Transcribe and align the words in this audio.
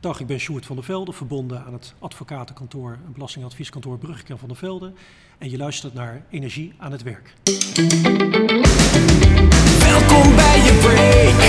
Dag, 0.00 0.20
ik 0.20 0.26
ben 0.26 0.38
Sjoerd 0.38 0.66
van 0.66 0.76
der 0.76 0.84
Velde, 0.84 1.12
verbonden 1.12 1.64
aan 1.64 1.72
het 1.72 1.94
advocatenkantoor 1.98 2.90
en 3.06 3.12
belastingadvieskantoor 3.12 3.98
Brugging 3.98 4.28
en 4.28 4.38
van 4.38 4.48
der 4.48 4.56
Velde. 4.56 4.92
En 5.38 5.50
je 5.50 5.56
luistert 5.56 5.94
naar 5.94 6.22
Energie 6.30 6.72
aan 6.78 6.92
het 6.92 7.02
Werk. 7.02 7.34
Welkom 9.78 10.36
bij 10.36 10.56
je 10.66 10.78
break. 10.82 11.40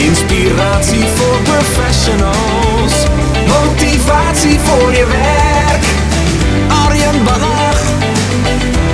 Inspiratie 0.00 1.04
voor 1.04 1.42
professionals. 1.42 3.06
Motivatie 3.46 4.58
voor 4.58 4.90
je 4.90 5.06
werk. 5.06 5.84
Arjen 6.68 7.24
Bannach 7.24 7.82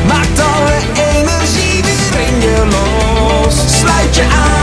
maakt 0.07 0.41
alle 0.41 0.79
energie 1.13 1.83
weer 1.83 2.21
in 2.27 2.41
je 2.41 2.67
los. 2.71 3.79
Sluit 3.79 4.17
je 4.17 4.23
aan 4.23 4.54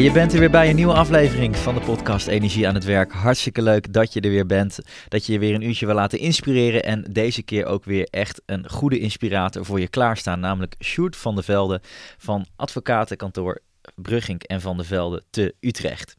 je 0.00 0.12
bent 0.12 0.32
er 0.32 0.38
weer 0.38 0.50
bij 0.50 0.70
een 0.70 0.76
nieuwe 0.76 0.92
aflevering 0.92 1.56
van 1.56 1.74
de 1.74 1.80
podcast 1.80 2.26
Energie 2.26 2.68
aan 2.68 2.74
het 2.74 2.84
Werk. 2.84 3.12
Hartstikke 3.12 3.62
leuk 3.62 3.92
dat 3.92 4.12
je 4.12 4.20
er 4.20 4.30
weer 4.30 4.46
bent. 4.46 4.78
Dat 5.08 5.26
je 5.26 5.32
je 5.32 5.38
weer 5.38 5.54
een 5.54 5.62
uurtje 5.62 5.86
wil 5.86 5.94
laten 5.94 6.18
inspireren. 6.18 6.84
En 6.84 7.04
deze 7.10 7.42
keer 7.42 7.66
ook 7.66 7.84
weer 7.84 8.08
echt 8.10 8.42
een 8.46 8.70
goede 8.70 8.98
inspirator 8.98 9.64
voor 9.64 9.80
je 9.80 9.88
klaarstaan. 9.88 10.40
Namelijk 10.40 10.74
Sjoerd 10.82 11.16
van 11.16 11.34
der 11.34 11.44
Velde 11.44 11.80
van 12.18 12.46
advocatenkantoor 12.56 13.60
Brugging 13.94 14.42
en 14.42 14.60
van 14.60 14.76
der 14.76 14.86
Velde 14.86 15.22
te 15.30 15.54
Utrecht. 15.60 16.16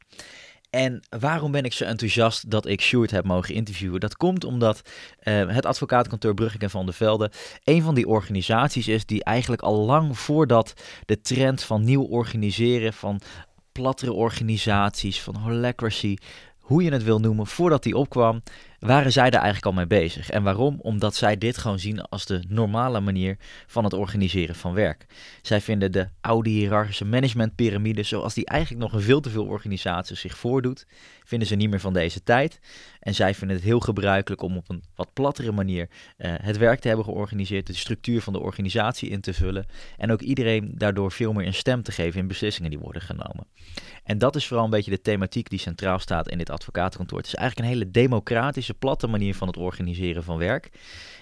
En 0.70 1.02
waarom 1.20 1.52
ben 1.52 1.64
ik 1.64 1.74
zo 1.74 1.84
enthousiast 1.84 2.50
dat 2.52 2.66
ik 2.66 2.82
Sjoerd 2.82 3.12
heb 3.12 3.26
mogen 3.26 3.56
interviewen? 3.56 4.00
Dat 4.00 4.18
komt 4.18 4.44
omdat 4.44 4.82
uh, 5.24 5.48
het 5.48 5.66
advocatenkantoor 5.66 6.34
Brugging 6.34 6.62
en 6.62 6.70
Van 6.70 6.86
der 6.86 6.96
Velde 6.96 7.32
een 7.64 7.82
van 7.82 7.96
die 7.96 8.08
organisaties 8.08 8.88
is 8.88 9.06
die 9.06 9.24
eigenlijk 9.24 9.62
al 9.62 9.78
lang 9.78 10.18
voordat 10.18 10.74
de 11.06 11.22
trend 11.22 11.64
van 11.64 11.84
nieuw 11.84 12.04
organiseren, 12.04 12.94
van 12.94 13.22
plattere 13.72 14.14
organisaties, 14.14 15.22
van 15.22 15.36
holacracy, 15.36 16.18
hoe 16.60 16.84
je 16.84 16.92
het 16.92 17.04
wil 17.04 17.20
noemen, 17.20 17.48
voordat 17.48 17.84
die 17.84 17.98
opkwam, 17.98 18.42
waren 18.80 19.12
zij 19.12 19.30
daar 19.30 19.42
eigenlijk 19.42 19.66
al 19.66 19.86
mee 19.86 20.00
bezig. 20.00 20.30
En 20.30 20.44
waarom? 20.44 20.80
Omdat 20.82 21.16
zij 21.16 21.38
dit 21.38 21.58
gewoon 21.58 21.80
zien 21.80 22.02
als 22.02 22.26
de 22.26 22.44
normale 22.48 23.00
manier 23.00 23.38
van 23.68 23.84
het 23.84 23.94
organiseren 23.94 24.56
van 24.56 24.74
werk. 24.74 25.06
Zij 25.42 25.62
vinden 25.62 25.92
de 25.92 26.08
oude 26.22 26.50
hiërarchische 26.50 27.06
managementpyramide, 27.06 28.04
zoals 28.04 28.34
die 28.34 28.46
eigenlijk 28.46 28.82
nog 28.84 28.94
in 28.94 29.06
veel 29.06 29.20
te 29.20 29.30
veel 29.30 29.46
organisaties 29.46 30.20
zich 30.20 30.38
voordoet, 30.38 30.86
vinden 31.32 31.48
ze 31.48 31.56
niet 31.56 31.70
meer 31.70 31.80
van 31.80 31.94
deze 31.94 32.24
tijd. 32.24 32.60
En 33.00 33.16
zij 33.16 33.36
vinden 33.36 33.56
het 33.56 33.66
heel 33.66 33.80
gebruikelijk 33.80 34.42
om 34.42 34.58
op 34.58 34.70
een 34.70 34.84
wat 34.96 35.14
plattere 35.14 35.52
manier 35.52 35.90
uh, 35.90 36.34
het 36.42 36.58
werk 36.58 36.80
te 36.80 36.88
hebben 36.88 37.06
georganiseerd, 37.06 37.68
de 37.68 37.74
structuur 37.74 38.22
van 38.22 38.34
de 38.34 38.40
organisatie 38.40 39.10
in 39.10 39.22
te 39.22 39.34
vullen 39.34 39.66
en 39.98 40.12
ook 40.12 40.22
iedereen 40.22 40.72
daardoor 40.76 41.12
veel 41.12 41.34
meer 41.34 41.46
een 41.46 41.54
stem 41.54 41.84
te 41.84 41.92
geven 41.92 42.20
in 42.20 42.28
beslissingen 42.28 42.70
die 42.70 42.80
worden 42.80 43.02
genomen. 43.02 43.48
En 44.04 44.18
dat 44.18 44.36
is 44.36 44.48
vooral 44.48 44.66
een 44.66 44.72
beetje 44.72 44.92
de 44.92 45.02
thematiek 45.02 45.50
die 45.50 45.60
centraal 45.60 46.00
staat 46.00 46.30
in 46.30 46.38
dit 46.38 46.50
advocatenkantoor. 46.50 47.18
Het 47.18 47.28
is 47.28 47.36
eigenlijk 47.36 47.68
een 47.68 47.74
hele 47.74 47.92
democratische, 47.92 48.74
platte 48.74 49.08
manier 49.08 49.36
van 49.36 49.48
het 49.48 49.58
organiseren 49.58 50.24
van 50.24 50.38
werk. 50.38 50.70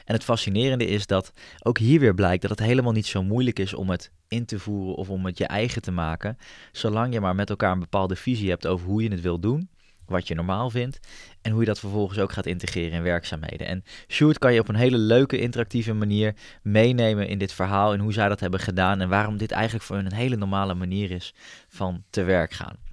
En 0.05 0.13
het 0.13 0.23
fascinerende 0.23 0.85
is 0.85 1.05
dat 1.05 1.33
ook 1.63 1.77
hier 1.77 1.99
weer 1.99 2.13
blijkt 2.13 2.41
dat 2.41 2.51
het 2.51 2.67
helemaal 2.67 2.93
niet 2.93 3.07
zo 3.07 3.23
moeilijk 3.23 3.59
is 3.59 3.73
om 3.73 3.89
het 3.89 4.11
in 4.27 4.45
te 4.45 4.59
voeren 4.59 4.95
of 4.95 5.09
om 5.09 5.25
het 5.25 5.37
je 5.37 5.47
eigen 5.47 5.81
te 5.81 5.91
maken, 5.91 6.37
zolang 6.71 7.13
je 7.13 7.19
maar 7.19 7.35
met 7.35 7.49
elkaar 7.49 7.71
een 7.71 7.79
bepaalde 7.79 8.15
visie 8.15 8.49
hebt 8.49 8.67
over 8.67 8.87
hoe 8.87 9.03
je 9.03 9.11
het 9.11 9.21
wil 9.21 9.39
doen 9.39 9.69
wat 10.09 10.27
je 10.27 10.35
normaal 10.35 10.69
vindt 10.69 10.99
en 11.41 11.51
hoe 11.51 11.59
je 11.59 11.65
dat 11.65 11.79
vervolgens 11.79 12.19
ook 12.19 12.31
gaat 12.31 12.45
integreren 12.45 12.91
in 12.91 13.03
werkzaamheden. 13.03 13.67
En 13.67 13.83
Sjoerd 14.07 14.37
kan 14.37 14.53
je 14.53 14.59
op 14.59 14.67
een 14.67 14.75
hele 14.75 14.97
leuke, 14.97 15.39
interactieve 15.39 15.93
manier 15.93 16.35
meenemen 16.61 17.27
in 17.27 17.37
dit 17.37 17.53
verhaal 17.53 17.93
en 17.93 17.99
hoe 17.99 18.13
zij 18.13 18.29
dat 18.29 18.39
hebben 18.39 18.59
gedaan 18.59 19.01
en 19.01 19.09
waarom 19.09 19.37
dit 19.37 19.51
eigenlijk 19.51 19.85
voor 19.85 19.95
hun 19.95 20.05
een 20.05 20.13
hele 20.13 20.35
normale 20.35 20.73
manier 20.73 21.11
is 21.11 21.33
van 21.67 22.03
te 22.09 22.23
werk 22.23 22.53
gaan. 22.53 22.88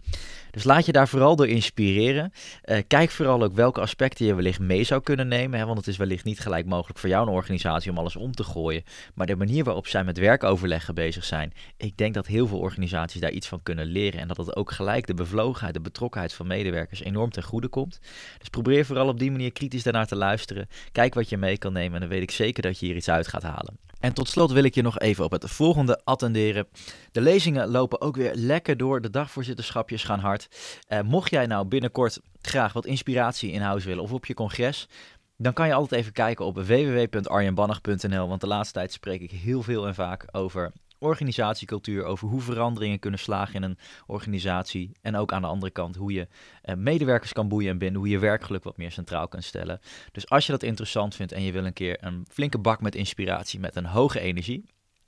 Dus 0.57 0.65
laat 0.65 0.87
je 0.87 0.93
daar 0.93 1.09
vooral 1.09 1.37
door 1.37 1.49
inspireren. 1.49 2.33
Uh, 2.65 2.79
kijk 2.87 3.11
vooral 3.11 3.43
ook 3.43 3.55
welke 3.55 3.81
aspecten 3.81 4.27
je 4.27 4.35
wellicht 4.35 4.59
mee 4.59 4.85
zou 4.85 5.03
kunnen 5.03 5.29
nemen. 5.29 5.59
Hè, 5.59 5.65
want 5.65 5.79
het 5.79 5.87
is 5.87 5.97
wellicht 5.97 6.25
niet 6.25 6.41
gelijk 6.41 6.67
mogelijk 6.67 6.99
voor 6.99 7.09
jou 7.09 7.27
een 7.27 7.33
organisatie 7.33 7.91
om 7.91 7.99
alles 7.99 8.17
om 8.17 8.33
te 8.33 8.45
gooien. 8.45 8.83
Maar 9.15 9.27
de 9.27 9.37
manier 9.37 9.65
waarop 9.65 9.87
zij 9.87 10.05
met 10.05 10.19
werkoverleggen 10.19 10.95
bezig 10.95 11.25
zijn. 11.25 11.53
Ik 11.77 11.97
denk 11.97 12.15
dat 12.15 12.27
heel 12.27 12.47
veel 12.47 12.59
organisaties 12.59 13.21
daar 13.21 13.31
iets 13.31 13.49
van 13.49 13.63
kunnen 13.63 13.87
leren. 13.87 14.21
En 14.21 14.29
dat 14.29 14.37
het 14.37 14.57
ook 14.57 14.71
gelijk 14.71 15.07
de 15.07 15.15
bevlogenheid, 15.15 15.75
de 15.75 15.81
betrokkenheid 15.81 16.33
van 16.33 16.47
medewerkers 16.47 17.03
enorm 17.03 17.31
ten 17.31 17.43
goede 17.43 17.69
komt. 17.69 18.01
Dus 18.39 18.49
probeer 18.49 18.85
vooral 18.85 19.09
op 19.09 19.19
die 19.19 19.31
manier 19.31 19.53
kritisch 19.53 19.83
daarnaar 19.83 20.07
te 20.07 20.17
luisteren. 20.17 20.69
Kijk 20.93 21.15
wat 21.15 21.29
je 21.29 21.37
mee 21.37 21.59
kan 21.59 21.73
nemen. 21.73 21.95
En 21.95 22.01
dan 22.01 22.09
weet 22.09 22.23
ik 22.23 22.31
zeker 22.31 22.63
dat 22.63 22.79
je 22.79 22.87
hier 22.87 22.97
iets 22.97 23.09
uit 23.09 23.29
gaat 23.29 23.43
halen. 23.43 23.79
En 24.07 24.13
tot 24.13 24.29
slot 24.29 24.53
wil 24.53 24.65
ik 24.65 24.75
je 24.75 24.83
nog 24.83 24.99
even 24.99 25.25
op 25.25 25.31
het 25.31 25.51
volgende 25.51 26.01
attenderen. 26.05 26.67
De 27.13 27.21
lezingen 27.21 27.69
lopen 27.69 28.01
ook 28.01 28.17
weer 28.17 28.35
lekker 28.35 28.77
door. 28.77 29.01
De 29.01 29.11
dagvoorzitterschapjes 29.11 30.05
gaan 30.05 30.19
hard. 30.19 30.49
Uh, 30.89 31.01
mocht 31.01 31.31
jij 31.31 31.47
nou 31.47 31.67
binnenkort 31.67 32.21
graag 32.41 32.73
wat 32.73 32.87
inspiratie 32.87 33.51
in 33.51 33.61
huis 33.61 33.85
willen 33.85 34.03
of 34.03 34.13
op 34.13 34.27
je 34.27 34.35
congres, 34.35 34.89
dan 35.37 35.53
kan 35.53 35.67
je 35.67 35.75
altijd 35.75 36.01
even 36.01 36.13
kijken 36.13 36.45
op 36.45 36.55
www.arjenbannach.nl. 36.57 38.29
Want 38.29 38.41
de 38.41 38.47
laatste 38.47 38.75
tijd 38.75 38.93
spreek 38.93 39.21
ik 39.21 39.31
heel 39.31 39.63
veel 39.63 39.87
en 39.87 39.95
vaak 39.95 40.25
over 40.33 40.73
organisatiecultuur, 40.99 42.05
over 42.05 42.29
hoe 42.29 42.41
veranderingen 42.41 42.99
kunnen 42.99 43.21
slagen 43.21 43.55
in 43.55 43.63
een 43.63 43.79
organisatie. 44.07 44.93
En 45.03 45.17
ook 45.17 45.33
aan 45.33 45.43
de 45.43 45.49
andere 45.49 45.73
kant 45.73 45.97
hoe 45.97 46.13
je 46.13 46.29
uh, 46.65 46.75
medewerkers 46.75 47.33
kan 47.33 47.49
boeien 47.49 47.71
en 47.71 47.79
binden, 47.79 47.99
hoe 47.99 48.11
je 48.11 48.19
werkgeluk 48.19 48.65
wat 48.65 48.77
meer 48.77 48.93
centraal 48.93 49.29
kan 49.29 49.43
stellen. 49.43 49.81
Dus 50.13 50.29
als 50.29 50.47
je 50.47 50.53
dat 50.53 50.63
interessant 50.63 51.15
vindt 51.15 51.33
en 51.33 51.43
je 51.43 51.53
wil 51.53 51.65
een 51.65 51.73
keer 51.73 51.97
een 52.01 52.27
flinke 52.31 52.59
bak 52.59 52.81
met 52.81 52.95
inspiratie 52.95 53.61
met 53.61 53.77
een 53.77 53.87
hoge 53.87 54.21
energie, 54.21 54.65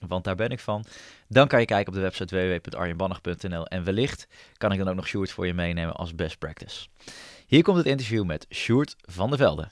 want 0.07 0.25
daar 0.25 0.35
ben 0.35 0.51
ik 0.51 0.61
van. 0.61 0.85
Dan 1.29 1.49
kan 1.49 1.61
je 1.61 1.67
kijken 1.67 1.89
op 1.89 1.95
de 1.95 2.01
website 2.01 2.37
www.arjenbannach.nl 2.37 3.67
en 3.67 3.85
wellicht 3.85 4.29
kan 4.57 4.73
ik 4.73 4.79
dan 4.79 4.89
ook 4.89 4.95
nog 4.95 5.07
Sjoerd 5.07 5.31
voor 5.31 5.47
je 5.47 5.55
meenemen 5.55 5.95
als 5.95 6.15
best 6.15 6.39
practice. 6.39 6.87
Hier 7.47 7.63
komt 7.63 7.77
het 7.77 7.87
interview 7.87 8.25
met 8.25 8.47
Sjoerd 8.51 8.97
van 9.01 9.31
der 9.31 9.39
Velde. 9.39 9.69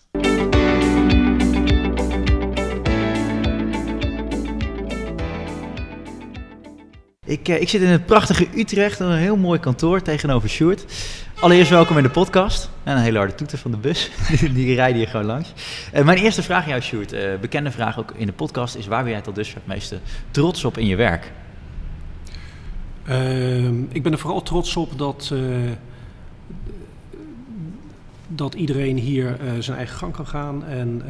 Ik, 7.26 7.48
eh, 7.48 7.60
ik 7.60 7.68
zit 7.68 7.82
in 7.82 7.88
het 7.88 8.06
prachtige 8.06 8.46
Utrecht, 8.56 8.98
een 8.98 9.12
heel 9.12 9.36
mooi 9.36 9.60
kantoor 9.60 10.02
tegenover 10.02 10.48
Sjoerd. 10.48 10.84
Allereerst 11.40 11.70
welkom 11.70 11.96
in 11.96 12.02
de 12.02 12.10
podcast. 12.10 12.70
En 12.82 12.96
een 12.96 13.02
hele 13.02 13.18
harde 13.18 13.34
toeter 13.34 13.58
van 13.58 13.70
de 13.70 13.76
bus. 13.76 14.10
die 14.54 14.74
rijden 14.74 14.96
hier 14.96 15.08
gewoon 15.08 15.26
langs. 15.26 15.52
Uh, 15.94 16.04
mijn 16.04 16.18
eerste 16.18 16.42
vraag 16.42 16.62
aan 16.62 16.68
jou, 16.68 16.80
Sjoerd. 16.80 17.12
Uh, 17.12 17.20
bekende 17.40 17.70
vraag 17.70 17.98
ook 17.98 18.12
in 18.16 18.26
de 18.26 18.32
podcast 18.32 18.74
is... 18.74 18.86
waar 18.86 19.02
ben 19.02 19.12
jij 19.12 19.20
tot 19.20 19.34
dusver 19.34 19.56
het 19.56 19.66
meeste 19.66 19.98
trots 20.30 20.64
op 20.64 20.78
in 20.78 20.86
je 20.86 20.96
werk? 20.96 21.32
Uh, 23.08 23.66
ik 23.88 24.02
ben 24.02 24.12
er 24.12 24.18
vooral 24.18 24.42
trots 24.42 24.76
op 24.76 24.98
dat, 24.98 25.32
dat 28.28 28.54
iedereen 28.54 28.96
hier 28.96 29.36
zijn 29.58 29.76
eigen 29.76 29.96
gang 29.96 30.12
kan 30.12 30.26
gaan... 30.26 30.64
en 30.64 31.02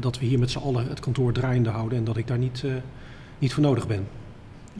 dat 0.00 0.18
we 0.18 0.26
hier 0.26 0.38
met 0.38 0.50
z'n 0.50 0.58
allen 0.58 0.88
het 0.88 1.00
kantoor 1.00 1.32
draaiende 1.32 1.70
houden... 1.70 1.98
en 1.98 2.04
dat 2.04 2.16
ik 2.16 2.26
daar 2.26 2.38
niet, 2.38 2.64
niet 3.38 3.52
voor 3.52 3.62
nodig 3.62 3.86
ben. 3.86 4.06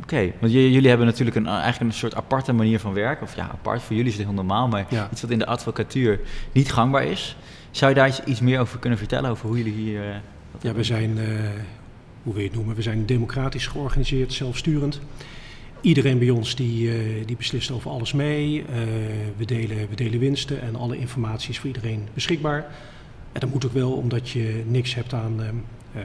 Oké, 0.03 0.33
want 0.41 0.53
jullie 0.53 0.89
hebben 0.89 1.07
natuurlijk 1.07 1.37
een, 1.37 1.47
eigenlijk 1.47 1.93
een 1.93 1.99
soort 1.99 2.15
aparte 2.15 2.53
manier 2.53 2.81
van 2.81 2.93
werken. 2.93 3.27
Of 3.27 3.37
ja, 3.37 3.49
apart, 3.53 3.83
voor 3.83 3.97
jullie 3.97 4.11
is 4.11 4.17
het 4.17 4.27
heel 4.27 4.35
normaal, 4.35 4.69
maar 4.69 4.87
ja. 4.89 5.09
iets 5.13 5.21
wat 5.23 5.31
in 5.31 5.39
de 5.39 5.47
advocatuur 5.47 6.21
niet 6.53 6.73
gangbaar 6.73 7.05
is. 7.05 7.37
Zou 7.71 7.91
je 7.91 7.97
daar 7.97 8.21
iets 8.25 8.41
meer 8.41 8.61
over 8.61 8.79
kunnen 8.79 8.99
vertellen, 8.99 9.31
over 9.31 9.47
hoe 9.47 9.57
jullie 9.57 9.73
hier... 9.73 10.09
Uh, 10.09 10.15
ja, 10.61 10.73
we 10.73 10.85
zijn, 10.85 11.11
uh, 11.11 11.25
hoe 12.23 12.33
wil 12.33 12.43
je 12.43 12.49
het 12.49 12.57
noemen, 12.57 12.75
we 12.75 12.83
zijn 12.83 13.07
democratisch 13.07 13.67
georganiseerd, 13.67 14.33
zelfsturend. 14.33 15.01
Iedereen 15.81 16.19
bij 16.19 16.31
ons 16.31 16.55
die, 16.55 16.89
uh, 16.89 17.27
die 17.27 17.37
beslist 17.37 17.71
over 17.71 17.91
alles 17.91 18.13
mee. 18.13 18.65
we, 19.37 19.45
delen, 19.45 19.89
we 19.89 19.95
delen 19.95 20.19
winsten 20.19 20.63
en 20.63 20.77
alle 20.77 20.99
informatie 20.99 21.51
is 21.51 21.59
voor 21.59 21.67
iedereen 21.67 22.09
beschikbaar. 22.15 22.67
En 23.33 23.41
dat 23.41 23.51
moet 23.51 23.67
ook 23.67 23.73
wel, 23.73 23.93
omdat 23.93 24.29
je 24.29 24.63
niks 24.67 24.95
hebt 24.95 25.13
aan 25.13 25.65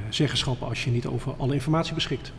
zeggenschappen 0.10 0.68
als 0.68 0.84
je 0.84 0.92
niet 0.92 1.06
over 1.06 1.34
alle 1.38 1.54
informatie 1.54 1.94
beschikt. 1.94 2.32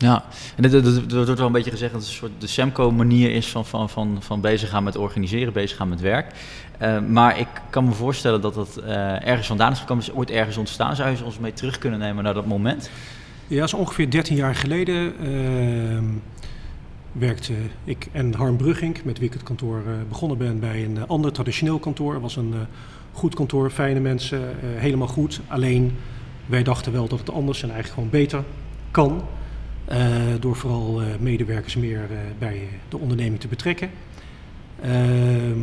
Ja, 0.00 0.24
en 0.56 0.64
er 0.64 1.14
wordt 1.14 1.38
wel 1.38 1.46
een 1.46 1.52
beetje 1.52 1.70
gezegd 1.70 1.92
dat 1.92 2.00
het 2.00 2.10
een 2.10 2.16
soort 2.16 2.32
de 2.38 2.46
Semco-manier 2.46 3.30
is 3.30 3.48
van, 3.48 3.66
van, 3.66 3.88
van, 3.88 4.16
van 4.20 4.40
bezig 4.40 4.68
gaan 4.68 4.84
met 4.84 4.96
organiseren, 4.96 5.52
bezig 5.52 5.76
gaan 5.76 5.88
met 5.88 6.00
werk. 6.00 6.34
Uh, 6.82 7.00
maar 7.00 7.38
ik 7.38 7.46
kan 7.70 7.84
me 7.84 7.92
voorstellen 7.92 8.40
dat 8.40 8.54
dat 8.54 8.80
uh, 8.84 9.26
ergens 9.26 9.46
vandaan 9.46 9.72
is 9.72 9.78
gekomen, 9.78 10.04
is 10.04 10.12
ooit 10.12 10.30
ergens 10.30 10.56
ontstaan. 10.56 10.96
Zou 10.96 11.10
je 11.10 11.24
ons 11.24 11.38
mee 11.38 11.52
terug 11.52 11.78
kunnen 11.78 11.98
nemen 11.98 12.24
naar 12.24 12.34
dat 12.34 12.46
moment? 12.46 12.90
Ja, 13.46 13.58
dat 13.58 13.66
is 13.66 13.74
ongeveer 13.74 14.10
13 14.10 14.36
jaar 14.36 14.54
geleden. 14.54 15.12
Uh, 15.22 15.98
werkte 17.12 17.52
ik 17.84 18.08
en 18.12 18.34
Harm 18.34 18.56
Brugging, 18.56 19.04
met 19.04 19.18
wie 19.18 19.26
ik 19.26 19.32
het 19.32 19.42
kantoor 19.42 19.82
uh, 19.86 19.92
begonnen 20.08 20.38
ben, 20.38 20.60
bij 20.60 20.84
een 20.84 21.06
ander 21.06 21.32
traditioneel 21.32 21.78
kantoor. 21.78 22.12
Het 22.12 22.22
was 22.22 22.36
een 22.36 22.54
goed 23.12 23.34
kantoor, 23.34 23.70
fijne 23.70 24.00
mensen, 24.00 24.40
helemaal 24.60 25.08
goed. 25.08 25.40
Alleen 25.48 25.96
wij 26.46 26.62
dachten 26.62 26.92
wel 26.92 27.08
dat 27.08 27.18
het 27.18 27.30
anders 27.30 27.62
en 27.62 27.70
eigenlijk 27.70 27.94
gewoon 27.94 28.22
beter 28.22 28.42
kan. 28.90 29.22
Uh, 29.92 29.96
door 30.40 30.56
vooral 30.56 31.02
uh, 31.02 31.08
medewerkers 31.20 31.76
meer 31.76 32.00
uh, 32.10 32.18
bij 32.38 32.68
de 32.88 32.98
onderneming 32.98 33.40
te 33.40 33.48
betrekken. 33.48 33.90
Ehm, 34.82 35.58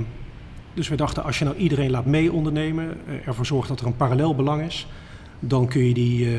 dus 0.73 0.87
we 0.87 0.95
dachten, 0.95 1.23
als 1.23 1.39
je 1.39 1.45
nou 1.45 1.57
iedereen 1.57 1.91
laat 1.91 2.05
mee 2.05 2.31
ondernemen, 2.31 2.97
ervoor 3.25 3.45
zorgt 3.45 3.67
dat 3.67 3.79
er 3.79 3.85
een 3.85 3.95
parallel 3.95 4.35
belang 4.35 4.61
is, 4.61 4.87
dan 5.39 5.67
kun 5.67 5.83
je 5.83 5.93
die, 5.93 6.29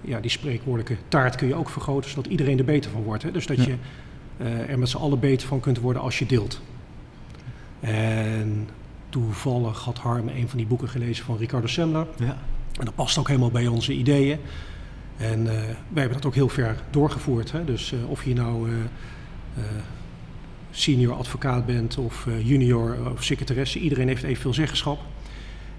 ja, 0.00 0.20
die 0.20 0.30
spreekwoordelijke 0.30 0.96
taart 1.08 1.36
kun 1.36 1.48
je 1.48 1.54
ook 1.54 1.68
vergroten, 1.68 2.10
zodat 2.10 2.26
iedereen 2.26 2.58
er 2.58 2.64
beter 2.64 2.90
van 2.90 3.02
wordt. 3.02 3.22
Hè? 3.22 3.30
Dus 3.30 3.46
dat 3.46 3.56
Ja. 3.56 3.64
je 3.64 3.76
eh, 4.40 4.70
er 4.70 4.78
met 4.78 4.88
z'n 4.88 4.96
allen 4.96 5.20
beter 5.20 5.48
van 5.48 5.60
kunt 5.60 5.78
worden 5.78 6.02
als 6.02 6.18
je 6.18 6.26
deelt. 6.26 6.60
En 7.80 8.68
toevallig 9.08 9.78
had 9.78 9.98
Harm 9.98 10.28
een 10.28 10.48
van 10.48 10.58
die 10.58 10.66
boeken 10.66 10.88
gelezen 10.88 11.24
van 11.24 11.36
Ricardo 11.36 11.66
Semler. 11.66 12.06
Ja. 12.18 12.36
En 12.78 12.84
dat 12.84 12.94
past 12.94 13.18
ook 13.18 13.28
helemaal 13.28 13.50
bij 13.50 13.66
onze 13.66 13.92
ideeën. 13.92 14.38
En 15.20 15.46
eh, 15.46 15.54
wij 15.88 16.02
hebben 16.02 16.12
dat 16.12 16.26
ook 16.26 16.34
heel 16.34 16.48
ver 16.48 16.76
doorgevoerd. 16.90 17.52
Hè? 17.52 17.64
Dus 17.64 17.92
eh, 17.92 18.10
of 18.10 18.24
je 18.24 18.34
nou 18.34 18.70
eh, 18.70 19.62
senior 20.70 21.14
advocaat 21.14 21.66
bent 21.66 21.98
of 21.98 22.26
junior 22.42 22.96
of 23.12 23.24
secretaresse, 23.24 23.78
iedereen 23.78 24.08
heeft 24.08 24.22
evenveel 24.22 24.54
zeggenschap. 24.54 24.98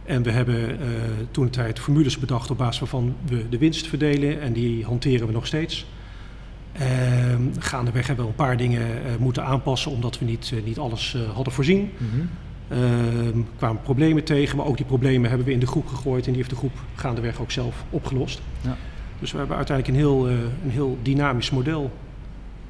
En 0.03 0.23
we 0.23 0.31
hebben 0.31 0.79
eh, 0.79 0.87
toen 1.31 1.49
tijd 1.49 1.79
formules 1.79 2.17
bedacht 2.17 2.51
op 2.51 2.57
basis 2.57 2.79
waarvan 2.79 3.15
we 3.25 3.49
de 3.49 3.57
winst 3.57 3.87
verdelen 3.87 4.41
en 4.41 4.53
die 4.53 4.85
hanteren 4.85 5.27
we 5.27 5.33
nog 5.33 5.47
steeds. 5.47 5.85
Ehm, 6.71 7.41
gaandeweg 7.59 8.07
hebben 8.07 8.25
we 8.25 8.31
een 8.31 8.37
paar 8.37 8.57
dingen 8.57 8.87
moeten 9.19 9.45
aanpassen 9.45 9.91
omdat 9.91 10.19
we 10.19 10.25
niet, 10.25 10.53
niet 10.65 10.77
alles 10.77 11.17
hadden 11.33 11.53
voorzien. 11.53 11.91
Ehm 12.67 13.41
kwamen 13.57 13.81
problemen 13.81 14.23
tegen, 14.23 14.57
maar 14.57 14.65
ook 14.65 14.77
die 14.77 14.85
problemen 14.85 15.29
hebben 15.29 15.47
we 15.47 15.53
in 15.53 15.59
de 15.59 15.67
groep 15.67 15.87
gegooid 15.87 16.25
en 16.25 16.27
die 16.27 16.35
heeft 16.35 16.49
de 16.49 16.55
groep 16.55 16.83
gaandeweg 16.95 17.41
ook 17.41 17.51
zelf 17.51 17.83
opgelost. 17.89 18.41
Ja. 18.61 18.77
Dus 19.21 19.31
we 19.31 19.37
hebben 19.37 19.57
uiteindelijk 19.57 19.97
een 19.97 20.03
heel, 20.03 20.27
eh, 20.27 20.33
een 20.63 20.69
heel 20.71 20.97
dynamisch 21.01 21.49
model 21.51 21.91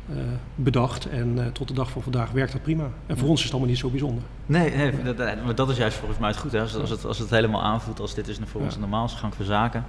eh, 0.09 0.17
bedacht 0.55 1.09
en 1.09 1.33
eh, 1.37 1.45
tot 1.51 1.67
de 1.67 1.73
dag 1.73 1.89
van 1.91 2.01
vandaag 2.01 2.31
werkt 2.31 2.51
dat 2.51 2.61
prima. 2.61 2.83
En 3.05 3.15
voor 3.15 3.23
Ja. 3.23 3.29
ons 3.29 3.37
is 3.39 3.43
het 3.43 3.51
allemaal 3.51 3.69
niet 3.69 3.79
zo 3.79 3.89
bijzonder. 3.89 4.23
Nee, 4.45 4.75
nee 4.75 4.91
dat, 5.03 5.17
dat- 5.17 5.43
maar 5.45 5.55
dat 5.55 5.69
is 5.69 5.77
juist 5.77 5.97
volgens 5.97 6.19
mij 6.19 6.29
het 6.29 6.37
goed. 6.37 6.51
Hè? 6.51 6.59
Als, 6.61 6.71
het, 6.71 6.81
als, 6.81 6.89
het, 6.89 7.05
als 7.05 7.19
het 7.19 7.29
helemaal 7.29 7.63
aanvoelt 7.63 7.99
als 7.99 8.13
dit 8.15 8.27
is 8.27 8.37
voor 8.45 8.61
ons 8.61 8.69
Ja. 8.69 8.75
de 8.75 8.81
normaalste 8.87 9.17
gang 9.19 9.35
van 9.35 9.45
zaken, 9.45 9.85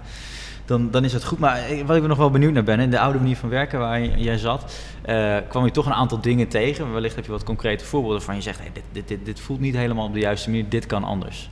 dan, 0.65 0.91
dan 0.91 1.05
is 1.05 1.13
het 1.13 1.25
goed. 1.25 1.39
Maar 1.39 1.61
wat 1.87 1.97
ik 1.97 2.07
nog 2.07 2.19
wel 2.19 2.31
benieuwd 2.31 2.53
naar 2.53 2.65
ben, 2.65 2.81
in 2.81 2.91
de 2.91 2.99
oude 3.01 3.19
manier 3.19 3.37
van 3.37 3.49
werken 3.49 3.79
waar 3.79 4.19
jij 4.19 4.39
zat, 4.39 4.75
eh, 5.03 5.37
kwam 5.49 5.65
je 5.65 5.71
toch 5.71 5.87
een 5.87 5.93
aantal 5.93 6.21
dingen 6.21 6.49
tegen. 6.49 6.93
Wellicht 6.93 7.15
heb 7.17 7.25
je 7.25 7.31
wat 7.31 7.45
concrete 7.45 7.85
voorbeelden 7.85 8.23
van 8.23 8.35
je 8.35 8.41
zegt, 8.41 8.59
hey, 8.59 8.71
dit, 8.73 8.83
dit, 8.93 9.09
dit, 9.09 9.25
dit 9.25 9.41
voelt 9.41 9.61
niet 9.61 9.77
helemaal 9.77 10.07
op 10.07 10.13
de 10.13 10.21
juiste 10.21 10.51
manier, 10.51 10.69
dit 10.69 10.87
kan 10.87 11.05
anders. 11.05 11.51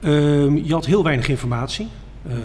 Ehm, 0.00 0.56
je 0.56 0.72
had 0.72 0.86
heel 0.86 1.04
weinig 1.04 1.28
informatie. 1.28 1.88
Mhm. 2.22 2.34
eh, 2.36 2.40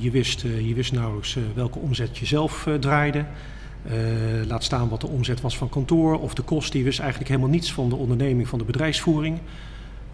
je, 0.00 0.10
wist, 0.10 0.44
eh, 0.44 0.68
je 0.68 0.74
wist 0.74 0.92
nauwelijks 0.92 1.36
eh, 1.36 1.42
welke 1.54 1.78
omzet 1.78 2.18
je 2.18 2.26
zelf 2.26 2.66
eh, 2.66 2.74
draaide. 2.74 3.24
Eh, 3.86 3.94
laat 4.48 4.64
staan 4.64 4.88
wat 4.88 5.00
de 5.00 5.08
omzet 5.08 5.40
was 5.40 5.56
van 5.56 5.68
kantoor 5.68 6.20
of 6.20 6.34
de 6.34 6.42
kosten. 6.42 6.78
Je 6.78 6.84
wist 6.84 6.98
eigenlijk 6.98 7.30
helemaal 7.30 7.50
niets 7.50 7.72
van 7.72 7.88
de 7.88 7.96
onderneming, 7.96 8.48
van 8.48 8.58
de 8.58 8.64
bedrijfsvoering. 8.64 9.38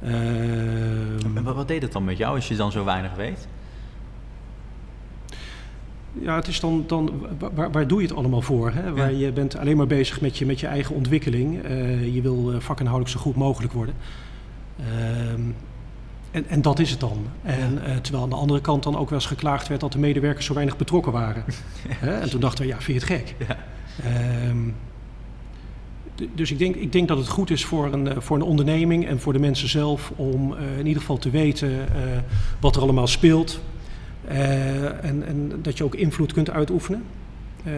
Ehm, 0.02 1.37
En 1.37 1.43
wat, 1.43 1.69
deed 1.69 1.82
het 1.82 1.93
dan 1.93 2.05
met 2.05 2.17
jou 2.17 2.35
als 2.35 2.49
je 2.49 2.56
dan 2.56 2.73
zo 2.73 2.85
weinig 2.85 3.14
weet? 3.14 3.49
ja, 6.20 6.34
het 6.37 6.46
is 6.49 6.61
dan, 6.61 6.84
dan 6.87 7.26
wa- 7.38 7.50
waar, 7.55 7.70
waar 7.70 7.87
doe 7.87 8.00
je 8.02 8.06
het 8.08 8.17
allemaal 8.17 8.43
voor? 8.43 8.70
Hè? 8.70 8.94
Waar 8.94 9.12
je 9.12 9.32
bent 9.32 9.56
alleen 9.56 9.76
maar 9.76 9.87
bezig 9.87 10.20
met 10.20 10.38
je, 10.38 10.46
met 10.46 10.61
je 10.61 10.67
eigen 10.67 10.94
ontwikkeling. 10.94 11.62
Eh, 11.62 12.14
je 12.14 12.23
wil 12.23 12.52
eh, 12.52 12.61
vakinhoudelijk 12.61 13.17
zo 13.17 13.23
goed 13.23 13.37
mogelijk 13.37 13.73
worden. 13.73 13.94
Ehm, 14.79 15.41
en, 16.30 16.44
en 16.48 16.62
dat 16.62 16.78
is 16.78 16.90
het 16.90 17.00
dan. 17.00 17.26
En 17.42 17.84
eh, 17.84 17.96
terwijl 17.96 18.25
aan 18.25 18.30
de 18.30 18.36
andere 18.36 18.60
kant 18.60 18.82
dan 18.82 18.96
ook 18.96 19.08
wel 19.10 19.19
eens 19.19 19.28
geklaagd 19.28 19.69
werd 19.69 19.80
dat 19.80 19.92
de 19.92 19.98
medewerkers 19.98 20.46
zo 20.46 20.54
weinig 20.54 20.76
betrokken 20.76 21.12
waren. 21.12 21.44
En 22.22 22.30
toen 22.30 22.40
dachten 22.40 22.64
we, 22.64 22.70
ja, 22.70 22.80
vind 22.80 23.02
je 23.02 23.14
het 23.14 23.20
gek? 23.20 23.34
Ja. 23.48 23.56
Ehm, 24.04 24.58
dus 26.34 26.50
ik 26.50 26.58
denk, 26.58 26.75
ik 26.75 26.92
denk 26.92 27.08
dat 27.08 27.19
het 27.19 27.28
goed 27.28 27.50
is 27.50 27.64
voor 27.64 27.92
een, 27.92 28.08
eh, 28.08 28.16
voor 28.19 28.36
een 28.36 28.42
onderneming 28.42 29.06
en 29.06 29.20
voor 29.20 29.32
de 29.32 29.38
mensen 29.38 29.69
zelf 29.69 30.12
om 30.16 30.54
eh, 30.56 30.78
in 30.78 30.86
ieder 30.86 31.00
geval 31.00 31.19
te 31.19 31.30
weten 31.30 31.70
wat 32.60 32.76
er 32.76 32.82
allemaal 32.82 33.06
speelt. 33.06 33.60
En, 34.24 35.26
en 35.26 35.52
dat 35.62 35.78
je 35.78 35.84
ook 35.84 35.94
invloed 35.94 36.32
kunt 36.32 36.50
uitoefenen. 36.50 37.02
Eh, 37.64 37.72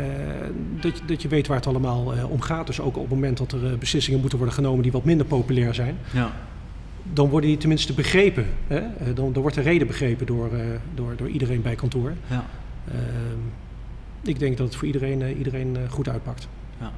dat, 0.81 0.99
je- 0.99 1.05
dat 1.07 1.23
je 1.23 1.29
weet 1.29 1.47
waar 1.47 1.57
het 1.57 1.67
allemaal 1.67 2.13
om 2.31 2.41
gaat. 2.41 2.67
Dus 2.67 2.81
ook 2.81 2.97
op 2.97 3.03
het 3.03 3.11
moment 3.11 3.39
dat 3.39 3.53
er 3.53 3.79
beslissingen 3.79 4.21
moeten 4.21 4.39
worden 4.39 4.57
genomen 4.57 4.83
die 4.83 4.93
wat 4.93 5.05
minder 5.05 5.27
populair 5.27 5.75
zijn, 5.75 5.97
Ja. 6.13 6.33
Dan 7.13 7.29
worden 7.29 7.49
die 7.51 7.59
tenminste 7.59 7.93
begrepen. 7.93 8.47
Hè? 8.67 8.79
Eh, 8.79 9.15
dan, 9.15 9.33
dan 9.33 9.43
wordt 9.43 9.57
de 9.57 9.63
reden 9.63 9.87
begrepen 9.87 10.27
door, 10.27 10.53
eh, 10.53 10.65
door, 10.95 11.17
door 11.17 11.29
iedereen 11.29 11.63
bij 11.63 11.75
kantoor. 11.75 12.13
Ja. 12.27 12.45
Ehm, 12.89 13.39
ik 14.23 14.39
denk 14.39 14.57
dat 14.57 14.67
het 14.67 14.77
voor 14.77 14.87
iedereen, 14.87 15.23
eh, 15.23 15.39
iedereen 15.39 15.77
goed 15.91 16.09
uitpakt. 16.09 16.49
Ja. 16.81 16.93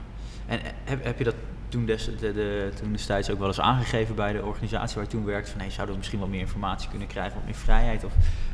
En 0.47 0.61
heb, 0.85 1.05
heb 1.05 1.19
je 1.19 1.25
dat 1.25 1.35
toen, 1.69 1.87
des, 1.87 2.05
de, 2.05 2.33
de, 2.33 2.71
toen 2.81 2.93
destijds 2.93 3.31
ook 3.31 3.39
wel 3.39 3.49
eens 3.49 3.61
aangegeven 3.61 4.15
bij 4.15 4.33
de 4.33 4.45
organisatie 4.45 4.95
waar 4.95 5.05
je 5.05 5.11
toen 5.11 5.25
werkte? 5.25 5.51
Van 5.51 5.61
hey, 5.61 5.71
zouden 5.71 5.91
we 5.95 5.99
misschien 5.99 6.21
wat 6.21 6.29
meer 6.29 6.41
informatie 6.41 6.89
kunnen 6.89 7.09
krijgen, 7.09 7.35
wat 7.35 7.45
meer 7.45 7.55
vrijheid? 7.55 8.05
Of 8.05 8.13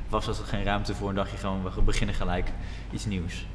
was 0.08 0.26
dat 0.26 0.38
er 0.38 0.44
geen 0.44 0.64
ruimte 0.64 0.94
voor 0.94 1.08
en 1.08 1.14
dacht 1.14 1.31
je 1.31 1.37
gewoon, 1.37 1.62
we 1.75 1.82
beginnen 1.82 2.14
gelijk 2.14 2.52
iets 2.93 3.06
nieuws? 3.06 3.46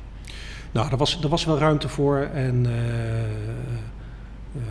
Nou, 0.71 0.91
er 0.91 0.97
was, 0.97 1.23
er 1.23 1.29
was 1.29 1.45
wel 1.45 1.57
ruimte 1.57 1.89
voor 1.89 2.17
en 2.17 2.65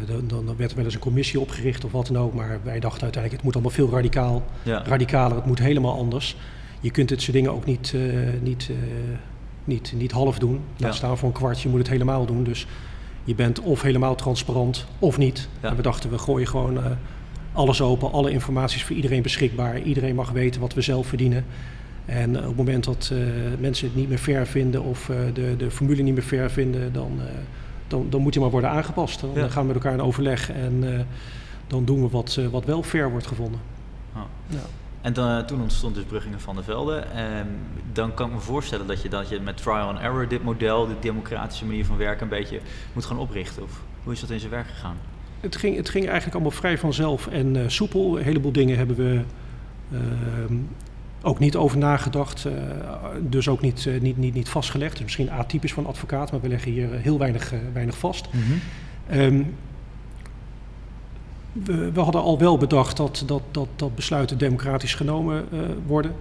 dan, 0.06 0.22
dan 0.26 0.46
dan 0.46 0.56
werd 0.56 0.70
er 0.70 0.76
wel 0.76 0.84
eens 0.84 0.94
een 0.94 1.00
commissie 1.00 1.40
opgericht 1.40 1.84
of 1.84 1.92
wat 1.92 2.06
dan 2.06 2.18
ook. 2.18 2.34
Maar 2.34 2.60
wij 2.62 2.80
dachten 2.80 3.02
uiteindelijk, 3.02 3.32
het 3.32 3.42
moet 3.42 3.52
allemaal 3.52 3.70
veel 3.72 3.90
radicaal, 3.90 4.42
Ja. 4.62 4.82
radicaler, 4.86 5.36
het 5.36 5.46
moet 5.46 5.58
helemaal 5.58 5.96
anders. 5.96 6.36
Je 6.80 6.90
kunt 6.90 7.08
dit 7.08 7.22
soort 7.22 7.36
dingen 7.36 7.52
ook 7.52 7.64
niet, 7.64 7.92
eh, 7.94 8.00
niet, 8.42 8.68
eh, 8.70 8.76
niet, 9.64 9.92
niet 9.96 10.12
half 10.12 10.38
doen. 10.38 10.60
Ja. 10.76 10.92
staan 10.92 11.18
voor 11.18 11.28
een 11.28 11.34
kwart, 11.34 11.60
je 11.60 11.68
moet 11.68 11.78
het 11.78 11.88
helemaal 11.88 12.26
doen. 12.26 12.44
Dus 12.44 12.66
je 13.24 13.34
bent 13.34 13.60
of 13.60 13.82
helemaal 13.82 14.14
transparant 14.14 14.86
of 14.98 15.18
niet. 15.18 15.48
Ja. 15.62 15.68
En 15.68 15.76
we 15.76 15.82
dachten, 15.82 16.10
we 16.10 16.18
gooien 16.18 16.48
gewoon 16.48 16.76
eh, 16.76 16.84
alles 17.52 17.80
open, 17.80 18.12
alle 18.12 18.30
informatie 18.30 18.76
is 18.76 18.84
voor 18.84 18.96
iedereen 18.96 19.22
beschikbaar. 19.22 19.82
Iedereen 19.82 20.14
mag 20.14 20.30
weten 20.30 20.60
wat 20.60 20.74
we 20.74 20.80
zelf 20.80 21.06
verdienen. 21.06 21.44
En 22.04 22.36
eh, 22.36 22.40
op 22.42 22.48
het 22.48 22.56
moment 22.56 22.84
dat 22.84 23.10
eh, 23.12 23.18
mensen 23.60 23.86
het 23.86 23.96
niet 23.96 24.08
meer 24.08 24.18
fair 24.18 24.46
vinden 24.46 24.82
of 24.82 25.08
eh, 25.08 25.16
de, 25.34 25.54
de 25.56 25.70
formule 25.70 26.02
niet 26.02 26.14
meer 26.14 26.22
fair 26.22 26.50
vinden, 26.50 26.92
dan, 26.92 27.12
eh, 27.20 27.26
dan, 27.92 28.06
dan 28.10 28.20
moet 28.20 28.32
die 28.32 28.42
maar 28.42 28.50
worden 28.50 28.70
aangepast. 28.70 29.20
Dan 29.20 29.30
Ja. 29.34 29.48
gaan 29.48 29.60
we 29.60 29.66
met 29.66 29.76
elkaar 29.76 29.92
in 29.92 30.02
overleg 30.02 30.50
en 30.52 30.94
eh, 30.98 31.00
dan 31.66 31.84
doen 31.84 32.02
we 32.02 32.08
wat, 32.08 32.36
eh, 32.38 32.46
wat 32.46 32.64
wel 32.64 32.82
fair 32.82 33.10
wordt 33.10 33.26
gevonden. 33.26 33.60
Oh. 34.16 34.22
Ja. 34.46 34.58
En 35.00 35.12
dan, 35.12 35.46
toen 35.46 35.62
ontstond 35.62 35.94
dus 35.94 36.04
Bruggingen 36.04 36.40
van 36.40 36.54
der 36.54 36.64
Velde. 36.64 36.96
Ehm, 36.96 37.46
dan 37.92 38.14
kan 38.14 38.26
ik 38.28 38.34
me 38.34 38.40
voorstellen 38.40 38.86
dat 38.86 39.02
je, 39.02 39.08
dat 39.08 39.28
je 39.28 39.40
met 39.40 39.56
trial 39.56 39.88
and 39.88 39.98
error 39.98 40.28
dit 40.28 40.42
model, 40.42 40.86
de 40.86 40.94
democratische 41.00 41.64
manier 41.64 41.84
van 41.84 41.96
werken, 41.96 42.22
een 42.22 42.28
beetje 42.28 42.60
moet 42.92 43.04
gaan 43.04 43.18
oprichten. 43.18 43.62
Of 43.62 43.80
hoe 44.02 44.12
is 44.12 44.20
dat 44.20 44.30
in 44.30 44.38
zijn 44.40 44.50
werk 44.50 44.66
gegaan? 44.68 44.96
Het 45.40 45.56
ging, 45.56 45.76
het 45.76 45.88
ging 45.88 46.04
eigenlijk 46.04 46.34
allemaal 46.34 46.52
vrij 46.52 46.78
vanzelf 46.78 47.26
en 47.26 47.56
eh, 47.56 47.68
soepel. 47.68 48.18
Een 48.18 48.24
heleboel 48.24 48.52
dingen 48.52 48.76
hebben 48.76 48.96
we 48.96 49.20
ehm, 49.92 50.54
ook 51.22 51.38
niet 51.38 51.56
over 51.56 51.78
nagedacht, 51.78 52.44
eh, 52.44 52.52
dus 53.20 53.48
ook 53.48 53.60
niet, 53.60 53.86
eh, 53.86 54.00
niet, 54.00 54.16
niet, 54.16 54.34
niet 54.34 54.48
vastgelegd. 54.48 54.92
Dus 54.92 55.02
misschien 55.02 55.30
atypisch 55.30 55.72
van 55.72 55.86
advocaat, 55.86 56.30
maar 56.30 56.40
we 56.40 56.48
leggen 56.48 56.72
hier 56.72 56.94
eh, 56.94 57.00
heel 57.00 57.18
weinig, 57.18 57.52
weinig 57.72 57.98
vast. 57.98 58.28
Ehm, 59.08 59.42
we, 61.52 61.92
we 61.92 62.00
hadden 62.00 62.22
al 62.22 62.38
wel 62.38 62.58
bedacht 62.58 62.96
dat, 62.96 63.22
dat, 63.26 63.42
dat, 63.50 63.68
dat 63.76 63.94
besluiten 63.94 64.38
democratisch 64.38 64.94
genomen 64.94 65.44
worden. 65.86 66.12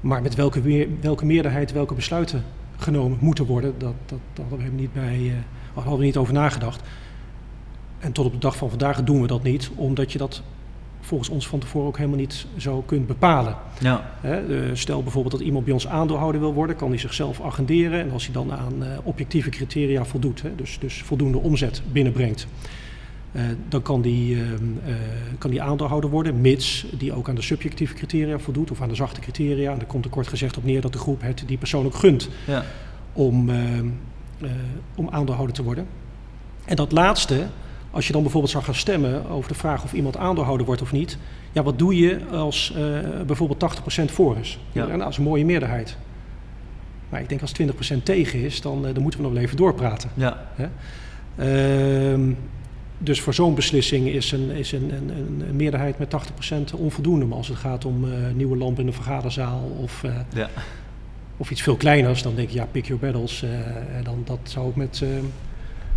Maar 0.00 0.22
met 0.22 0.34
welke, 0.34 0.60
meer- 0.60 0.88
welke 1.00 1.24
meerderheid 1.24 1.72
welke 1.72 1.94
besluiten 1.94 2.44
genomen 2.82 3.18
moeten 3.20 3.46
worden, 3.46 3.74
dat, 3.78 3.94
dat, 4.06 4.18
dat 4.32 4.44
hadden 4.48 4.66
we 4.66 4.80
niet 4.80 4.92
bij, 4.92 5.18
eh, 5.26 5.82
hadden 5.82 5.98
we 5.98 6.04
niet 6.04 6.16
over 6.16 6.32
nagedacht. 6.32 6.82
En 7.98 8.12
tot 8.12 8.26
op 8.26 8.32
de 8.32 8.38
dag 8.38 8.56
van 8.56 8.68
vandaag 8.68 9.04
doen 9.04 9.20
we 9.20 9.26
dat 9.26 9.42
niet, 9.42 9.70
omdat 9.74 10.12
je 10.12 10.18
dat 10.18 10.42
volgens 11.02 11.28
ons 11.28 11.48
van 11.48 11.58
tevoren 11.58 11.88
ook 11.88 11.96
helemaal 11.96 12.18
niet 12.18 12.46
zo 12.56 12.82
kunt 12.86 13.06
bepalen. 13.06 13.56
Ja. 13.80 14.10
Hè, 14.20 14.76
stel 14.76 15.02
bijvoorbeeld 15.02 15.34
dat 15.34 15.44
iemand 15.44 15.64
bij 15.64 15.74
ons 15.74 15.86
aandeelhouder 15.86 16.40
wil 16.40 16.54
worden, 16.54 16.76
kan 16.76 16.88
hij 16.88 16.98
zichzelf 16.98 17.40
agenderen. 17.40 18.00
En 18.00 18.10
als 18.10 18.24
hij 18.24 18.32
dan 18.32 18.52
aan 18.52 18.84
eh, 18.84 18.88
objectieve 19.02 19.50
criteria 19.50 20.04
voldoet, 20.04 20.42
hè, 20.42 20.54
dus, 20.54 20.78
dus 20.80 21.02
voldoende 21.02 21.38
omzet 21.38 21.82
binnenbrengt, 21.92 22.46
eh, 23.32 23.42
dan 23.68 23.82
kan 23.82 24.02
die, 24.02 24.36
ehm, 24.36 24.52
eh, 24.86 24.94
kan 25.38 25.50
die 25.50 25.62
aandeelhouder 25.62 26.10
worden, 26.10 26.40
mits 26.40 26.86
die 26.98 27.12
ook 27.12 27.28
aan 27.28 27.34
de 27.34 27.42
subjectieve 27.42 27.94
criteria 27.94 28.38
voldoet 28.38 28.70
of 28.70 28.80
aan 28.82 28.88
de 28.88 28.94
zachte 28.94 29.20
criteria. 29.20 29.72
En 29.72 29.78
daar 29.78 29.86
komt 29.86 30.04
er 30.04 30.10
kort 30.10 30.28
gezegd 30.28 30.56
op 30.56 30.64
neer 30.64 30.80
dat 30.80 30.92
de 30.92 30.98
groep 30.98 31.22
het 31.22 31.42
die 31.46 31.58
persoon 31.58 31.84
ook 31.84 31.94
gunt 31.94 32.28
Ja. 32.46 32.64
om, 33.12 33.50
ehm, 33.50 33.86
eh, 34.40 34.50
om 34.94 35.08
aandeelhouder 35.10 35.54
te 35.54 35.62
worden. 35.62 35.86
En 36.64 36.76
dat 36.76 36.92
laatste, 36.92 37.46
als 37.92 38.06
je 38.06 38.12
dan 38.12 38.22
bijvoorbeeld 38.22 38.52
zou 38.52 38.64
gaan 38.64 38.74
stemmen 38.74 39.28
over 39.28 39.48
de 39.48 39.58
vraag 39.58 39.84
of 39.84 39.92
iemand 39.92 40.16
aandeelhouder 40.16 40.66
wordt 40.66 40.82
of 40.82 40.92
niet, 40.92 41.18
ja, 41.52 41.62
wat 41.62 41.78
doe 41.78 41.96
je 41.96 42.18
als 42.32 42.72
eh, 42.76 42.82
bijvoorbeeld 43.26 43.60
80% 44.08 44.12
voor 44.12 44.36
is? 44.36 44.58
Ja. 44.72 44.86
Nou, 44.86 44.98
dat 44.98 45.08
is 45.08 45.16
een 45.16 45.22
mooie 45.24 45.44
meerderheid. 45.44 45.96
Maar 47.08 47.20
ik 47.20 47.28
denk 47.28 47.40
als 47.40 47.52
20% 47.52 48.02
tegen 48.02 48.40
is, 48.44 48.60
dan, 48.60 48.86
eh, 48.86 48.94
dan 48.94 49.02
moeten 49.02 49.20
we 49.20 49.26
nog 49.26 49.34
wel 49.34 49.42
even 49.44 49.56
doorpraten. 49.56 50.10
Ja. 50.14 50.46
Ehm, 51.36 52.32
dus 52.98 53.20
voor 53.20 53.34
zo'n 53.34 53.54
beslissing 53.54 54.08
is 54.08 54.32
een, 54.32 54.50
is 54.50 54.72
een, 54.72 54.92
een, 54.94 55.10
een- 55.48 55.56
meerderheid 55.56 55.98
met 55.98 56.08
80% 56.08 56.74
onvoldoende. 56.76 57.24
Maar 57.24 57.36
als 57.36 57.48
het 57.48 57.56
gaat 57.56 57.84
om 57.84 58.04
eh, 58.04 58.10
nieuwe 58.34 58.56
lampen 58.56 58.80
in 58.84 58.86
de 58.90 58.96
vergaderzaal 58.96 59.76
of, 59.82 60.02
Ja. 60.34 60.48
of 61.36 61.50
iets 61.50 61.62
veel 61.62 61.76
kleiners, 61.76 62.22
dan 62.22 62.34
denk 62.34 62.48
ik 62.48 62.54
ja, 62.54 62.66
pick 62.70 62.86
your 62.86 63.02
battles. 63.02 63.42
en 63.96 64.04
dan, 64.04 64.22
dat 64.24 64.38
zou 64.42 64.66
ook 64.66 64.76
met, 64.76 65.04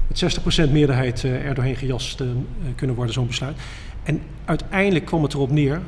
met 0.08 0.40
60% 0.68 0.72
meerderheid 0.72 1.24
eh, 1.24 1.46
er 1.46 1.56
doorheen 1.56 1.76
gejast 1.76 2.22
eh, 2.22 2.28
kunnen 2.76 2.96
worden, 2.96 3.14
zo'n 3.14 3.28
besluit. 3.28 3.58
En 4.04 4.22
uiteindelijk 4.46 5.06
kwam 5.06 5.24
het 5.24 5.34
erop 5.34 5.52
neer, 5.52 5.82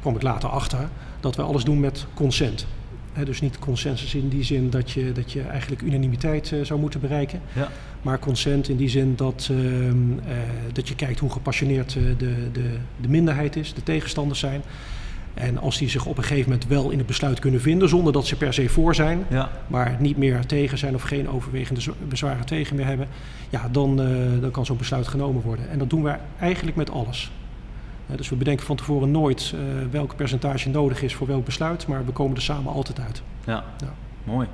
kwam 0.00 0.14
ik 0.14 0.22
later 0.22 0.48
achter, 0.48 0.88
dat 1.20 1.36
we 1.36 1.42
alles 1.42 1.64
doen 1.64 1.80
met 1.80 2.06
consent. 2.14 2.66
Dus 3.24 3.40
niet 3.40 3.58
consensus 3.58 4.14
in 4.14 4.28
die 4.28 4.44
zin 4.44 4.70
dat 4.70 4.90
je, 4.90 5.12
dat 5.12 5.32
je 5.32 5.42
eigenlijk 5.42 5.82
unanimiteit 5.82 6.52
eh, 6.52 6.58
zou 6.62 6.80
moeten 6.80 7.00
bereiken. 7.00 7.40
Ja. 7.52 7.68
Maar 8.02 8.18
consent 8.18 8.68
in 8.68 8.76
die 8.76 8.88
zin 8.88 9.16
dat, 9.16 9.48
ehm, 9.50 10.18
eh, 10.18 10.36
dat 10.72 10.88
je 10.88 10.94
kijkt 10.94 11.18
hoe 11.18 11.30
gepassioneerd 11.30 11.92
de, 11.92 12.16
de, 12.52 12.76
de 13.00 13.08
minderheid 13.08 13.56
is, 13.56 13.74
de 13.74 13.82
tegenstanders 13.82 14.40
zijn. 14.40 14.62
En 15.34 15.58
als 15.58 15.78
die 15.78 15.88
zich 15.88 16.06
op 16.06 16.16
een 16.16 16.22
gegeven 16.24 16.50
moment 16.50 16.68
wel 16.68 16.90
in 16.90 16.98
het 16.98 17.06
besluit 17.06 17.38
kunnen 17.38 17.60
vinden, 17.60 17.88
zonder 17.88 18.12
dat 18.12 18.26
ze 18.26 18.36
per 18.36 18.54
se 18.54 18.68
voor 18.68 18.94
zijn, 18.94 19.24
Ja. 19.30 19.50
maar 19.66 19.96
niet 19.98 20.16
meer 20.16 20.46
tegen 20.46 20.78
zijn 20.78 20.94
of 20.94 21.02
geen 21.02 21.28
overwegende 21.28 21.80
bezwaren 22.08 22.46
tegen 22.46 22.76
meer 22.76 22.86
hebben, 22.86 23.08
ja, 23.50 23.68
dan, 23.70 24.00
eh, 24.00 24.06
dan 24.40 24.50
kan 24.50 24.66
zo'n 24.66 24.76
besluit 24.76 25.08
genomen 25.08 25.42
worden. 25.42 25.70
En 25.70 25.78
dat 25.78 25.90
doen 25.90 26.02
we 26.02 26.14
eigenlijk 26.38 26.76
met 26.76 26.90
alles. 26.90 27.30
Dus 28.16 28.28
we 28.28 28.36
bedenken 28.36 28.66
van 28.66 28.76
tevoren 28.76 29.10
nooit 29.10 29.54
eh 29.54 29.60
welk 29.90 30.16
percentage 30.16 30.68
nodig 30.68 31.02
is 31.02 31.14
voor 31.14 31.26
welk 31.26 31.44
besluit, 31.44 31.86
maar 31.86 32.04
we 32.06 32.12
komen 32.12 32.36
er 32.36 32.42
samen 32.42 32.72
altijd 32.72 33.00
uit. 33.00 33.22
Ja, 33.46 33.64
Ja. 33.78 33.94
mooi. 34.24 34.48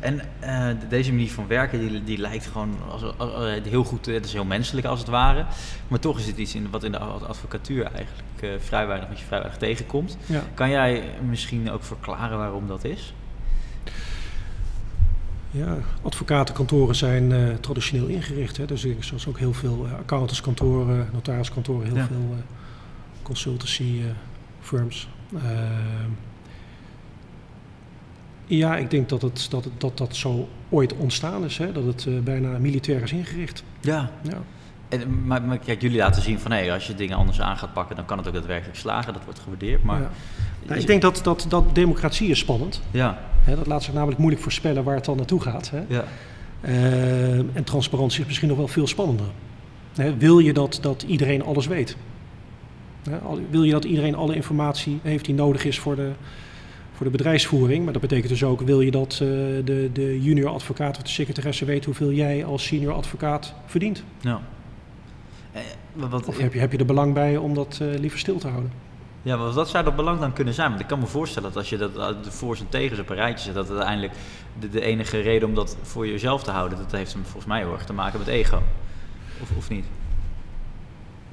En 0.00 0.20
eh, 0.40 0.66
de- 0.68 0.88
deze 0.88 1.10
manier 1.12 1.30
van 1.30 1.46
werken, 1.46 1.80
die, 1.88 2.04
die 2.04 2.18
lijkt 2.18 2.46
gewoon 2.46 2.76
als, 2.90 3.02
als- 3.18 3.32
als- 3.32 3.58
heel 3.68 3.84
goed, 3.84 4.06
het 4.06 4.24
is 4.24 4.32
heel 4.32 4.44
menselijk 4.44 4.86
als 4.86 4.98
het 4.98 5.08
ware. 5.08 5.44
Maar 5.88 5.98
toch 5.98 6.18
is 6.18 6.26
het 6.26 6.36
iets 6.36 6.54
in, 6.54 6.66
wat 6.70 6.84
in 6.84 6.92
de 6.92 6.98
ad- 6.98 7.26
advocatuur 7.28 7.82
eigenlijk 7.84 8.26
eh, 8.42 8.50
vrij 8.58 8.86
weinig, 8.86 9.08
wat 9.08 9.18
je 9.18 9.24
vrij 9.24 9.38
weinig 9.38 9.58
tegenkomt. 9.60 10.16
Ja. 10.26 10.42
Kan 10.54 10.70
jij 10.70 11.02
misschien 11.28 11.70
ook 11.70 11.82
verklaren 11.82 12.38
waarom 12.38 12.66
dat 12.66 12.84
is? 12.84 13.14
Ja, 15.50 15.76
advocatenkantoren 16.02 16.94
zijn 16.94 17.32
eh, 17.32 17.54
traditioneel 17.54 18.06
ingericht. 18.06 18.56
Hè? 18.56 18.64
Dus 18.66 18.86
zoals 19.00 19.26
ook 19.26 19.38
heel 19.38 19.52
veel 19.52 19.86
eh, 19.86 19.92
accountantskantoren, 19.98 21.08
notariskantoren, 21.12 21.86
heel 21.86 21.96
Ja. 21.96 22.06
veel 22.06 22.36
consultancy 23.22 24.00
firms. 24.60 25.08
Ehm, 25.36 26.10
ja, 28.46 28.76
ik 28.76 28.90
denk 28.90 29.08
dat 29.08 29.22
het, 29.22 29.46
dat, 29.50 29.68
dat 29.78 29.98
dat 29.98 30.16
zo 30.16 30.48
ooit 30.68 30.92
ontstaan 30.94 31.44
is. 31.44 31.58
Hè? 31.58 31.72
Dat 31.72 31.84
het 31.84 32.24
bijna 32.24 32.58
militair 32.58 33.02
is 33.02 33.12
ingericht. 33.12 33.62
Ja. 33.80 34.10
Ja. 34.22 34.38
En, 34.90 35.26
maar, 35.26 35.42
maar 35.42 35.58
kijk, 35.58 35.80
jullie 35.82 35.98
laten 35.98 36.22
zien 36.22 36.38
van 36.38 36.52
hé, 36.52 36.72
als 36.72 36.86
je 36.86 36.94
dingen 36.94 37.16
anders 37.16 37.40
aan 37.40 37.56
gaat 37.56 37.72
pakken, 37.72 37.96
dan 37.96 38.04
kan 38.04 38.18
het 38.18 38.26
ook 38.26 38.34
daadwerkelijk 38.34 38.78
slagen. 38.78 39.12
Dat 39.12 39.24
wordt 39.24 39.38
gewaardeerd. 39.38 39.82
Maar 39.82 40.00
Ja. 40.00 40.10
Nou, 40.66 40.80
ik 40.80 40.86
denk 40.86 41.02
dat, 41.02 41.20
dat, 41.22 41.46
dat 41.48 41.74
democratie 41.74 42.28
is 42.28 42.38
spannend. 42.38 42.80
Ja? 42.90 43.18
Dat 43.46 43.66
laat 43.66 43.82
zich 43.82 43.92
namelijk 43.94 44.18
moeilijk 44.18 44.42
voorspellen 44.42 44.84
waar 44.84 44.94
het 44.94 45.04
dan 45.04 45.16
naartoe 45.16 45.40
gaat. 45.40 45.70
Hè? 45.70 45.82
ja, 45.88 46.04
Ehm, 46.60 47.44
en 47.52 47.64
transparantie 47.64 48.20
is 48.20 48.26
misschien 48.26 48.48
nog 48.48 48.56
wel 48.56 48.68
veel 48.68 48.86
spannender. 48.86 49.26
Wil 50.18 50.38
je 50.38 50.52
dat, 50.52 50.78
dat 50.82 51.02
iedereen 51.02 51.44
alles 51.44 51.66
weet? 51.66 51.96
Wil 53.50 53.62
je 53.62 53.72
dat 53.72 53.84
iedereen 53.84 54.14
alle 54.14 54.34
informatie 54.34 54.98
heeft 55.02 55.24
die 55.24 55.34
nodig 55.34 55.64
is 55.64 55.78
voor 55.78 55.96
de, 55.96 56.10
voor 56.92 57.06
de 57.06 57.12
bedrijfsvoering? 57.12 57.84
Maar 57.84 57.92
dat 57.92 58.02
betekent 58.02 58.28
dus 58.28 58.44
ook, 58.44 58.60
wil 58.60 58.80
je 58.80 58.90
dat 58.90 59.12
eh, 59.12 59.18
de, 59.18 59.90
de 59.92 60.22
junior 60.22 60.50
advocaat 60.50 60.96
of 60.96 61.02
de 61.02 61.08
secretaresse 61.08 61.64
weet 61.64 61.84
hoeveel 61.84 62.12
jij 62.12 62.44
als 62.44 62.64
senior 62.64 62.92
advocaat 62.92 63.54
verdient? 63.66 64.04
ja. 64.20 64.40
Eh, 65.52 65.60
wat, 65.92 66.26
Of 66.26 66.38
heb 66.38 66.52
je, 66.52 66.58
heb 66.58 66.72
je 66.72 66.78
er 66.78 66.84
belang 66.84 67.14
bij 67.14 67.36
om 67.36 67.54
dat 67.54 67.78
eh, 67.82 67.98
liever 67.98 68.18
stil 68.18 68.38
te 68.38 68.48
houden? 68.48 68.72
Ja, 69.22 69.36
maar 69.36 69.52
wat 69.52 69.68
zou 69.68 69.84
dat 69.84 69.96
belang 69.96 70.20
dan 70.20 70.32
kunnen 70.32 70.54
zijn? 70.54 70.68
Want 70.68 70.80
ik 70.80 70.86
kan 70.86 70.98
me 70.98 71.06
voorstellen 71.06 71.48
dat 71.48 71.58
als 71.58 71.70
je 71.70 71.76
dat, 71.76 71.96
uh, 71.96 72.06
de 72.22 72.30
voor's 72.30 72.60
en 72.60 72.68
tegens 72.68 73.00
op 73.00 73.08
een 73.08 73.16
rijtje 73.16 73.44
zet, 73.44 73.54
dat 73.54 73.68
het 73.68 73.76
uiteindelijk 73.76 74.14
de, 74.60 74.68
de 74.68 74.80
enige 74.80 75.20
reden 75.20 75.48
om 75.48 75.54
dat 75.54 75.76
voor 75.82 76.06
jezelf 76.06 76.42
te 76.42 76.50
houden, 76.50 76.78
dat 76.78 76.92
heeft 76.92 77.12
hem 77.12 77.22
volgens 77.22 77.46
mij 77.46 77.60
heel 77.60 77.72
erg 77.72 77.84
te 77.84 77.92
maken 77.92 78.18
met 78.18 78.28
ego. 78.28 78.62
Of, 79.42 79.56
of 79.56 79.68
niet? 79.68 79.84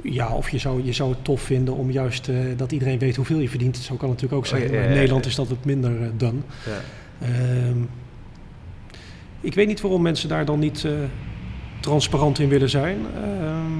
Ja, 0.03 0.29
of 0.29 0.50
je 0.50 0.57
zou, 0.57 0.83
je 0.83 0.93
zou 0.93 1.09
het 1.09 1.24
tof 1.24 1.41
vinden 1.41 1.74
om 1.74 1.91
juist 1.91 2.27
eh, 2.27 2.36
dat 2.57 2.71
iedereen 2.71 3.00
weet 3.00 3.15
hoeveel 3.15 3.39
je 3.39 3.50
verdient. 3.50 3.77
Zo 3.77 3.95
kan 3.95 4.09
het 4.09 4.21
natuurlijk 4.21 4.33
ook 4.33 4.45
zijn. 4.45 4.63
Oh, 4.63 4.69
ja, 4.69 4.81
ja, 4.81 4.88
in 4.88 4.93
Nederland 4.93 5.25
is 5.25 5.36
dat 5.36 5.47
wat 5.47 5.65
minder 5.65 6.01
eh, 6.01 6.07
dan. 6.17 6.43
Ja. 6.65 6.81
Ehm, 7.27 7.77
ik 9.41 9.53
weet 9.53 9.67
niet 9.67 9.81
waarom 9.81 10.01
mensen 10.01 10.29
daar 10.29 10.45
dan 10.45 10.59
niet 10.59 10.86
eh, 10.86 10.91
transparant 11.79 12.39
in 12.39 12.50
willen 12.50 12.69
zijn. 12.69 12.97
Ehm, 13.15 13.79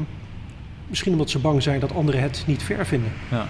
misschien 0.88 1.12
omdat 1.12 1.30
ze 1.30 1.40
bang 1.40 1.64
zijn 1.64 1.80
dat 1.80 1.94
anderen 1.96 2.22
het 2.22 2.44
niet 2.48 2.64
fair 2.64 2.86
vinden. 2.86 3.12
ja. 3.32 3.46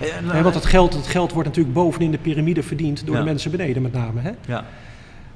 Eh, 0.00 0.16
en, 0.36 0.42
want 0.42 0.54
het 0.54 0.64
geld, 0.66 0.94
het 0.94 1.06
geld 1.06 1.32
wordt 1.32 1.48
natuurlijk 1.48 1.74
bovenin 1.74 2.10
de 2.10 2.18
piramide 2.18 2.62
verdiend 2.62 3.06
door 3.06 3.14
Ja. 3.14 3.20
de 3.20 3.26
mensen 3.26 3.50
beneden 3.50 3.82
met 3.82 3.92
name. 3.92 4.20
Hè? 4.20 4.30
ja, 4.46 4.64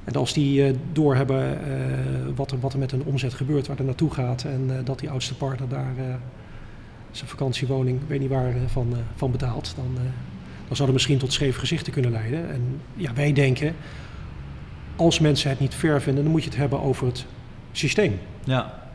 En 0.03 0.13
als 0.13 0.33
die 0.33 0.65
eh, 0.65 0.73
doorhebben 0.93 1.59
eh, 1.65 1.75
wat, 2.35 2.51
er, 2.51 2.59
wat 2.59 2.73
er 2.73 2.79
met 2.79 2.91
hun 2.91 3.03
omzet 3.03 3.33
gebeurt, 3.33 3.67
waar 3.67 3.77
er 3.77 3.83
naartoe 3.85 4.13
gaat... 4.13 4.43
en 4.43 4.65
eh, 4.69 4.75
dat 4.85 4.99
die 4.99 5.09
oudste 5.09 5.35
partner 5.35 5.69
daar 5.69 5.93
eh, 5.97 6.03
zijn 7.11 7.29
vakantiewoning, 7.29 7.99
weet 8.07 8.19
niet 8.19 8.29
waar, 8.29 8.47
eh, 8.49 8.55
van, 8.67 8.87
eh, 8.91 8.97
van 9.15 9.31
betaalt... 9.31 9.73
Dan, 9.75 9.91
eh, 9.95 10.01
dan 10.67 10.75
zou 10.75 10.87
dat 10.87 10.93
misschien 10.97 11.17
tot 11.17 11.33
scheve 11.33 11.59
gezichten 11.59 11.93
kunnen 11.93 12.11
leiden. 12.11 12.49
En 12.51 12.81
ja, 12.95 13.13
wij 13.13 13.33
denken, 13.33 13.75
als 14.95 15.19
mensen 15.19 15.49
het 15.49 15.59
niet 15.59 15.73
fair 15.73 16.01
vinden... 16.01 16.23
dan 16.23 16.31
moet 16.31 16.43
je 16.43 16.49
het 16.49 16.57
hebben 16.59 16.81
over 16.81 17.05
het 17.07 17.25
systeem. 17.71 18.19
ja. 18.43 18.85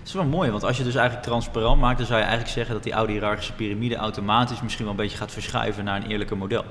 Dat 0.00 0.08
is 0.08 0.14
wel 0.14 0.24
mooi, 0.24 0.50
want 0.50 0.64
als 0.64 0.76
je 0.76 0.84
dus 0.84 0.94
eigenlijk 0.94 1.26
transparant 1.26 1.80
maakt, 1.80 1.98
dan 1.98 2.06
zou 2.06 2.18
je 2.18 2.24
eigenlijk 2.24 2.54
zeggen 2.54 2.74
dat 2.74 2.82
die 2.84 2.94
oude 2.94 3.12
hiërarchische 3.12 3.52
piramide 3.52 3.96
automatisch 3.96 4.62
misschien 4.62 4.84
wel 4.84 4.94
een 4.94 5.00
beetje 5.00 5.16
gaat 5.16 5.32
verschuiven 5.32 5.84
naar 5.84 5.96
een 6.02 6.10
eerlijker 6.10 6.36
model. 6.36 6.64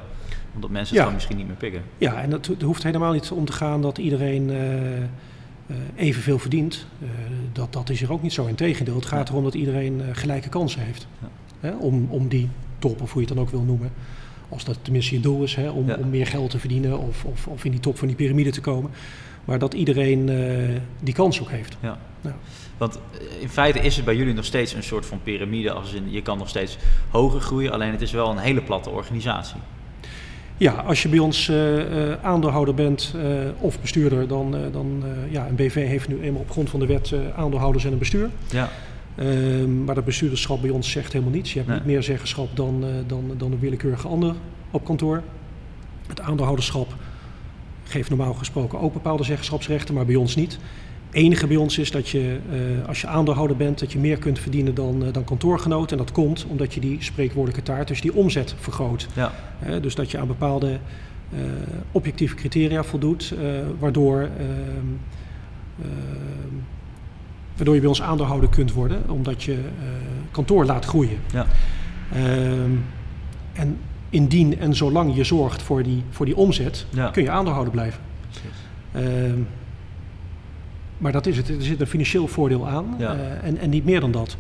Omdat 0.56 0.70
mensen 0.70 0.88
het 0.88 0.96
Ja. 0.96 1.00
gewoon 1.00 1.14
misschien 1.14 1.38
niet 1.38 1.48
meer 1.48 1.56
pikken. 1.56 1.82
Ja, 1.98 2.22
en 2.22 2.32
het, 2.32 2.48
het 2.48 2.62
hoeft 2.62 2.84
helemaal 2.84 3.14
niet 3.14 3.32
om 3.32 3.46
te 3.46 3.52
gaan 3.54 3.82
dat 3.82 3.98
iedereen 3.98 4.50
eh, 4.50 4.98
eh, 4.98 5.06
evenveel 5.96 6.40
verdient. 6.40 6.86
Eh, 7.02 7.08
dat, 7.54 7.74
dat 7.74 7.90
is 7.90 8.02
er 8.02 8.12
ook 8.12 8.22
niet 8.22 8.34
zo. 8.34 8.46
Integendeel, 8.46 8.96
het 8.96 9.06
gaat 9.06 9.30
erom 9.30 9.44
dat 9.44 9.54
iedereen 9.54 10.02
gelijke 10.14 10.50
kansen 10.50 10.82
heeft. 10.82 11.08
Ja. 11.22 11.28
Hè, 11.60 11.72
om, 11.76 12.08
om 12.10 12.28
die 12.28 12.50
top, 12.80 13.02
of 13.02 13.12
hoe 13.14 13.22
je 13.22 13.28
het 13.28 13.36
dan 13.38 13.46
ook 13.46 13.52
wil 13.52 13.62
noemen. 13.64 13.92
Als 14.50 14.64
dat 14.64 14.78
tenminste 14.82 15.16
je 15.16 15.22
doel 15.22 15.44
is, 15.44 15.56
hè, 15.56 15.70
om, 15.70 15.88
Ja. 15.88 15.96
om 15.96 16.10
meer 16.10 16.28
geld 16.28 16.50
te 16.50 16.60
verdienen 16.60 17.00
of, 17.00 17.24
of, 17.26 17.48
of 17.48 17.66
in 17.66 17.72
die 17.72 17.80
top 17.80 17.98
van 17.98 18.08
die 18.08 18.16
piramide 18.16 18.52
te 18.52 18.62
komen. 18.62 18.92
Maar 19.50 19.60
dat 19.60 19.74
iedereen 19.74 20.29
eh, 20.29 20.82
die 21.00 21.13
kans 21.13 21.41
ook 21.41 21.50
heeft. 21.50 21.77
Ja. 21.82 21.98
Ja. 22.22 22.36
Want 22.77 22.96
eh, 22.96 23.41
in 23.41 23.50
feite 23.50 23.79
is 23.79 23.96
het 23.96 24.06
bij 24.06 24.15
jullie 24.15 24.34
nog 24.34 24.46
steeds 24.46 24.74
een 24.74 24.84
soort 24.84 25.06
van 25.06 25.20
piramide, 25.24 25.72
als 25.72 25.94
in 25.94 26.12
je 26.12 26.22
kan 26.22 26.38
nog 26.38 26.50
steeds 26.50 26.77
hoger 27.10 27.41
groeien, 27.41 27.72
alleen 27.72 27.91
het 27.91 28.01
is 28.01 28.12
wel 28.12 28.29
een 28.32 28.38
hele 28.38 28.62
platte 28.62 28.89
organisatie. 28.89 29.60
Ja, 30.58 30.72
als 30.72 31.01
je 31.01 31.10
bij 31.10 31.20
ons 31.20 31.50
eh, 31.50 32.13
aandeelhouder 32.22 32.74
bent 32.74 33.15
of 33.60 33.79
bestuurder, 33.82 34.27
dan, 34.27 34.56
dan 34.72 35.03
ja, 35.29 35.48
een 35.48 35.56
BV 35.56 35.88
heeft 35.88 36.08
nu 36.08 36.22
eenmaal 36.22 36.41
op 36.41 36.51
grond 36.51 36.70
van 36.70 36.79
de 36.79 36.86
wet 36.86 37.13
aandeelhouders 37.36 37.86
en 37.86 37.91
een 37.91 37.98
bestuur. 37.98 38.29
Ja, 38.51 38.70
Ehm, 39.15 39.84
maar 39.84 39.96
dat 39.96 40.06
bestuurderschap 40.06 40.62
bij 40.62 40.70
ons 40.70 40.91
zegt 40.91 41.13
helemaal 41.13 41.34
niets. 41.34 41.51
Je 41.51 41.58
hebt 41.58 41.70
Nee. 41.70 41.77
niet 41.79 41.88
meer 41.88 42.03
zeggenschap 42.03 42.56
dan, 42.56 42.84
dan, 43.08 43.34
dan 43.38 43.51
een 43.51 43.60
willekeurige 43.60 44.08
ander 44.08 44.36
op 44.72 44.86
kantoor. 44.86 45.24
Het 46.08 46.22
aandeelhouderschap 46.22 46.94
geeft 47.89 48.10
normaal 48.10 48.34
gesproken 48.34 48.79
ook 48.79 48.93
bepaalde 48.93 49.24
zeggenschapsrechten, 49.24 49.93
maar 49.93 50.05
bij 50.05 50.15
ons 50.15 50.36
niet. 50.36 50.60
enige 51.12 51.48
bij 51.48 51.58
ons 51.58 51.77
is 51.77 51.91
dat 51.91 52.10
je, 52.10 52.39
eh, 52.51 52.88
als 52.88 53.01
je 53.01 53.08
aandeelhouder 53.08 53.58
bent, 53.58 53.79
dat 53.79 53.91
je 53.91 54.00
meer 54.00 54.17
kunt 54.17 54.39
verdienen 54.39 54.75
dan, 54.75 55.05
eh, 55.05 55.13
dan 55.13 55.24
kantoorgenoot. 55.24 55.91
En 55.91 55.98
dat 55.98 56.12
komt 56.12 56.46
omdat 56.46 56.74
je 56.74 56.79
die 56.79 56.98
spreekwoordelijke 57.00 57.63
taart, 57.63 57.88
dus 57.88 58.01
die 58.01 58.15
omzet 58.15 58.55
vergroot. 58.60 59.08
ja, 59.13 59.31
dus 59.79 59.96
dat 59.96 60.12
je 60.12 60.17
aan 60.17 60.27
bepaalde 60.27 60.79
eh, 61.34 61.39
objectieve 61.91 62.36
criteria 62.36 62.84
voldoet, 62.84 63.34
waardoor, 63.79 64.19
ehm, 64.19 64.29
ehm, 65.81 66.55
waardoor 67.55 67.74
je 67.74 67.79
bij 67.79 67.89
ons 67.89 68.01
aandeelhouder 68.01 68.50
kunt 68.50 68.74
worden, 68.74 69.10
omdat 69.10 69.43
je 69.43 69.58
kantoor 70.31 70.65
laat 70.65 70.86
groeien. 70.86 71.17
ja. 71.31 71.46
Ehm, 72.13 72.72
en 73.53 73.77
indien 74.10 74.60
en 74.60 74.75
zolang 74.75 75.16
je 75.16 75.24
zorgt 75.24 75.62
voor 75.62 75.84
die, 75.84 76.04
voor 76.10 76.25
die 76.25 76.36
omzet, 76.36 76.86
Ja. 76.89 77.10
kun 77.10 77.24
je 77.24 77.30
aandeelhouder 77.30 77.74
blijven. 77.74 78.00
Ehm, 78.92 79.39
maar 80.98 81.12
dat 81.12 81.25
is 81.25 81.38
het. 81.38 81.50
Er 81.50 81.62
zit 81.62 81.82
een 81.82 81.88
financieel 81.88 82.28
voordeel 82.28 82.68
aan 82.68 82.96
Ja. 82.98 83.13
eh, 83.16 83.48
en, 83.48 83.58
en 83.58 83.70
niet 83.70 83.86
meer 83.86 84.00
dan 84.00 84.12
dat. 84.12 84.38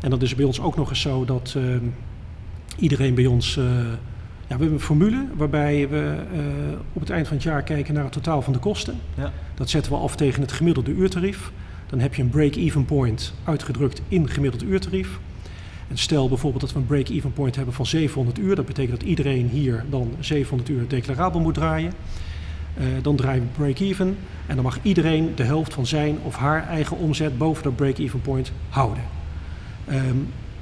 En 0.00 0.10
dat 0.10 0.22
is 0.22 0.34
bij 0.34 0.44
ons 0.44 0.60
ook 0.60 0.76
nog 0.76 0.88
eens 0.90 1.00
zo 1.00 1.24
dat 1.24 1.54
ehm, 1.56 1.84
iedereen 2.78 3.14
bij 3.14 3.26
ons... 3.26 3.56
eh, 3.56 3.64
ja, 4.48 4.54
we 4.56 4.62
hebben 4.62 4.72
een 4.72 4.80
formule 4.80 5.26
waarbij 5.36 5.88
we 5.88 6.16
eh, 6.32 6.40
op 6.92 7.00
het 7.00 7.10
eind 7.10 7.26
van 7.26 7.36
het 7.36 7.44
jaar 7.44 7.62
kijken 7.62 7.94
naar 7.94 8.02
het 8.04 8.12
totaal 8.12 8.42
van 8.42 8.52
de 8.52 8.58
kosten. 8.58 8.94
Ja. 9.14 9.32
Dat 9.54 9.70
zetten 9.70 9.92
we 9.92 9.98
af 9.98 10.16
tegen 10.16 10.40
het 10.42 10.52
gemiddelde 10.52 10.90
uurtarief. 10.90 11.52
Dan 11.86 11.98
heb 11.98 12.14
je 12.14 12.22
een 12.22 12.28
break-even 12.28 12.84
point 12.84 13.34
uitgedrukt 13.44 14.02
in 14.08 14.28
gemiddeld 14.28 14.62
uurtarief. 14.62 15.18
En 15.88 15.98
stel 15.98 16.28
bijvoorbeeld 16.28 16.62
dat 16.62 16.72
we 16.72 16.78
een 16.78 16.86
break-even 16.86 17.32
point 17.32 17.56
hebben 17.56 17.74
van 17.74 17.86
700 17.86 18.38
uur. 18.38 18.54
Dat 18.54 18.66
betekent 18.66 19.00
dat 19.00 19.08
iedereen 19.08 19.48
hier 19.48 19.84
dan 19.90 20.10
700 20.20 20.68
uur 20.70 20.88
declarabel 20.88 21.40
moet 21.40 21.54
draaien. 21.54 21.92
Eh, 22.74 22.84
dan 23.02 23.16
draaien 23.16 23.42
we 23.42 23.48
break-even. 23.62 24.16
En 24.46 24.54
dan 24.54 24.64
mag 24.64 24.78
iedereen 24.82 25.32
de 25.34 25.42
helft 25.42 25.74
van 25.74 25.86
zijn 25.86 26.18
of 26.22 26.36
haar 26.36 26.68
eigen 26.68 26.96
omzet 26.98 27.38
boven 27.38 27.62
dat 27.62 27.76
break-even 27.76 28.20
point 28.20 28.52
houden. 28.68 29.02
Ehm, 29.84 30.00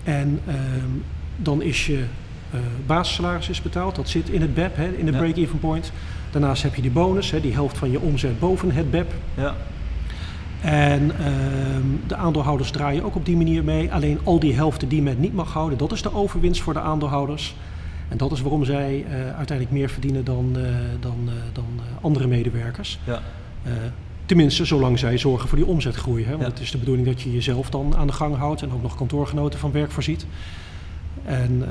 en 0.02 0.40
ehm, 0.46 0.88
dan 1.36 1.62
is 1.62 1.86
je 1.86 2.04
eh 2.50 2.60
basissalaris 2.86 3.48
is 3.48 3.62
betaald. 3.62 3.94
Dat 3.96 4.08
zit 4.08 4.28
in 4.28 4.40
het 4.40 4.54
BEP, 4.54 4.76
hè, 4.76 4.88
in 4.88 5.06
de 5.06 5.12
Ja. 5.12 5.18
break-even 5.18 5.58
point. 5.58 5.92
Daarnaast 6.30 6.62
heb 6.62 6.74
je 6.74 6.82
die 6.82 6.90
bonus, 6.90 7.30
hè, 7.30 7.40
die 7.40 7.52
helft 7.52 7.78
van 7.78 7.90
je 7.90 8.00
omzet 8.00 8.38
boven 8.38 8.70
het 8.72 8.90
BEP. 8.90 9.12
ja. 9.34 9.54
En 10.64 11.10
ehm, 11.18 11.86
de 12.06 12.16
aandeelhouders 12.16 12.70
draaien 12.70 13.04
ook 13.04 13.14
op 13.14 13.24
die 13.26 13.36
manier 13.36 13.64
mee. 13.64 13.92
Alleen 13.92 14.18
al 14.22 14.38
die 14.38 14.54
helften 14.54 14.88
die 14.88 15.02
men 15.02 15.20
niet 15.20 15.34
mag 15.34 15.52
houden, 15.52 15.78
dat 15.78 15.92
is 15.92 16.02
de 16.02 16.14
overwinst 16.14 16.62
voor 16.62 16.72
de 16.72 16.80
aandeelhouders. 16.80 17.56
En 18.08 18.16
dat 18.16 18.32
is 18.32 18.40
waarom 18.40 18.64
zij 18.64 19.04
eh, 19.08 19.14
uiteindelijk 19.14 19.70
meer 19.70 19.88
verdienen 19.88 20.24
dan, 20.24 20.52
eh, 20.56 20.62
dan, 21.00 21.16
eh, 21.26 21.32
dan 21.52 21.64
andere 22.00 22.26
medewerkers. 22.26 22.98
Ja. 23.04 23.20
Tenminste, 24.26 24.64
zolang 24.64 24.98
zij 24.98 25.18
zorgen 25.18 25.48
voor 25.48 25.58
die 25.58 25.66
omzetgroei. 25.66 26.24
Hè? 26.24 26.30
Want 26.30 26.42
Ja. 26.42 26.48
het 26.48 26.60
is 26.60 26.70
de 26.70 26.78
bedoeling 26.78 27.06
dat 27.06 27.20
je 27.20 27.32
jezelf 27.32 27.70
dan 27.70 27.96
aan 27.96 28.06
de 28.06 28.12
gang 28.12 28.36
houdt 28.36 28.62
en 28.62 28.72
ook 28.72 28.82
nog 28.82 28.96
kantoorgenoten 28.96 29.58
van 29.58 29.72
werk 29.72 29.90
voorziet. 29.90 30.26
En 31.24 31.64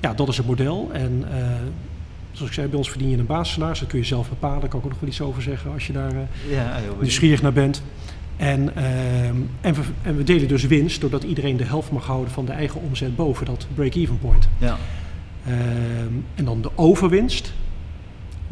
ja, 0.00 0.14
dat 0.14 0.28
is 0.28 0.36
het 0.36 0.46
model. 0.46 0.90
En 0.92 1.24
zoals 2.32 2.48
ik 2.50 2.54
zei, 2.54 2.68
bij 2.68 2.78
ons 2.78 2.90
verdien 2.90 3.08
je 3.08 3.18
een 3.18 3.26
basissalaris. 3.26 3.78
Dat 3.78 3.88
kun 3.88 3.98
je 3.98 4.04
zelf 4.04 4.28
bepalen. 4.28 4.60
Daar 4.60 4.68
kan 4.68 4.78
ik 4.78 4.84
ook 4.84 4.90
nog 4.90 5.00
wel 5.00 5.08
iets 5.08 5.20
over 5.20 5.42
zeggen 5.42 5.72
als 5.72 5.86
je 5.86 5.92
daar 5.92 6.12
Ja, 6.48 6.78
nieuwsgierig 7.00 7.42
naar 7.42 7.52
bent. 7.52 7.82
En, 8.42 8.76
ehm, 8.76 9.36
en, 9.60 9.74
we, 9.74 9.80
en 10.02 10.16
we 10.16 10.24
delen 10.24 10.48
dus 10.48 10.66
winst 10.66 11.00
doordat 11.00 11.22
iedereen 11.22 11.56
de 11.56 11.64
helft 11.64 11.90
mag 11.90 12.06
houden 12.06 12.32
van 12.32 12.44
de 12.44 12.52
eigen 12.52 12.80
omzet 12.80 13.16
boven 13.16 13.46
dat 13.46 13.66
break-even 13.74 14.18
point. 14.18 14.48
Ja. 14.58 14.76
Ehm, 15.46 16.12
en 16.34 16.44
dan 16.44 16.62
de 16.62 16.70
overwinst, 16.74 17.52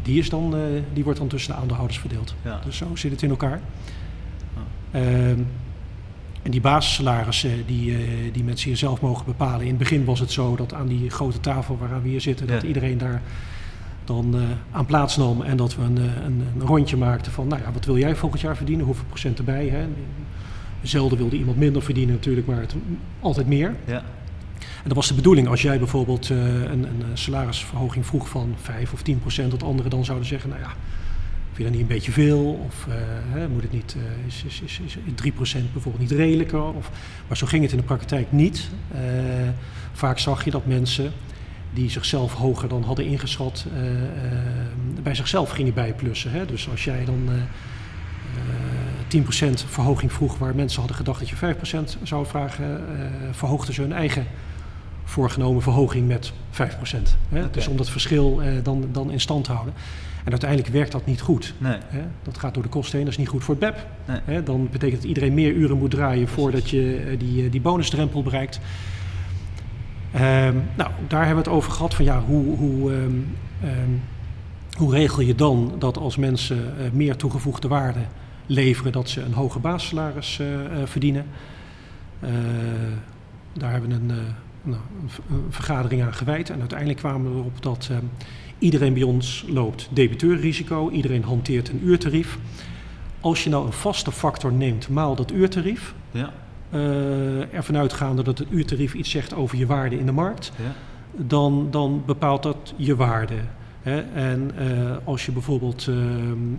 die, 0.01 0.19
is 0.19 0.29
dan, 0.29 0.55
eh, 0.55 0.61
die 0.93 1.03
wordt 1.03 1.19
dan 1.19 1.27
tussen 1.27 1.53
de 1.53 1.59
aandeelhouders 1.59 1.99
verdeeld. 1.99 2.35
Ja. 2.43 2.61
Dus 2.65 2.77
zo 2.77 2.95
zit 2.95 3.11
het 3.11 3.21
in 3.21 3.29
elkaar. 3.29 3.61
Ehm, 4.91 5.39
en 6.41 6.51
die 6.51 6.61
basissalarissen 6.61 7.65
die, 7.65 7.95
eh, 7.95 7.99
die 8.33 8.43
mensen 8.43 8.67
hier 8.67 8.77
zelf 8.77 9.01
mogen 9.01 9.25
bepalen. 9.25 9.61
In 9.61 9.67
het 9.67 9.77
begin 9.77 10.05
was 10.05 10.19
het 10.19 10.31
zo 10.31 10.55
dat 10.55 10.73
aan 10.73 10.87
die 10.87 11.09
grote 11.09 11.39
tafel 11.39 11.77
waaraan 11.77 12.01
we 12.01 12.09
hier 12.09 12.21
zitten, 12.21 12.47
dat 12.47 12.61
Ja. 12.61 12.67
iedereen 12.67 12.97
daar 12.97 13.21
dan 14.13 14.35
eh, 14.35 14.41
aan 14.71 14.85
plaatsnam. 14.85 15.41
En 15.41 15.57
dat 15.57 15.75
we 15.75 15.81
een, 15.81 15.97
eh, 15.97 16.03
een, 16.03 16.47
een 16.55 16.65
rondje 16.65 16.97
maakten 16.97 17.31
van, 17.31 17.47
nou 17.47 17.61
ja, 17.61 17.71
wat 17.71 17.85
wil 17.85 17.97
jij 17.97 18.15
volgend 18.15 18.41
jaar 18.41 18.55
verdienen? 18.55 18.85
Hoeveel 18.85 19.05
procent 19.07 19.37
erbij? 19.37 19.67
Hè? 19.67 19.85
Zelden 20.81 21.17
wilde 21.17 21.37
iemand 21.37 21.57
minder 21.57 21.81
verdienen 21.81 22.15
natuurlijk, 22.15 22.47
maar 22.47 22.59
het, 22.59 22.75
altijd 23.19 23.47
meer. 23.47 23.75
Ja. 23.85 24.03
En 24.59 24.87
dat 24.87 24.95
was 24.95 25.07
de 25.07 25.13
bedoeling 25.13 25.47
als 25.47 25.61
jij 25.61 25.77
bijvoorbeeld 25.77 26.29
eh, 26.29 26.37
een, 26.61 26.83
een 26.83 27.03
salarisverhoging 27.13 28.05
vroeg 28.05 28.29
van 28.29 28.55
5 28.61 28.93
of 28.93 29.01
10 29.01 29.19
procent, 29.19 29.51
dat 29.51 29.63
anderen 29.63 29.91
dan 29.91 30.05
zouden 30.05 30.27
zeggen, 30.27 30.49
nou 30.49 30.61
ja, 30.61 30.67
vind 30.67 31.57
je 31.57 31.63
dat 31.63 31.71
niet 31.71 31.81
een 31.81 31.87
beetje 31.87 32.11
veel? 32.11 32.59
Of 32.67 32.87
hè, 33.31 33.47
moet 33.47 33.61
het 33.61 33.71
niet, 33.71 33.95
eh, 33.97 34.27
is, 34.27 34.43
is, 34.43 34.61
is, 34.61 34.79
is 34.85 34.97
3 35.15 35.31
procent 35.31 35.73
bijvoorbeeld 35.73 36.09
niet 36.09 36.19
redelijker? 36.19 36.63
Of, 36.63 36.91
maar 37.27 37.37
zo 37.37 37.45
ging 37.45 37.63
het 37.63 37.71
in 37.71 37.77
de 37.77 37.83
praktijk 37.83 38.31
niet. 38.31 38.69
Vaak 39.93 40.19
zag 40.19 40.43
je 40.43 40.51
dat 40.51 40.65
mensen 40.65 41.11
die 41.73 41.89
zichzelf 41.89 42.33
hoger 42.33 42.69
dan 42.69 42.83
hadden 42.83 43.05
ingeschat, 43.05 43.65
eh, 43.73 43.91
eh, 43.91 44.01
bij 45.03 45.15
zichzelf 45.15 45.49
gingen 45.49 45.73
bijplussen. 45.73 46.31
Hè? 46.31 46.45
Dus 46.45 46.69
als 46.69 46.83
jij 46.83 47.05
dan 47.05 47.23
eh, 47.27 47.35
eh, 47.35 47.43
10% 49.07 49.65
verhoging 49.67 50.13
vroeg, 50.13 50.37
waar 50.37 50.55
mensen 50.55 50.79
hadden 50.79 50.97
gedacht 50.97 51.19
dat 51.19 51.29
je 51.29 51.35
5% 51.35 51.97
zou 52.03 52.25
vragen, 52.25 52.83
verhoogden 53.31 53.73
ze 53.73 53.81
hun 53.81 53.93
eigen 53.93 54.25
voorgenomen 55.03 55.61
verhoging 55.61 56.07
met 56.07 56.33
5%. 56.49 57.17
Hè? 57.29 57.49
Dus 57.49 57.67
om 57.67 57.77
dat 57.77 57.89
verschil 57.89 58.41
dan, 58.63 58.89
dan 58.91 59.11
in 59.11 59.19
stand 59.19 59.43
te 59.43 59.51
houden. 59.51 59.73
En 60.23 60.31
uiteindelijk 60.31 60.69
werkt 60.69 60.91
dat 60.91 61.05
niet 61.05 61.21
goed. 61.21 61.53
Nee. 61.57 61.77
Hè? 61.87 62.01
Dat 62.23 62.37
gaat 62.37 62.53
door 62.53 62.63
de 62.63 62.69
kosten 62.69 62.95
heen, 62.95 63.03
dat 63.03 63.13
is 63.13 63.19
niet 63.19 63.27
goed 63.27 63.43
voor 63.43 63.55
het 63.59 63.63
BEP. 63.63 63.87
Nee. 64.07 64.19
Hè? 64.23 64.43
Dan 64.43 64.69
betekent 64.71 65.01
dat 65.01 65.09
iedereen 65.09 65.33
meer 65.33 65.53
uren 65.53 65.77
moet 65.77 65.91
draaien 65.91 66.27
voordat 66.27 66.69
je 66.69 67.15
die, 67.17 67.49
die 67.49 67.61
bonusdrempel 67.61 68.23
bereikt. 68.23 68.59
Ehm, 70.11 70.55
nou, 70.75 70.91
daar 71.07 71.25
hebben 71.25 71.43
we 71.43 71.49
het 71.49 71.57
over 71.59 71.71
gehad 71.71 71.93
van 71.93 72.05
ja, 72.05 72.21
hoe, 72.21 72.55
hoe, 72.57 72.91
ehm, 72.91 73.15
ehm, 73.61 73.91
hoe 74.77 74.91
regel 74.91 75.21
je 75.21 75.35
dan 75.35 75.75
dat 75.79 75.97
als 75.97 76.17
mensen 76.17 76.77
eh, 76.77 76.91
meer 76.91 77.15
toegevoegde 77.15 77.67
waarde 77.67 77.99
leveren, 78.45 78.91
dat 78.91 79.09
ze 79.09 79.21
een 79.21 79.33
hoger 79.33 79.61
basissalaris 79.61 80.39
eh, 80.39 80.65
eh, 80.65 80.87
verdienen? 80.87 81.25
Daar 83.53 83.71
hebben 83.71 83.89
we 83.89 83.95
een, 83.95 84.11
nou, 84.61 84.81
een 85.29 85.43
vergadering 85.49 86.03
aan 86.03 86.13
gewijd 86.13 86.49
en 86.49 86.59
uiteindelijk 86.59 86.99
kwamen 86.99 87.31
we 87.31 87.39
erop 87.39 87.61
dat 87.61 87.89
iedereen 88.59 88.93
bij 88.93 89.03
ons 89.03 89.45
loopt 89.47 89.89
debiteur-risico, 89.91 90.89
iedereen 90.89 91.23
hanteert 91.23 91.69
een 91.69 91.81
uurtarief. 91.83 92.37
Als 93.19 93.43
je 93.43 93.49
nou 93.49 93.65
een 93.65 93.73
vaste 93.73 94.11
factor 94.11 94.53
neemt 94.53 94.89
maal 94.89 95.15
dat 95.15 95.31
uurtarief, 95.31 95.93
Ja. 96.11 96.33
Eh 96.71 97.53
ervan 97.53 97.77
uitgaande 97.77 98.23
dat 98.23 98.37
het 98.37 98.47
uurtarief 98.51 98.93
iets 98.93 99.09
zegt 99.09 99.33
over 99.35 99.57
je 99.57 99.65
waarde 99.65 99.99
in 99.99 100.05
de 100.05 100.11
markt, 100.11 100.51
Ja. 100.55 100.73
dan, 101.15 101.67
dan 101.71 102.03
bepaalt 102.05 102.43
dat 102.43 102.73
je 102.75 102.95
waarde. 102.95 103.35
Hè? 103.81 103.99
En 104.01 104.51
eh, 104.57 104.95
als 105.03 105.25
je 105.25 105.31
bijvoorbeeld 105.31 105.87
eh, 105.87 105.95
in, 105.95 106.57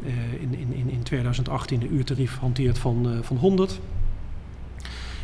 in, 0.58 0.72
in- 0.74 0.90
in 0.90 1.02
2018 1.02 1.80
een 1.82 1.94
uurtarief 1.94 2.38
hanteert 2.38 2.78
van, 2.78 3.18
van 3.22 3.36
100 3.36 3.80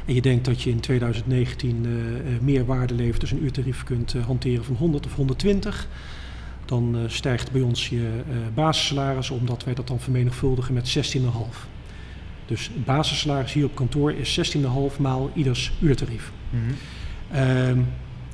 en 0.06 0.14
je 0.14 0.20
denkt 0.22 0.44
dat 0.44 0.62
je 0.62 0.70
in 0.70 0.80
2019 0.80 1.84
eh, 1.86 1.90
eh, 2.34 2.40
meer 2.40 2.64
waarde 2.66 2.94
levert, 2.94 3.20
dus 3.20 3.30
een 3.30 3.44
uurtarief 3.44 3.84
kunt 3.84 4.12
hanteren 4.26 4.64
van 4.64 4.74
100 4.74 5.06
of 5.06 5.14
120, 5.14 5.88
dan 6.64 6.96
stijgt 7.06 7.52
bij 7.52 7.60
ons 7.60 7.88
je 7.88 8.08
basissalaris, 8.54 9.30
omdat 9.30 9.64
wij 9.64 9.74
dat 9.74 9.86
dan 9.88 10.00
vermenigvuldigen 10.00 10.74
met 10.74 10.88
16,5. 11.16 11.68
Dus 12.48 12.70
het 12.74 12.84
basissalaris 12.84 13.52
hier 13.52 13.64
op 13.64 13.74
kantoor 13.74 14.12
is 14.12 14.34
16,5 14.56 14.98
maal 14.98 15.30
ieders 15.34 15.72
uurtarief. 15.80 16.32
Mhm. 16.50 16.62
Ehm, 17.30 17.78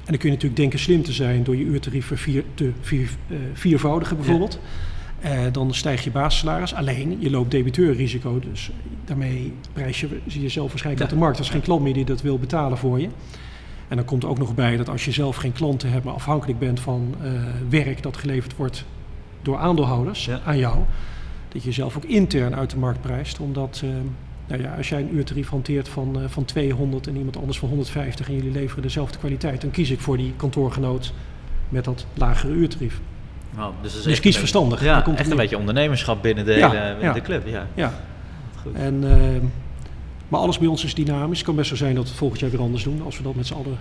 en 0.04 0.10
dan 0.10 0.18
kun 0.18 0.28
je 0.28 0.34
natuurlijk 0.34 0.56
denken 0.56 0.78
slim 0.78 1.02
te 1.02 1.12
zijn 1.12 1.42
door 1.44 1.56
je 1.56 1.64
uurtarief 1.64 2.06
vervier, 2.06 2.44
te 2.54 2.70
vier, 2.80 3.08
eh, 3.28 3.36
viervoudigen 3.52 4.16
bijvoorbeeld. 4.16 4.58
Eh, 5.20 5.40
dan 5.52 5.74
stijgt 5.74 6.04
je 6.04 6.10
basissalaris. 6.10 6.74
Alleen, 6.74 7.16
je 7.20 7.30
loopt 7.30 7.50
debiteurrisico, 7.50 8.38
dus 8.38 8.70
daarmee 9.04 9.52
prijs 9.72 10.00
je 10.00 10.08
jezelf 10.24 10.68
waarschijnlijk 10.68 10.98
Ja. 10.98 11.00
uit 11.00 11.10
de 11.10 11.16
markt. 11.24 11.38
Er 11.38 11.44
is 11.44 11.50
geen 11.50 11.60
klant 11.60 11.82
meer 11.82 11.94
die 11.94 12.04
dat 12.04 12.22
wil 12.22 12.38
betalen 12.38 12.78
voor 12.78 13.00
je. 13.00 13.08
En 13.88 13.96
dan 13.96 14.04
komt 14.04 14.22
er 14.22 14.28
ook 14.28 14.38
nog 14.38 14.54
bij 14.54 14.76
dat 14.76 14.88
als 14.88 15.04
je 15.04 15.10
zelf 15.12 15.36
geen 15.36 15.52
klanten 15.52 15.90
hebt, 15.90 16.04
maar 16.04 16.14
afhankelijk 16.14 16.58
bent 16.58 16.80
van 16.80 17.14
eh, 17.22 17.30
werk 17.68 18.02
dat 18.02 18.16
geleverd 18.16 18.56
wordt 18.56 18.84
door 19.42 19.56
aandeelhouders 19.58 20.24
Ja. 20.24 20.40
aan 20.44 20.58
jou, 20.58 20.78
dat 21.54 21.62
je 21.62 21.68
jezelf 21.68 21.96
ook 21.96 22.04
intern 22.04 22.54
uit 22.54 22.70
de 22.70 22.76
markt 22.76 23.00
prijst. 23.00 23.40
Omdat 23.40 23.80
eh, 23.84 23.90
nou 24.46 24.62
ja, 24.62 24.74
als 24.76 24.88
jij 24.88 25.00
een 25.00 25.14
uurtarief 25.14 25.48
hanteert 25.48 25.88
van, 25.88 26.20
eh, 26.20 26.28
van 26.28 26.44
200 26.44 27.06
en 27.06 27.16
iemand 27.16 27.36
anders 27.36 27.58
van 27.58 27.68
150 27.68 28.28
en 28.28 28.34
jullie 28.34 28.50
leveren 28.50 28.82
dezelfde 28.82 29.18
kwaliteit, 29.18 29.60
dan 29.60 29.70
kies 29.70 29.90
ik 29.90 30.00
voor 30.00 30.16
die 30.16 30.32
kantoorgenoot 30.36 31.12
met 31.68 31.84
dat 31.84 32.06
lagere 32.14 32.52
uurtarief. 32.52 33.00
Wow, 33.50 33.72
dus 33.82 34.02
Dus 34.02 34.20
kies 34.20 34.38
verstandig. 34.38 34.82
Ja, 34.84 35.00
komt 35.00 35.18
echt 35.18 35.30
een 35.30 35.36
beetje 35.36 35.58
ondernemerschap 35.58 36.22
binnen 36.22 36.44
de, 36.44 36.52
Ja, 36.52 36.70
hele, 36.70 36.96
ja. 37.00 37.12
de 37.12 37.20
club. 37.20 37.46
Ja, 37.46 37.66
Ja, 37.74 37.92
goed. 38.62 38.74
en, 38.74 39.04
eh, 39.10 39.42
maar 40.28 40.40
alles 40.40 40.58
bij 40.58 40.68
ons 40.68 40.84
is 40.84 40.94
dynamisch. 40.94 41.36
Het 41.38 41.46
kan 41.46 41.56
best 41.56 41.68
zo 41.68 41.76
zijn 41.76 41.94
dat 41.94 42.02
we 42.02 42.08
het 42.08 42.18
volgend 42.18 42.40
jaar 42.40 42.50
weer 42.50 42.60
anders 42.60 42.82
doen 42.82 43.02
als 43.04 43.16
we 43.16 43.22
dat 43.22 43.34
met 43.34 43.46
z'n 43.46 43.54
allen 43.54 43.78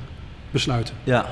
besluiten. 0.53 0.95
Ja, 1.03 1.25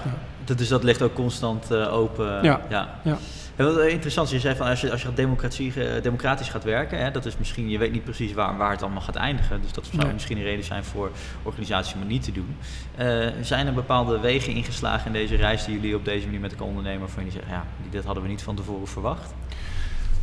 dat, 0.43 0.57
dus 0.57 0.67
dat 0.67 0.83
ligt 0.83 1.01
ook 1.01 1.13
constant 1.13 1.71
eh, 1.71 1.93
open. 1.93 2.43
Ja. 2.43 2.61
ja. 2.69 2.99
Ja. 3.03 3.17
En 3.55 3.65
wat 3.65 3.77
interessant 3.85 4.27
is, 4.27 4.33
je 4.33 4.39
zei 4.39 4.55
van 4.55 4.67
als 4.67 4.81
je, 4.81 4.91
als 4.91 5.01
je 5.01 5.13
democratie, 5.13 5.73
eh, 5.83 6.01
democratisch 6.03 6.49
gaat 6.49 6.63
werken, 6.63 6.97
hè, 6.99 7.11
dat 7.11 7.25
is 7.25 7.37
misschien, 7.37 7.69
je 7.69 7.77
weet 7.77 7.91
niet 7.91 8.03
precies 8.03 8.33
waar, 8.33 8.57
waar 8.57 8.71
het 8.71 8.81
allemaal 8.81 9.01
gaat 9.01 9.15
eindigen. 9.15 9.61
Dus 9.61 9.73
dat 9.73 9.85
zou 9.85 10.03
Nee. 10.03 10.13
misschien 10.13 10.37
een 10.37 10.43
reden 10.43 10.65
zijn 10.65 10.83
voor 10.83 11.11
organisaties 11.43 11.93
om 11.93 11.99
het 11.99 12.09
niet 12.09 12.23
te 12.23 12.31
doen. 12.31 12.55
Eh, 12.95 13.27
zijn 13.41 13.67
er 13.67 13.73
bepaalde 13.73 14.19
wegen 14.19 14.53
ingeslagen 14.53 15.05
in 15.05 15.13
deze 15.13 15.35
reis 15.35 15.65
die 15.65 15.75
jullie 15.75 15.95
op 15.95 16.05
deze 16.05 16.25
manier 16.25 16.39
met 16.39 16.51
elkaar 16.51 16.67
ondernemen, 16.67 16.99
waarvan 16.99 17.25
je 17.25 17.31
zegt, 17.31 17.45
ja, 17.49 17.65
dit 17.89 18.05
hadden 18.05 18.23
we 18.23 18.29
niet 18.29 18.43
van 18.43 18.55
tevoren 18.55 18.87
verwacht? 18.87 19.33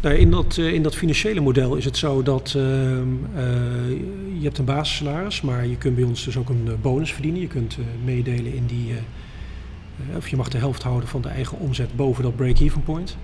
Nou, 0.01 0.15
in, 0.15 0.31
dat, 0.31 0.57
eh, 0.59 0.73
in 0.73 0.83
dat 0.83 0.95
financiële 0.95 1.41
model 1.41 1.75
is 1.75 1.85
het 1.85 1.97
zo 1.97 2.23
dat 2.23 2.55
ehm, 2.57 3.07
eh, 3.37 3.45
je 4.39 4.43
hebt 4.45 4.59
een 4.59 4.65
basissalaris, 4.65 5.41
maar 5.41 5.67
je 5.67 5.77
kunt 5.77 5.95
bij 5.95 6.05
ons 6.05 6.25
dus 6.25 6.37
ook 6.37 6.49
een 6.49 6.65
eh, 6.67 6.73
bonus 6.81 7.13
verdienen. 7.13 7.41
Je 7.41 7.47
kunt 7.47 7.79
meedelen 8.05 8.55
in 8.55 8.67
die, 8.67 8.95
of 10.17 10.29
je 10.29 10.37
mag 10.37 10.49
de 10.49 10.59
helft 10.59 10.83
houden 10.83 11.09
van 11.09 11.21
de 11.23 11.29
eigen 11.29 11.59
omzet 11.59 11.97
boven 11.97 12.23
dat 12.23 12.37
break-even 12.37 12.83
point. 12.83 13.17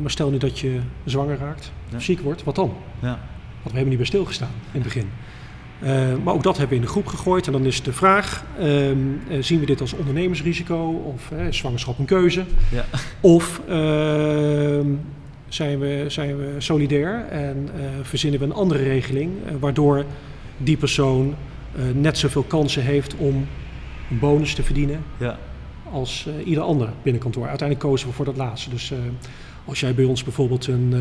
Maar 0.00 0.10
stel 0.10 0.30
nu 0.30 0.38
dat 0.38 0.58
je 0.58 0.78
zwanger 1.04 1.38
raakt, 1.38 1.72
Ja. 1.88 1.98
ziek 1.98 2.20
wordt, 2.20 2.44
wat 2.44 2.54
dan? 2.54 2.72
Ja. 3.02 3.08
Want 3.08 3.18
we 3.62 3.70
hebben 3.70 3.88
niet 3.88 3.96
bij 3.96 4.06
stilgestaan 4.06 4.50
in 4.72 4.80
het 4.80 4.82
begin. 4.82 5.08
Maar 6.24 6.34
ook 6.34 6.42
dat 6.42 6.56
hebben 6.56 6.68
we 6.68 6.82
in 6.82 6.86
de 6.86 6.92
groep 6.92 7.06
gegooid. 7.06 7.46
En 7.46 7.52
dan 7.52 7.64
is 7.64 7.82
de 7.82 7.92
vraag, 7.92 8.44
ehm, 8.58 8.96
eh, 9.28 9.42
zien 9.42 9.60
we 9.60 9.66
dit 9.66 9.80
als 9.80 9.92
ondernemersrisico 9.92 11.02
of 11.14 11.30
is 11.30 11.56
zwangerschap 11.56 11.98
een 11.98 12.04
keuze? 12.04 12.44
Ja. 12.72 12.84
Of 13.20 13.60
ehm, 13.68 14.86
zijn, 15.48 15.78
we, 15.78 16.04
zijn 16.08 16.36
we 16.36 16.54
solidair 16.58 17.24
en 17.30 17.68
eh, 17.74 17.80
verzinnen 18.02 18.40
we 18.40 18.46
een 18.46 18.52
andere 18.52 18.82
regeling... 18.82 19.32
eh, 19.46 19.54
waardoor 19.60 20.04
die 20.56 20.76
persoon 20.76 21.34
eh, 21.76 21.82
net 21.94 22.18
zoveel 22.18 22.42
kansen 22.42 22.82
heeft 22.82 23.16
om 23.16 23.46
een 24.10 24.18
bonus 24.18 24.54
te 24.54 24.62
verdienen 24.62 25.02
Ja. 25.18 25.38
als 25.92 26.28
ieder 26.44 26.62
ander 26.62 26.88
binnen 27.02 27.22
kantoor. 27.22 27.48
Uiteindelijk 27.48 27.88
kozen 27.88 28.08
we 28.08 28.14
voor 28.14 28.24
dat 28.24 28.36
laatste. 28.36 28.70
Dus 28.70 28.92
als 29.64 29.80
jij 29.80 29.94
bij 29.94 30.04
ons 30.04 30.22
bijvoorbeeld 30.24 30.66
een, 30.66 30.94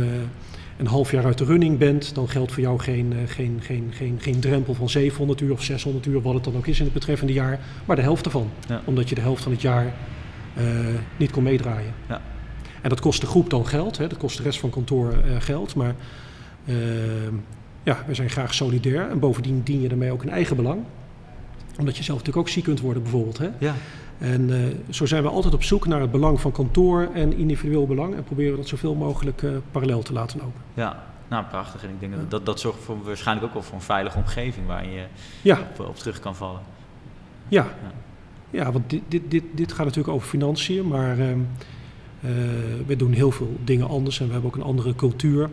een 0.77 0.87
half 0.87 1.11
jaar 1.11 1.25
uit 1.25 1.37
de 1.37 1.45
running 1.45 1.77
bent, 1.77 2.15
dan 2.15 2.29
geldt 2.29 2.51
voor 2.51 2.61
jou 2.63 2.79
geen, 2.79 3.13
geen, 3.27 3.59
geen, 3.63 3.91
geen, 3.93 4.17
geen 4.21 4.39
drempel 4.39 4.73
van 4.73 4.89
700 4.89 5.41
uur 5.41 5.51
of 5.51 5.63
600 5.63 6.05
uur, 6.05 6.21
wat 6.21 6.33
het 6.33 6.43
dan 6.43 6.55
ook 6.57 6.67
is 6.67 6.77
in 6.79 6.85
het 6.85 6.93
betreffende 6.93 7.33
jaar, 7.33 7.59
maar 7.85 7.95
de 7.95 8.01
helft 8.01 8.25
ervan. 8.25 8.49
Ja. 8.67 8.81
Omdat 8.85 9.09
je 9.09 9.15
de 9.15 9.21
helft 9.21 9.43
van 9.43 9.51
het 9.51 9.61
jaar 9.61 9.93
niet 11.17 11.31
kon 11.31 11.43
meedraaien. 11.43 11.93
Ja. 12.09 12.21
En 12.85 12.91
dat 12.91 12.99
kost 12.99 13.21
de 13.21 13.27
groep 13.27 13.49
dan 13.49 13.67
geld, 13.67 13.97
hè, 13.97 14.07
dat 14.07 14.17
kost 14.17 14.37
de 14.37 14.43
rest 14.43 14.59
van 14.59 14.69
kantoor 14.69 15.11
eh, 15.11 15.35
geld, 15.39 15.75
maar 15.75 15.95
eh, 16.65 16.75
ja, 17.83 18.03
we 18.07 18.13
zijn 18.13 18.29
graag 18.29 18.53
solidair 18.53 19.09
en 19.09 19.19
bovendien 19.19 19.61
dien 19.63 19.81
je 19.81 19.87
daarmee 19.87 20.11
ook 20.11 20.23
een 20.23 20.29
eigen 20.29 20.55
belang. 20.55 20.81
Omdat 21.79 21.97
je 21.97 22.03
zelf 22.03 22.17
natuurlijk 22.17 22.47
ook 22.47 22.53
ziek 22.53 22.63
kunt 22.63 22.79
worden 22.79 23.01
bijvoorbeeld. 23.03 23.37
Hè? 23.37 23.49
Ja, 23.57 23.73
En 24.17 24.53
eh, 24.53 24.93
zo 24.93 25.05
zijn 25.05 25.23
we 25.23 25.29
altijd 25.29 25.53
op 25.53 25.63
zoek 25.63 25.87
naar 25.87 26.01
het 26.01 26.11
belang 26.11 26.41
van 26.41 26.51
kantoor 26.51 27.09
en 27.13 27.37
individueel 27.37 27.85
belang. 27.87 28.15
En 28.15 28.23
proberen 28.23 28.51
we 28.51 28.57
dat 28.57 28.67
zoveel 28.67 28.95
mogelijk 28.95 29.43
eh, 29.43 29.49
parallel 29.71 30.01
te 30.01 30.13
laten 30.13 30.39
lopen. 30.39 30.61
ja. 30.73 31.03
Nou, 31.27 31.45
prachtig. 31.45 31.83
En 31.83 31.89
ik 31.89 31.99
denk 31.99 32.15
dat 32.15 32.31
dat, 32.31 32.45
dat 32.45 32.59
zorgt 32.59 32.79
voor, 32.83 33.03
waarschijnlijk 33.03 33.47
ook 33.47 33.53
wel 33.53 33.63
voor 33.63 33.75
een 33.75 33.81
veilige 33.81 34.17
omgeving 34.17 34.67
waar 34.67 34.85
je 34.85 35.03
Ja, 35.41 35.59
op, 35.59 35.87
op 35.87 35.95
terug 35.97 36.19
kan 36.19 36.35
vallen. 36.35 36.61
ja. 37.47 37.67
ja 38.49 38.71
want 38.71 38.89
dit, 38.89 39.01
dit, 39.07 39.31
dit, 39.31 39.43
dit 39.53 39.71
gaat 39.71 39.85
natuurlijk 39.85 40.13
over 40.15 40.27
financiën. 40.27 40.87
Maar 40.87 41.19
ehm, 41.19 41.21
eh, 41.21 41.35
we 42.85 42.95
doen 42.95 43.11
heel 43.11 43.31
veel 43.31 43.55
dingen 43.63 43.87
anders 43.87 44.19
en 44.19 44.25
we 44.25 44.31
hebben 44.33 44.49
ook 44.49 44.55
een 44.55 44.63
andere 44.63 44.95
cultuur. 44.95 45.49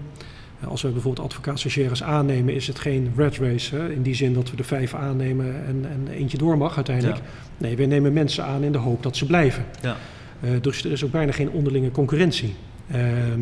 Eh, 0.63 0.69
Als 0.69 0.83
we 0.83 0.89
bijvoorbeeld 0.89 1.27
advocaat-stagiaires 1.27 2.03
aannemen, 2.03 2.55
is 2.55 2.67
het 2.67 2.79
geen 2.79 3.13
red 3.17 3.37
race. 3.37 3.77
Hè? 3.77 3.93
In 3.93 4.03
die 4.03 4.15
zin 4.15 4.35
dat 4.35 4.51
we 4.51 4.57
er 4.57 4.65
vijf 4.65 4.95
aannemen 4.95 5.67
en, 5.67 5.87
en 5.91 6.15
eentje 6.15 6.39
door 6.39 6.59
mag 6.59 6.77
uiteindelijk. 6.77 7.17
Ja. 7.17 7.23
Nee, 7.59 7.77
we 7.77 7.85
nemen 7.85 8.13
mensen 8.13 8.45
aan 8.45 8.63
in 8.63 8.73
de 8.73 8.79
hoop 8.79 9.03
dat 9.03 9.17
ze 9.17 9.27
blijven. 9.27 9.65
Ja. 9.83 9.97
Eh, 10.41 10.51
dus 10.61 10.85
er 10.85 10.93
is 10.93 11.05
ook 11.05 11.11
bijna 11.11 11.33
geen 11.33 11.51
onderlinge 11.51 11.91
concurrentie. 11.91 12.55
Ehm, 12.91 13.41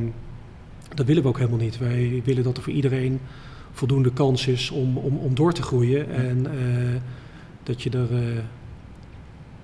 dat 0.94 1.06
willen 1.06 1.22
we 1.22 1.28
ook 1.28 1.38
helemaal 1.38 1.58
niet. 1.58 1.78
Wij 1.78 2.22
willen 2.24 2.42
dat 2.42 2.56
er 2.56 2.62
voor 2.62 2.72
iedereen 2.72 3.20
voldoende 3.72 4.12
kans 4.12 4.46
is 4.46 4.70
om, 4.70 4.96
om, 4.96 5.16
om 5.16 5.34
door 5.34 5.52
te 5.52 5.62
groeien. 5.62 6.10
En 6.10 6.46
eh, 6.46 7.00
dat 7.62 7.82
je 7.82 7.90
er 7.90 8.12
eh, 8.12 8.42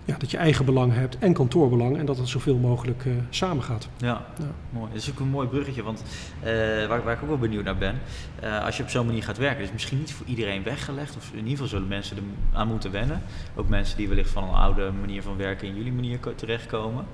ja, 0.06 0.16
dat 0.18 0.30
je 0.30 0.36
eigen 0.36 0.64
belang 0.64 0.92
hebt 0.94 1.18
en 1.18 1.32
kantoorbelang 1.32 1.98
en 1.98 2.06
dat 2.06 2.16
het 2.18 2.28
zoveel 2.28 2.56
mogelijk 2.56 3.04
eh 3.06 3.12
samen 3.30 3.62
gaat. 3.62 3.88
Ja, 3.96 4.06
Ja. 4.38 4.44
mooi. 4.70 4.86
Dat 4.92 5.02
is 5.02 5.10
ook 5.10 5.18
een 5.20 5.28
mooi 5.28 5.48
bruggetje, 5.48 5.82
want 5.82 6.02
eh, 6.42 6.52
waar, 6.88 7.02
waar 7.04 7.12
ik 7.14 7.22
ook 7.22 7.28
wel 7.28 7.38
benieuwd 7.38 7.64
naar 7.64 7.76
ben, 7.76 7.94
eh, 8.40 8.64
als 8.64 8.76
je 8.76 8.82
op 8.82 8.88
zo'n 8.88 9.06
manier 9.06 9.22
gaat 9.22 9.38
werken, 9.38 9.64
is 9.64 9.72
misschien 9.72 9.98
niet 9.98 10.12
voor 10.12 10.26
iedereen 10.26 10.62
weggelegd, 10.62 11.16
of 11.16 11.28
in 11.30 11.36
ieder 11.36 11.50
geval 11.50 11.66
zullen 11.68 11.88
mensen 11.88 12.16
er 12.16 12.22
aan 12.52 12.68
moeten 12.68 12.90
wennen. 12.90 13.22
Ook 13.54 13.68
mensen 13.68 13.96
die 13.96 14.08
wellicht 14.08 14.30
van 14.30 14.44
een 14.44 14.54
oude 14.54 14.90
manier 15.00 15.22
van 15.22 15.36
werken 15.36 15.68
in 15.68 15.76
jullie 15.76 15.92
manier 15.92 16.18
ko- 16.18 16.34
terechtkomen. 16.34 17.04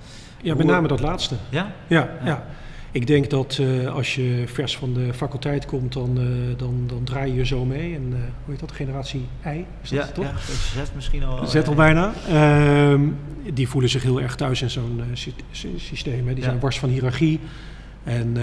Ja, 0.42 0.55
met 0.55 0.66
name 0.66 0.88
dat 0.88 1.00
laatste. 1.00 1.35
Ja? 1.48 1.72
Ja, 1.87 1.98
Ja. 2.20 2.26
ja. 2.26 2.46
Ik 2.92 3.07
denk 3.07 3.31
dat 3.31 3.59
eh, 3.61 3.94
als 3.94 4.14
je 4.14 4.42
vers 4.46 4.76
van 4.76 4.94
de 4.94 5.14
faculteit 5.14 5.66
komt, 5.66 5.92
dan, 5.92 6.18
eh, 6.20 6.24
dan, 6.59 6.85
dan 6.87 7.05
draai 7.05 7.31
je 7.31 7.37
je 7.37 7.46
zo 7.46 7.64
mee. 7.64 7.94
En 7.94 8.02
eh, 8.12 8.18
hoe 8.18 8.50
heet 8.50 8.61
dat? 8.61 8.72
Generatie 8.72 9.26
I, 9.46 9.64
is 9.83 9.88
dat 9.90 9.98
Ja, 9.98 10.05
het 10.05 10.14
toch? 10.14 10.24
ja, 10.24 10.33
zet 10.74 10.92
misschien 10.94 11.24
al. 11.24 11.46
Zet 11.46 11.68
al 11.68 11.74
bijna. 11.74 12.12
Ehm, 12.28 13.00
die 13.55 13.68
voelen 13.68 13.90
zich 13.90 14.02
heel 14.02 14.20
erg 14.20 14.35
thuis 14.37 14.62
in 14.62 14.70
zo'n 14.70 15.02
sy- 15.12 15.33
sy- 15.50 15.68
systeem. 15.78 16.26
Hè. 16.26 16.35
Die 16.35 16.42
Ja. 16.42 16.48
zijn 16.48 16.61
wars 16.61 16.78
van 16.78 16.88
hiërarchie. 16.88 17.40
En 18.05 18.37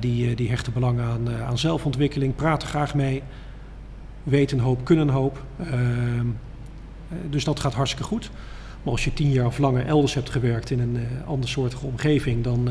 die, 0.00 0.34
die 0.34 0.48
hechten 0.48 0.72
belang 0.72 1.00
aan, 1.00 1.28
aan 1.46 1.58
zelfontwikkeling, 1.58 2.34
praten 2.34 2.68
graag 2.68 2.94
mee. 2.94 3.22
Weten 4.22 4.58
een 4.58 4.64
hoop, 4.64 4.84
kunnen 4.84 5.08
een 5.08 5.14
hoop. 5.14 5.42
Ehm, 5.60 5.70
eh, 7.08 7.16
dus 7.30 7.44
dat 7.44 7.60
gaat 7.60 7.74
hartstikke 7.74 8.06
goed. 8.08 8.30
Maar 8.82 8.92
als 8.92 9.04
je 9.04 9.12
tien 9.14 9.30
jaar 9.30 9.46
of 9.46 9.58
langer 9.58 9.86
elders 9.86 10.14
hebt 10.14 10.30
gewerkt 10.30 10.70
in 10.70 10.80
een 10.80 10.98
andersoortige 11.26 11.86
omgeving, 11.86 12.44
dan, 12.44 12.68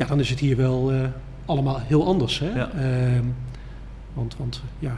ja, 0.00 0.06
dan 0.06 0.20
is 0.20 0.30
het 0.30 0.38
hier 0.38 0.56
wel 0.56 0.92
eh, 0.92 1.00
allemaal 1.44 1.80
heel 1.80 2.06
anders. 2.06 2.38
Hè? 2.38 2.48
Ja. 2.54 2.70
Ehm, 2.70 3.24
want, 4.12 4.36
want 4.36 4.62
ja, 4.78 4.94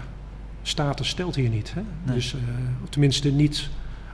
status 0.62 1.08
stelt 1.08 1.34
hier 1.34 1.48
niet. 1.48 1.74
Hè? 1.74 1.80
Nee. 2.04 2.14
Dus, 2.14 2.34
eh, 2.34 2.40
tenminste 2.90 3.30
niet 3.32 3.68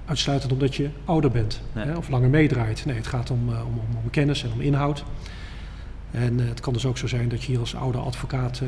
uitsluitend 0.05 0.53
omdat 0.53 0.74
je 0.74 0.88
ouder 1.05 1.31
bent 1.31 1.61
Nee. 1.72 1.85
hè? 1.85 1.96
of 1.96 2.09
langer 2.09 2.29
meedraait. 2.29 2.85
Nee, 2.85 2.96
het 2.96 3.07
gaat 3.07 3.31
om, 3.31 3.48
eh, 3.53 3.66
om, 3.66 3.72
om, 3.79 3.96
om 4.03 4.11
kennis 4.11 4.44
en 4.44 4.53
om 4.53 4.61
inhoud. 4.61 5.05
En 6.11 6.38
het 6.38 6.61
kan 6.61 6.72
dus 6.72 6.87
ook 6.87 6.98
zo 6.98 7.07
zijn 7.07 7.29
dat 7.29 7.40
je 7.42 7.46
hier 7.46 7.61
als 7.61 7.74
oude 7.74 7.98
advocaat, 7.98 8.62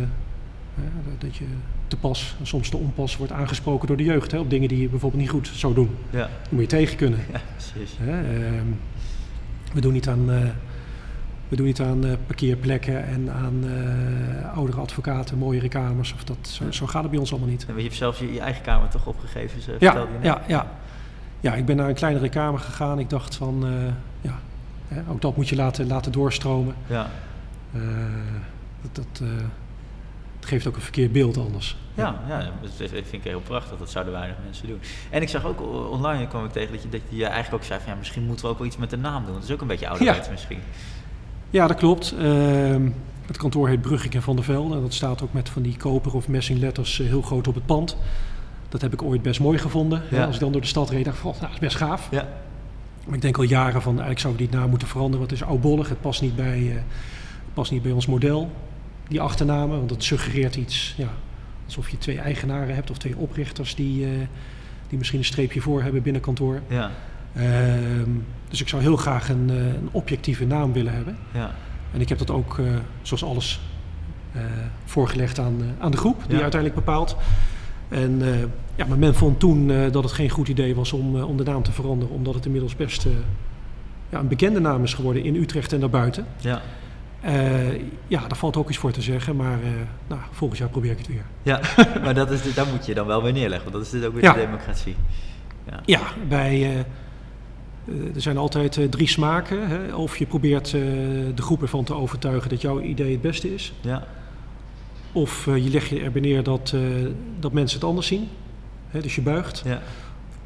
dat 1.18 1.36
je 1.36 1.44
te 1.86 1.96
pas, 1.96 2.36
en 2.40 2.46
soms 2.46 2.68
te 2.68 2.76
onpas 2.76 3.16
wordt 3.16 3.32
aangesproken 3.32 3.86
door 3.88 3.96
de 3.96 4.04
jeugd 4.04 4.30
hè, 4.30 4.38
op 4.38 4.50
dingen 4.50 4.68
die 4.68 4.80
je 4.80 4.88
bijvoorbeeld 4.88 5.22
niet 5.22 5.30
goed 5.30 5.50
zou 5.54 5.74
doen. 5.74 5.90
Ja, 6.10 6.18
Dat 6.18 6.50
moet 6.50 6.60
je 6.60 6.66
tegen 6.66 6.96
kunnen. 6.96 7.18
ja, 7.32 7.40
precies. 7.56 7.96
Hè? 8.00 8.44
Ehm, 8.46 8.66
we 9.72 9.80
doen 9.80 9.92
niet 9.92 10.08
aan, 10.08 10.28
we 11.50 11.56
doen 11.56 11.66
niet 11.66 11.80
aan 11.80 12.04
eh, 12.06 12.12
parkeerplekken 12.26 13.06
en 13.06 13.32
aan 13.32 13.64
eh, 13.64 14.56
oudere 14.56 14.80
advocaten, 14.80 15.38
mooiere 15.38 15.68
kamers. 15.68 16.12
Of 16.12 16.24
dat, 16.24 16.36
zo, 16.42 16.70
zo 16.70 16.86
gaat 16.86 17.02
het 17.02 17.10
bij 17.10 17.20
ons 17.20 17.30
allemaal 17.30 17.48
niet. 17.48 17.66
En 17.68 17.76
je 17.76 17.82
hebt 17.82 17.94
zelfs 17.94 18.18
je, 18.18 18.32
je 18.32 18.40
eigen 18.40 18.62
kamer 18.62 18.88
toch 18.88 19.06
opgegeven, 19.06 19.62
ze 19.62 19.70
Ja, 19.70 19.76
vertelde 19.78 20.12
je 20.12 20.18
net. 20.18 20.24
ja, 20.26 20.42
ja. 20.46 20.66
ja, 21.40 21.54
ik 21.54 21.64
ben 21.66 21.76
naar 21.76 21.88
een 21.88 21.94
kleinere 21.94 22.28
kamer 22.28 22.60
gegaan. 22.60 22.98
Ik 22.98 23.10
dacht 23.10 23.34
van, 23.36 23.64
eh, 23.64 23.70
ja, 24.20 24.38
hè, 24.88 25.02
ook 25.10 25.20
dat 25.20 25.36
moet 25.36 25.48
je 25.48 25.56
laten, 25.56 25.86
laten 25.86 26.12
doorstromen. 26.12 26.74
Ja, 26.86 27.10
dat, 28.82 28.94
dat, 28.94 29.28
het 30.36 30.48
geeft 30.48 30.66
ook 30.66 30.76
een 30.76 30.82
verkeerd 30.82 31.12
beeld 31.12 31.36
anders. 31.38 31.76
ja, 31.94 32.20
ja, 32.28 32.50
dat 32.62 32.72
vind 32.76 33.12
ik 33.12 33.24
heel 33.24 33.40
prachtig. 33.40 33.78
Dat 33.78 33.90
zouden 33.90 34.12
weinig 34.12 34.36
mensen 34.44 34.66
doen. 34.66 34.80
En 35.10 35.22
ik 35.22 35.28
zag 35.28 35.44
ook 35.44 35.60
online 35.90 36.28
kwam 36.28 36.44
ik 36.44 36.52
tegen 36.52 36.72
dat 36.72 36.82
je, 36.82 36.88
dat 36.88 37.00
je 37.08 37.24
eigenlijk 37.24 37.54
ook 37.54 37.68
zei 37.68 37.80
van 37.80 37.92
ja, 37.92 37.98
misschien 37.98 38.24
moeten 38.24 38.44
we 38.44 38.50
ook 38.50 38.58
wel 38.58 38.66
iets 38.66 38.76
met 38.76 38.90
de 38.90 38.96
naam 38.96 39.24
doen. 39.24 39.34
Dat 39.34 39.44
is 39.44 39.50
ook 39.50 39.60
een 39.60 39.66
beetje 39.66 39.88
ouderwets 39.88 40.30
misschien. 40.30 40.60
Ja, 41.50 41.66
dat 41.66 41.76
klopt. 41.76 42.14
Ehm, 42.18 42.88
het 43.26 43.36
kantoor 43.36 43.68
heet 43.68 43.80
Brugging 43.80 44.14
en 44.14 44.22
Van 44.22 44.36
der 44.36 44.44
Velde. 44.44 44.74
En 44.74 44.80
dat 44.80 44.94
staat 44.94 45.22
ook 45.22 45.32
met 45.32 45.48
van 45.48 45.62
die 45.62 45.76
koper 45.76 46.14
of 46.14 46.28
messingletters 46.28 47.00
eh, 47.00 47.06
heel 47.06 47.22
groot 47.22 47.48
op 47.48 47.54
het 47.54 47.66
pand. 47.66 47.96
Dat 48.68 48.80
heb 48.80 48.92
ik 48.92 49.02
ooit 49.02 49.22
best 49.22 49.40
mooi 49.40 49.58
gevonden. 49.58 50.02
Ja. 50.10 50.24
Als 50.24 50.34
ik 50.34 50.40
dan 50.40 50.52
door 50.52 50.60
de 50.60 50.66
stad 50.66 50.90
reed, 50.90 51.04
dacht 51.04 51.16
ik 51.16 51.22
van, 51.22 51.30
nou, 51.30 51.42
dat 51.44 51.52
is 51.52 51.58
best 51.58 51.76
gaaf. 51.76 52.08
Ja, 52.10 52.28
Maar 53.06 53.14
ik 53.14 53.22
denk 53.22 53.36
al 53.36 53.42
jaren 53.42 53.82
van, 53.82 53.92
eigenlijk 53.92 54.20
zouden 54.20 54.42
we 54.42 54.48
die 54.48 54.58
naam 54.58 54.70
moeten 54.70 54.88
veranderen. 54.88 55.18
Want 55.18 55.30
het 55.30 55.40
is 55.40 55.46
oudbollig, 55.46 55.88
het 55.88 56.00
past 56.00 56.20
niet 56.22 56.36
bij, 56.36 56.70
eh, 56.70 56.82
past 57.54 57.70
niet 57.70 57.82
bij 57.82 57.92
ons 57.92 58.06
model. 58.06 58.50
Die 59.08 59.20
achternamen, 59.20 59.78
want 59.78 59.90
het 59.90 60.04
suggereert 60.04 60.56
iets, 60.56 60.94
ja, 60.96 61.08
alsof 61.66 61.88
je 61.88 61.98
twee 61.98 62.18
eigenaren 62.18 62.74
hebt 62.74 62.90
of 62.90 62.98
twee 62.98 63.16
oprichters 63.16 63.74
die, 63.74 64.04
eh, 64.04 64.10
die 64.88 64.98
misschien 64.98 65.18
een 65.18 65.24
streepje 65.24 65.60
voor 65.60 65.82
hebben 65.82 66.02
binnen 66.02 66.22
kantoor. 66.22 66.60
ja, 66.68 66.90
dus 68.48 68.60
ik 68.60 68.68
zou 68.68 68.82
heel 68.82 68.96
graag 68.96 69.28
een, 69.28 69.50
eh, 69.50 69.56
een 69.56 69.88
objectieve 69.90 70.46
naam 70.46 70.72
willen 70.72 70.94
hebben. 70.94 71.16
ja. 71.32 71.50
En 71.92 72.00
ik 72.00 72.08
heb 72.08 72.18
dat 72.18 72.30
ook, 72.30 72.58
eh, 72.58 72.64
zoals 73.02 73.24
alles, 73.24 73.60
eh, 74.32 74.40
voorgelegd 74.84 75.38
aan, 75.38 75.60
aan 75.78 75.90
de 75.90 75.96
groep, 75.96 76.22
die 76.26 76.36
Ja. 76.36 76.42
uiteindelijk 76.42 76.84
bepaalt. 76.84 77.16
En 77.88 78.22
ja, 78.74 78.86
maar 78.86 78.98
men 78.98 79.14
vond 79.14 79.40
toen 79.40 79.66
dat 79.92 80.02
het 80.02 80.12
geen 80.12 80.28
goed 80.30 80.48
idee 80.48 80.74
was 80.74 80.92
om, 80.92 81.22
om 81.22 81.36
de 81.36 81.42
naam 81.44 81.62
te 81.62 81.72
veranderen, 81.72 82.14
omdat 82.14 82.34
het 82.34 82.44
inmiddels 82.44 82.76
best 82.76 83.06
ja, 84.08 84.18
een 84.18 84.28
bekende 84.28 84.60
naam 84.60 84.82
is 84.82 84.94
geworden 84.94 85.24
in 85.24 85.34
Utrecht 85.36 85.72
en 85.72 85.80
daarbuiten. 85.80 86.26
ja. 86.40 86.60
Ja, 88.08 88.20
daar 88.20 88.36
valt 88.36 88.56
ook 88.56 88.68
iets 88.68 88.78
voor 88.78 88.90
te 88.92 89.02
zeggen, 89.02 89.36
maar 89.36 89.52
eh, 89.62 89.68
nou, 90.06 90.20
volgend 90.30 90.58
jaar 90.60 90.68
probeer 90.68 90.90
ik 90.90 90.98
het 90.98 91.06
weer. 91.06 91.24
Ja, 91.42 91.60
maar 92.04 92.14
dat 92.14 92.30
is, 92.30 92.54
daar 92.54 92.66
moet 92.66 92.86
je 92.86 92.94
dan 92.94 93.06
wel 93.06 93.22
weer 93.22 93.32
neerleggen, 93.32 93.70
want 93.70 93.84
dat 93.84 93.94
is 93.94 94.00
dit 94.00 94.08
ook 94.08 94.14
weer 94.14 94.22
Ja. 94.22 94.32
de 94.32 94.40
democratie. 94.40 94.96
Ja, 95.70 95.80
Ja, 95.84 96.00
bij, 96.28 96.84
er 98.14 98.20
zijn 98.20 98.36
altijd 98.36 98.76
eh, 98.76 98.84
drie 98.88 99.08
smaken. 99.08 99.68
Hè? 99.68 99.94
Of 99.94 100.16
je 100.16 100.26
probeert 100.26 100.66
eh, 100.66 100.72
de 101.34 101.42
groep 101.42 101.62
ervan 101.62 101.84
te 101.84 101.94
overtuigen 101.94 102.48
dat 102.50 102.60
jouw 102.60 102.80
idee 102.80 103.12
het 103.12 103.20
beste 103.20 103.54
is. 103.54 103.72
ja, 103.80 104.06
Of 105.12 105.46
eh, 105.46 105.56
je 105.64 105.70
legt 105.70 105.88
je 105.88 106.00
erbij 106.00 106.20
neer 106.20 106.42
dat, 106.42 106.72
eh, 106.74 106.80
dat 107.38 107.52
mensen 107.52 107.78
het 107.78 107.88
anders 107.88 108.06
zien. 108.06 108.28
Hè, 108.88 109.00
dus 109.00 109.14
je 109.14 109.22
buigt. 109.22 109.62
ja, 109.64 109.82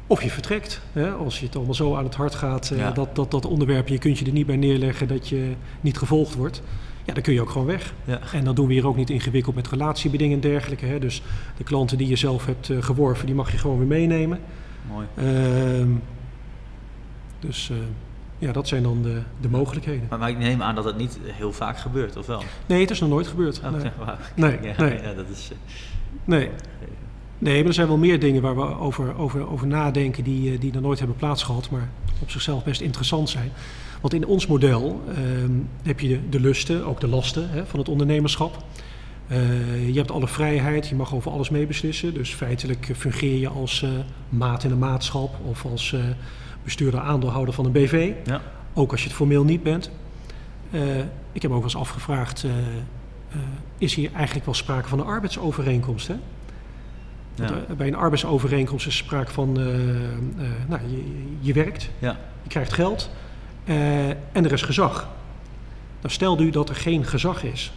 Of 0.07 0.23
je 0.23 0.29
vertrekt. 0.29 0.81
Hè, 0.91 1.11
als 1.11 1.39
je 1.39 1.45
het 1.45 1.55
allemaal 1.55 1.73
zo 1.73 1.95
aan 1.95 2.03
het 2.03 2.15
hart 2.15 2.35
gaat, 2.35 2.69
eh, 2.71 2.77
Ja. 2.77 2.91
dat, 2.91 3.15
dat, 3.15 3.31
dat 3.31 3.45
onderwerp, 3.45 3.87
je 3.87 3.97
kunt 3.97 4.17
je 4.19 4.25
er 4.25 4.31
niet 4.31 4.45
bij 4.45 4.55
neerleggen 4.57 5.07
dat 5.07 5.27
je 5.27 5.51
niet 5.81 5.97
gevolgd 5.97 6.35
wordt. 6.35 6.61
Ja, 7.05 7.13
dan 7.13 7.23
kun 7.23 7.33
je 7.33 7.41
ook 7.41 7.49
gewoon 7.49 7.67
weg. 7.67 7.93
ja. 8.05 8.19
En 8.33 8.43
dan 8.43 8.55
doen 8.55 8.67
we 8.67 8.73
hier 8.73 8.87
ook 8.87 8.95
niet 8.95 9.09
ingewikkeld 9.09 9.55
met 9.55 9.67
relatiebedingen 9.67 10.35
en 10.35 10.39
dergelijke. 10.49 10.85
Hè. 10.85 10.99
Dus 10.99 11.21
de 11.57 11.63
klanten 11.63 11.97
die 11.97 12.07
je 12.07 12.15
zelf 12.15 12.45
hebt 12.45 12.69
eh, 12.69 12.77
geworven, 12.83 13.25
die 13.25 13.35
mag 13.35 13.51
je 13.51 13.57
gewoon 13.57 13.77
weer 13.77 13.87
meenemen. 13.87 14.39
mooi. 14.91 15.07
Ehm, 15.15 15.89
dus 17.45 17.69
eh, 17.69 17.77
ja, 18.37 18.51
dat 18.51 18.67
zijn 18.67 18.83
dan 18.83 19.01
de, 19.01 19.21
de 19.41 19.49
mogelijkheden. 19.49 20.05
Maar, 20.09 20.19
maar 20.19 20.29
ik 20.29 20.37
neem 20.37 20.61
aan 20.61 20.75
dat 20.75 20.83
het 20.85 20.97
niet 20.97 21.19
heel 21.23 21.53
vaak 21.53 21.77
gebeurt, 21.77 22.17
of 22.17 22.25
wel? 22.25 22.43
Nee, 22.65 22.81
het 22.81 22.89
is 22.91 22.99
nog 22.99 23.09
nooit 23.09 23.27
gebeurd. 23.27 23.61
Oh, 23.65 23.71
Nee. 23.71 23.81
Nee, 24.59 24.59
ja, 24.61 24.81
nee. 24.83 25.01
ja, 25.01 25.13
dat 25.13 25.29
is... 25.31 25.49
eh, 25.51 25.57
Nee. 26.25 26.49
Nee, 27.37 27.57
maar 27.57 27.67
er 27.67 27.73
zijn 27.73 27.87
wel 27.87 27.97
meer 27.97 28.19
dingen 28.19 28.41
waar 28.41 28.55
we 28.55 28.77
over, 28.79 29.17
over, 29.17 29.49
over 29.51 29.67
nadenken 29.67 30.23
die, 30.23 30.51
eh, 30.53 30.59
die 30.59 30.73
nog 30.73 30.81
nooit 30.81 30.99
hebben 30.99 31.17
plaatsgehad, 31.17 31.69
maar 31.69 31.89
op 32.21 32.29
zichzelf 32.29 32.63
best 32.63 32.81
interessant 32.81 33.29
zijn. 33.29 33.51
Want 34.01 34.13
in 34.13 34.25
ons 34.25 34.47
model 34.47 35.01
ehm, 35.07 35.51
heb 35.83 35.99
je 35.99 36.07
de, 36.07 36.29
de 36.29 36.39
lusten, 36.39 36.85
ook 36.85 36.99
de 36.99 37.07
lasten 37.07 37.49
hè, 37.49 37.65
van 37.65 37.79
het 37.79 37.89
ondernemerschap. 37.89 38.63
Je 39.85 39.91
hebt 39.93 40.11
alle 40.11 40.27
vrijheid, 40.27 40.87
je 40.87 40.95
mag 40.95 41.13
over 41.15 41.31
alles 41.31 41.49
meebeslissen. 41.49 42.13
Dus 42.13 42.33
feitelijk 42.33 42.91
fungeer 42.95 43.37
je 43.39 43.47
als 43.47 43.85
maat 44.29 44.63
in 44.63 44.71
een 44.71 44.77
maatschap 44.79 45.35
of 45.45 45.65
als 45.65 45.95
bestuurder 46.65 46.99
aandeelhouder 46.99 47.53
van 47.53 47.65
een 47.65 47.71
BV. 47.71 48.11
Ja, 48.25 48.41
Ook 48.73 48.91
als 48.91 49.01
je 49.01 49.07
het 49.07 49.15
formeel 49.15 49.43
niet 49.43 49.63
bent. 49.63 49.91
Eh, 50.71 50.99
ik 51.31 51.41
heb 51.41 51.51
ook 51.51 51.57
wel 51.57 51.63
eens 51.63 51.75
afgevraagd, 51.75 52.43
eh, 52.43 52.51
eh, 52.51 53.37
is 53.77 53.95
hier 53.95 54.09
eigenlijk 54.13 54.45
wel 54.45 54.53
sprake 54.53 54.87
van 54.87 54.99
een 54.99 55.05
arbeidsovereenkomst? 55.05 56.07
Hè? 56.07 56.15
Ja, 57.35 57.75
bij 57.77 57.87
een 57.87 57.95
arbeidsovereenkomst 57.95 58.87
is 58.87 58.97
sprake 58.97 59.31
van, 59.31 59.53
nou, 60.67 60.81
je, 60.87 61.23
je 61.39 61.53
werkt, 61.53 61.89
ja, 61.99 62.17
je 62.43 62.49
krijgt 62.49 62.73
geld 62.73 63.09
en 63.65 64.45
er 64.45 64.51
is 64.51 64.61
gezag. 64.61 65.07
Nou, 66.01 66.13
stel 66.13 66.37
nu 66.37 66.49
dat 66.49 66.69
er 66.69 66.75
geen 66.75 67.05
gezag 67.05 67.43
is, 67.43 67.73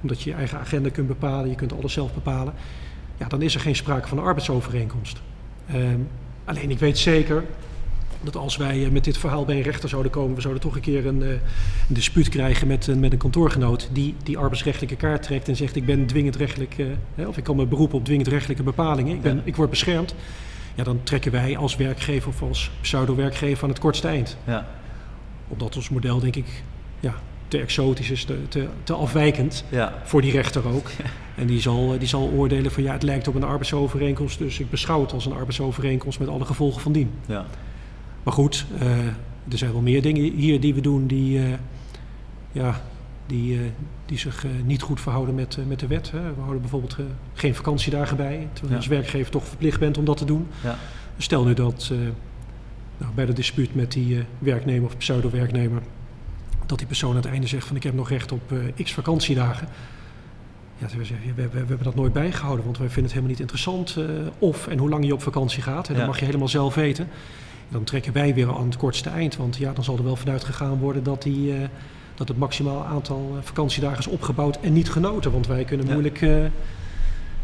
omdat 0.00 0.22
je 0.22 0.30
je 0.30 0.36
eigen 0.36 0.58
agenda 0.58 0.90
kunt 0.90 1.06
bepalen, 1.06 1.50
je 1.50 1.54
kunt 1.54 1.72
alles 1.72 1.92
zelf 1.92 2.14
bepalen, 2.14 2.54
ja, 3.16 3.28
dan 3.28 3.42
is 3.42 3.54
er 3.54 3.60
geen 3.60 3.76
sprake 3.76 4.08
van 4.08 4.18
een 4.18 4.24
arbeidsovereenkomst. 4.24 5.20
Ehm, 5.66 6.00
alleen 6.44 6.70
ik 6.70 6.78
weet 6.78 6.98
zeker 6.98 7.44
dat 8.22 8.36
als 8.36 8.56
wij 8.56 8.84
eh, 8.84 8.90
met 8.90 9.04
dit 9.04 9.18
verhaal 9.18 9.44
bij 9.44 9.56
een 9.56 9.62
rechter 9.62 9.88
zouden 9.88 10.12
komen, 10.12 10.34
we 10.34 10.40
zouden 10.40 10.62
toch 10.62 10.74
een 10.74 10.80
keer 10.80 11.06
een, 11.06 11.22
eh, 11.22 11.28
een 11.30 11.38
dispuut 11.88 12.28
krijgen 12.28 12.66
met, 12.66 12.86
een- 12.86 13.00
met 13.00 13.12
een 13.12 13.18
kantoorgenoot 13.18 13.88
die 13.92 14.14
die 14.22 14.38
arbeidsrechtelijke 14.38 14.96
kaart 14.96 15.22
trekt 15.22 15.48
en 15.48 15.56
zegt 15.56 15.76
ik 15.76 15.84
ben 15.86 16.06
dwingend 16.06 16.36
rechtelijk, 16.36 16.74
eh, 17.14 17.28
of 17.28 17.36
ik 17.36 17.44
kan 17.44 17.56
me 17.56 17.66
beroepen 17.66 17.98
op 17.98 18.04
dwingend 18.04 18.28
rechtelijke 18.28 18.62
bepalingen, 18.62 19.14
ik, 19.14 19.22
ben, 19.22 19.40
ik 19.44 19.56
word 19.56 19.70
beschermd. 19.70 20.14
Ja, 20.74 20.84
dan 20.84 21.00
trekken 21.02 21.32
wij 21.32 21.56
als 21.56 21.76
werkgever 21.76 22.28
of 22.28 22.42
als 22.42 22.70
pseudo-werkgever 22.80 23.62
aan 23.62 23.68
het 23.68 23.78
kortste 23.78 24.08
eind. 24.08 24.36
Ja, 24.44 24.66
Omdat 25.48 25.76
ons 25.76 25.88
model 25.90 26.20
denk 26.20 26.36
ik 26.36 26.62
ja, 27.00 27.14
te 27.48 27.58
exotisch 27.58 28.10
is, 28.10 28.24
te, 28.24 28.38
te, 28.48 28.66
te 28.84 28.92
afwijkend 28.92 29.64
ja, 29.68 29.94
voor 30.04 30.20
die 30.20 30.32
rechter 30.32 30.68
ook. 30.74 30.90
En 31.36 31.46
die 31.46 31.60
zal, 31.60 31.98
die 31.98 32.08
zal 32.08 32.30
oordelen 32.36 32.70
van 32.70 32.82
ja, 32.82 32.92
het 32.92 33.02
lijkt 33.02 33.28
op 33.28 33.34
een 33.34 33.42
arbeidsovereenkomst, 33.44 34.38
dus 34.38 34.58
ik 34.60 34.70
beschouw 34.70 35.00
het 35.00 35.12
als 35.12 35.26
een 35.26 35.32
arbeidsovereenkomst 35.32 36.18
met 36.18 36.28
alle 36.28 36.44
gevolgen 36.44 36.80
van 36.80 36.92
dien. 36.92 37.10
ja. 37.26 37.46
Maar 38.26 38.34
goed, 38.34 38.66
eh, 38.78 39.06
er 39.48 39.58
zijn 39.58 39.72
wel 39.72 39.80
meer 39.80 40.02
dingen 40.02 40.22
hier 40.22 40.60
die 40.60 40.74
we 40.74 40.80
doen 40.80 41.06
die, 41.06 41.38
eh, 41.38 41.52
ja, 42.52 42.80
die, 43.26 43.58
eh, 43.58 43.60
die 44.06 44.18
zich 44.18 44.44
niet 44.64 44.82
goed 44.82 45.00
verhouden 45.00 45.34
met, 45.34 45.58
met 45.66 45.80
de 45.80 45.86
wet. 45.86 46.10
Hè. 46.10 46.20
We 46.34 46.40
houden 46.40 46.60
bijvoorbeeld 46.60 46.96
geen 47.34 47.54
vakantiedagen 47.54 48.16
bij, 48.16 48.48
terwijl 48.52 48.70
je 48.70 48.76
als 48.76 48.86
werkgever 48.86 49.30
toch 49.30 49.46
verplicht 49.46 49.80
bent 49.80 49.98
om 49.98 50.04
dat 50.04 50.16
te 50.16 50.24
doen. 50.24 50.46
Ja. 50.62 50.76
Stel 51.18 51.44
nu 51.44 51.54
dat 51.54 51.92
nou, 52.98 53.12
bij 53.14 53.26
dat 53.26 53.36
dispuut 53.36 53.74
met 53.74 53.92
die 53.92 54.24
werknemer 54.38 54.84
of 54.84 54.96
pseudo-werknemer, 54.96 55.82
dat 56.66 56.78
die 56.78 56.86
persoon 56.86 57.10
aan 57.10 57.16
het 57.16 57.26
einde 57.26 57.46
zegt 57.46 57.66
van 57.66 57.76
ik 57.76 57.82
heb 57.82 57.94
nog 57.94 58.08
recht 58.08 58.32
op 58.32 58.52
x 58.82 58.92
vakantiedagen. 58.92 59.68
Ja, 60.78 60.86
dan 60.86 61.04
zeggen 61.04 61.26
we, 61.26 61.42
we, 61.42 61.42
we, 61.42 61.48
we 61.50 61.58
hebben 61.58 61.84
dat 61.84 61.94
nooit 61.94 62.12
bijgehouden, 62.12 62.64
want 62.64 62.78
wij 62.78 62.90
vinden 62.90 63.04
het 63.04 63.12
helemaal 63.12 63.30
niet 63.30 63.40
interessant 63.40 63.98
of 64.38 64.66
en 64.66 64.78
hoe 64.78 64.88
lang 64.88 65.06
je 65.06 65.14
op 65.14 65.22
vakantie 65.22 65.62
gaat. 65.62 65.88
Hè, 65.88 65.94
dat 65.94 66.06
mag 66.06 66.18
je 66.18 66.24
helemaal 66.24 66.48
zelf 66.48 66.74
weten. 66.74 67.08
Dan 67.68 67.84
trekken 67.84 68.12
wij 68.12 68.34
weer 68.34 68.54
aan 68.56 68.64
het 68.66 68.76
kortste 68.76 69.10
eind, 69.10 69.36
want 69.36 69.56
ja, 69.56 69.72
dan 69.72 69.84
zal 69.84 69.96
er 69.96 70.04
wel 70.04 70.16
vanuit 70.16 70.44
gegaan 70.44 70.78
worden 70.78 71.02
dat, 71.02 71.22
die, 71.22 71.52
eh, 71.52 71.68
dat 72.14 72.28
het 72.28 72.38
maximaal 72.38 72.84
aantal 72.84 73.32
eh, 73.36 73.42
vakantiedagen 73.42 73.98
is 73.98 74.06
opgebouwd 74.06 74.58
en 74.60 74.72
niet 74.72 74.90
genoten. 74.90 75.32
Want 75.32 75.46
wij 75.46 75.64
kunnen 75.64 75.86
Ja. 75.86 75.92
moeilijk 75.92 76.22
eh, 76.22 76.34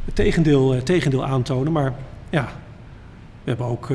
het 0.04 0.14
tegendeel, 0.14 0.82
tegendeel 0.82 1.24
aantonen. 1.24 1.72
Maar 1.72 1.94
ja, 2.30 2.44
we 3.42 3.48
hebben 3.48 3.66
ook 3.66 3.90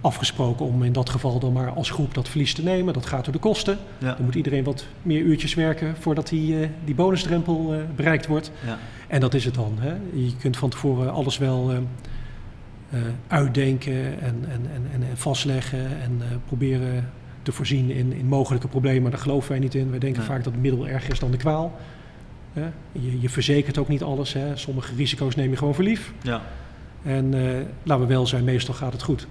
afgesproken 0.00 0.66
om 0.66 0.82
in 0.82 0.92
dat 0.92 1.10
geval 1.10 1.38
dan 1.38 1.52
maar 1.52 1.70
als 1.70 1.90
groep 1.90 2.14
dat 2.14 2.28
verlies 2.28 2.54
te 2.54 2.62
nemen. 2.62 2.94
Dat 2.94 3.06
gaat 3.06 3.24
door 3.24 3.32
de 3.32 3.38
kosten. 3.38 3.78
Ja. 3.98 4.14
Dan 4.14 4.24
moet 4.24 4.34
iedereen 4.34 4.64
wat 4.64 4.86
meer 5.02 5.20
uurtjes 5.20 5.54
werken 5.54 5.96
voordat 6.00 6.28
die, 6.28 6.68
die 6.84 6.94
bonusdrempel 6.94 7.74
bereikt 7.96 8.26
wordt. 8.26 8.50
Ja. 8.66 8.78
En 9.08 9.20
dat 9.20 9.34
is 9.34 9.44
het 9.44 9.54
dan. 9.54 9.76
Hè? 9.80 9.92
Je 10.12 10.36
kunt 10.36 10.56
van 10.56 10.70
tevoren 10.70 11.12
alles 11.12 11.38
wel 11.38 11.72
uitdenken 13.26 14.20
en, 14.20 14.44
en, 14.48 14.60
en, 14.74 14.86
en, 14.92 15.02
en 15.10 15.16
vastleggen 15.16 15.78
en 16.02 16.16
eh, 16.20 16.26
proberen 16.46 17.10
te 17.42 17.52
voorzien 17.52 17.90
in, 17.90 18.12
in 18.12 18.26
mogelijke 18.26 18.68
problemen. 18.68 19.02
Maar 19.02 19.10
daar 19.10 19.20
geloven 19.20 19.50
wij 19.50 19.58
niet 19.58 19.74
in. 19.74 19.90
Wij 19.90 19.98
denken 19.98 20.22
vaak 20.22 20.44
dat 20.44 20.52
het 20.52 20.62
middel 20.62 20.86
erger 20.88 21.12
is 21.12 21.18
dan 21.18 21.30
de 21.30 21.36
kwaal. 21.36 21.78
Je, 22.92 23.20
je 23.20 23.28
verzekert 23.28 23.78
ook 23.78 23.88
niet 23.88 24.02
alles. 24.02 24.32
Hè? 24.32 24.56
Sommige 24.56 24.94
risico's 24.94 25.34
neem 25.36 25.50
je 25.50 25.56
gewoon 25.56 25.74
voor 25.74 25.84
lief. 25.84 26.12
ja. 26.22 26.42
En 27.04 27.34
eh, 27.34 27.60
laten 27.82 28.06
we 28.06 28.12
wel 28.12 28.26
zijn, 28.26 28.44
meestal 28.44 28.74
gaat 28.74 28.92
het 28.92 29.02
goed. 29.02 29.26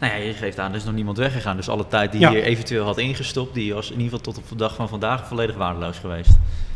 Nou 0.00 0.12
ja, 0.12 0.18
je 0.18 0.32
geeft 0.32 0.58
aan, 0.58 0.70
er 0.70 0.76
is 0.76 0.84
nog 0.84 0.94
niemand 0.94 1.16
weggegaan. 1.18 1.56
Dus 1.56 1.68
alle 1.68 1.86
tijd 1.86 2.12
die 2.12 2.20
Ja. 2.20 2.30
je 2.30 2.42
eventueel 2.42 2.84
had 2.84 2.98
ingestopt, 2.98 3.54
die 3.54 3.74
was 3.74 3.86
in 3.90 4.00
ieder 4.00 4.04
geval 4.18 4.20
tot 4.32 4.38
op 4.42 4.48
de 4.48 4.56
dag 4.56 4.74
van 4.74 4.88
vandaag 4.88 5.26
volledig 5.26 5.56
waardeloos 5.56 5.98
geweest. 5.98 6.30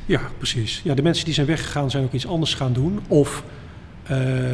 Ja, 0.06 0.20
precies. 0.38 0.80
Ja, 0.84 0.94
de 0.94 1.02
mensen 1.02 1.24
die 1.24 1.34
zijn 1.34 1.46
weggegaan 1.46 1.90
zijn 1.90 2.04
ook 2.04 2.12
iets 2.12 2.26
anders 2.26 2.54
gaan 2.54 2.72
doen. 2.72 3.00
Of 3.08 3.38
eh, 3.38 3.61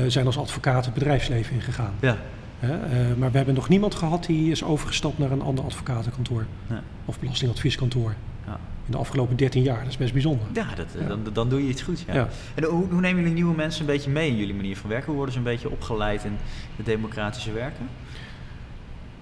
zijn 0.06 0.26
als 0.26 0.38
advocaat 0.38 0.84
het 0.84 0.94
bedrijfsleven 0.94 1.54
ingegaan. 1.54 1.94
Ja. 2.00 2.16
Eh, 2.61 2.68
maar 3.16 3.30
we 3.30 3.37
hebben 3.37 3.54
nog 3.54 3.68
niemand 3.68 3.94
gehad 3.94 4.24
die 4.26 4.50
is 4.50 4.64
overgestapt 4.64 5.18
naar 5.18 5.30
een 5.30 5.42
ander 5.42 5.64
advocatenkantoor. 5.64 6.46
Ja. 6.68 6.82
Of 7.04 7.20
belastingadvieskantoor. 7.20 8.14
Ja. 8.46 8.58
In 8.87 8.92
de 8.92 8.96
afgelopen 8.96 9.37
13 9.37 9.62
jaar. 9.62 9.78
Dat 9.80 9.88
is 9.88 9.96
best 9.96 10.12
bijzonder. 10.12 10.46
Ja, 10.52 10.74
dat, 10.74 10.87
Ja. 11.00 11.06
Dan, 11.06 11.20
dan 11.32 11.48
doe 11.48 11.62
je 11.62 11.68
iets 11.68 11.82
goed. 11.82 12.04
Ja. 12.12 12.28
En 12.54 12.64
hoe, 12.64 12.87
hoe 12.90 13.00
nemen 13.00 13.16
jullie 13.20 13.34
nieuwe 13.34 13.54
mensen 13.56 13.80
een 13.80 13.87
beetje 13.87 14.11
mee 14.11 14.28
in 14.30 14.37
jullie 14.37 14.54
manier 14.54 14.76
van 14.76 14.88
werken? 14.90 15.06
Hoe 15.06 15.14
worden 15.16 15.32
ze 15.32 15.38
een 15.38 15.44
beetje 15.44 15.70
opgeleid 15.70 16.24
in 16.24 16.37
het 16.76 16.87
democratische 16.87 17.52
werken? 17.52 17.87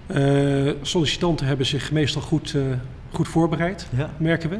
Eh, 0.07 0.73
sollicitanten 0.81 1.45
hebben 1.47 1.65
zich 1.65 1.91
meestal 1.91 2.21
goed, 2.21 2.53
eh, 2.55 2.61
goed 3.11 3.27
voorbereid, 3.27 3.87
Ja. 3.97 4.09
merken 4.17 4.49
we. 4.49 4.57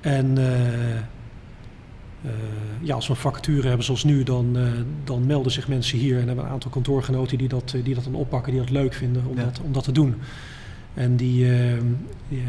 En 0.00 0.38
eh, 2.22 2.30
ja, 2.80 2.94
als 2.94 3.06
we 3.06 3.12
een 3.12 3.18
vacature 3.20 3.66
hebben 3.68 3.84
zoals 3.84 4.04
nu, 4.04 4.22
dan, 4.22 4.56
eh, 4.56 4.62
dan 5.04 5.26
melden 5.26 5.52
zich 5.52 5.68
mensen 5.68 5.98
hier. 5.98 6.18
En 6.20 6.26
hebben 6.26 6.44
een 6.44 6.50
aantal 6.50 6.70
kantoorgenoten 6.70 7.38
die 7.38 7.48
dat, 7.48 7.72
eh, 7.76 7.84
die 7.84 7.94
dat 7.94 8.04
dan 8.04 8.14
oppakken, 8.14 8.52
die 8.52 8.60
dat 8.60 8.70
leuk 8.70 8.94
vinden 8.94 9.22
om, 9.26 9.36
Ja. 9.36 9.44
dat, 9.44 9.60
om 9.64 9.72
dat 9.72 9.84
te 9.84 9.92
doen. 9.92 10.14
En 10.94 11.16
die, 11.16 11.52
eh, 11.58 11.76
die, 12.28 12.42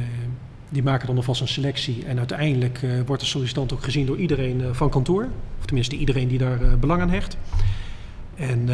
die 0.69 0.83
maken 0.83 1.07
dan 1.07 1.15
alvast 1.15 1.41
een 1.41 1.47
selectie. 1.47 2.05
En 2.05 2.17
uiteindelijk 2.17 2.79
wordt 3.05 3.21
de 3.21 3.27
sollicitant 3.27 3.73
ook 3.73 3.83
gezien 3.83 4.05
door 4.05 4.17
iedereen 4.17 4.75
van 4.75 4.89
kantoor. 4.89 5.27
Of 5.59 5.65
tenminste 5.65 5.95
iedereen 5.95 6.27
die 6.27 6.37
daar 6.37 6.79
belang 6.79 7.01
aan 7.01 7.09
hecht. 7.09 7.37
En 8.35 8.69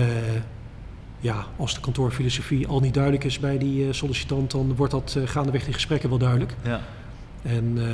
ja, 1.20 1.46
als 1.58 1.74
de 1.76 1.82
kantoorfilosofie 1.82 2.68
al 2.68 2.80
niet 2.80 2.94
duidelijk 2.94 3.24
is 3.24 3.40
bij 3.40 3.58
die 3.58 3.94
sollicitant, 3.94 4.52
dan 4.52 4.76
wordt 4.76 4.92
dat 4.92 5.18
gaandeweg 5.26 5.68
in 5.68 5.74
gesprekken 5.74 6.10
wel 6.10 6.18
duidelijk. 6.18 6.56
Ja. 6.64 6.82
En, 7.42 7.74
eh, 7.78 7.86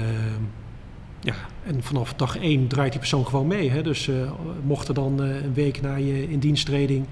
ja, 1.24 1.34
en 1.66 1.84
vanaf 1.84 2.14
dag 2.14 2.38
één 2.38 2.68
draait 2.68 2.92
die 2.92 3.00
persoon 3.00 3.26
gewoon 3.26 3.48
mee. 3.48 3.70
Hè? 3.70 3.82
Dus 3.82 4.08
eh, 4.08 4.16
mocht 4.64 4.88
er 4.88 4.94
dan 4.94 5.24
eh, 5.24 5.44
een 5.44 5.54
week 5.54 5.82
na 5.82 5.96
je 5.96 6.30
indiensttreding 6.30 7.06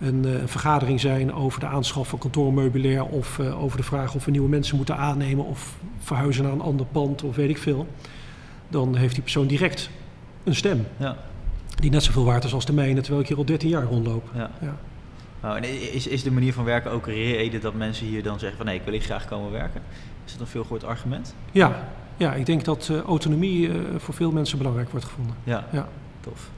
een, 0.00 0.24
eh, 0.24 0.40
een 0.40 0.48
vergadering 0.48 1.00
zijn 1.00 1.34
over 1.34 1.60
de 1.60 1.66
aanschaf 1.66 2.08
van 2.08 2.18
kantoormeubilair 2.18 3.04
of 3.04 3.40
over 3.40 3.76
de 3.76 3.82
vraag 3.82 4.14
of 4.14 4.24
we 4.24 4.30
nieuwe 4.30 4.48
mensen 4.48 4.76
moeten 4.76 4.96
aannemen 4.96 5.44
of 5.44 5.76
verhuizen 5.98 6.44
naar 6.44 6.52
een 6.52 6.60
ander 6.60 6.86
pand 6.86 7.22
of 7.22 7.36
weet 7.36 7.48
ik 7.50 7.58
veel, 7.58 7.86
dan 8.68 8.96
heeft 8.96 9.14
die 9.14 9.22
persoon 9.22 9.46
direct 9.46 9.90
een 10.44 10.54
stem 10.54 10.86
Ja. 10.96 11.16
die 11.74 11.90
net 11.90 12.02
zoveel 12.02 12.24
waard 12.24 12.44
is 12.44 12.54
als 12.54 12.66
de 12.66 12.72
mijne, 12.72 13.00
terwijl 13.00 13.22
ik 13.22 13.28
hier 13.28 13.36
al 13.36 13.44
13 13.44 13.68
jaar 13.68 13.84
rondloop. 13.84 14.30
ja. 14.34 14.50
Ja. 14.60 14.76
Nou, 15.42 15.56
en 15.56 15.92
is, 15.94 16.06
is 16.06 16.22
de 16.22 16.30
manier 16.30 16.52
van 16.52 16.64
werken 16.64 16.90
ook 16.90 17.06
een 17.06 17.14
reden 17.14 17.60
dat 17.60 17.74
mensen 17.74 18.06
hier 18.06 18.22
dan 18.22 18.38
zeggen 18.38 18.56
van 18.56 18.66
nee, 18.66 18.76
ik 18.76 18.82
wil 18.82 18.92
hier 18.92 19.02
graag 19.02 19.26
komen 19.26 19.50
werken? 19.50 19.82
Is 20.24 20.32
dat 20.32 20.40
een 20.40 20.46
veel 20.46 20.62
gehoord 20.62 20.84
argument? 20.84 21.34
Ja, 21.52 21.88
ja, 22.16 22.34
ik 22.34 22.46
denk 22.46 22.64
dat 22.64 22.88
eh, 22.90 23.00
autonomie 23.00 23.68
eh, 23.68 23.74
voor 23.96 24.14
veel 24.14 24.30
mensen 24.32 24.58
belangrijk 24.58 24.90
wordt 24.90 25.06
gevonden. 25.06 25.34
Ja, 25.44 25.66
Ja. 25.72 25.88
tof. 26.20 26.50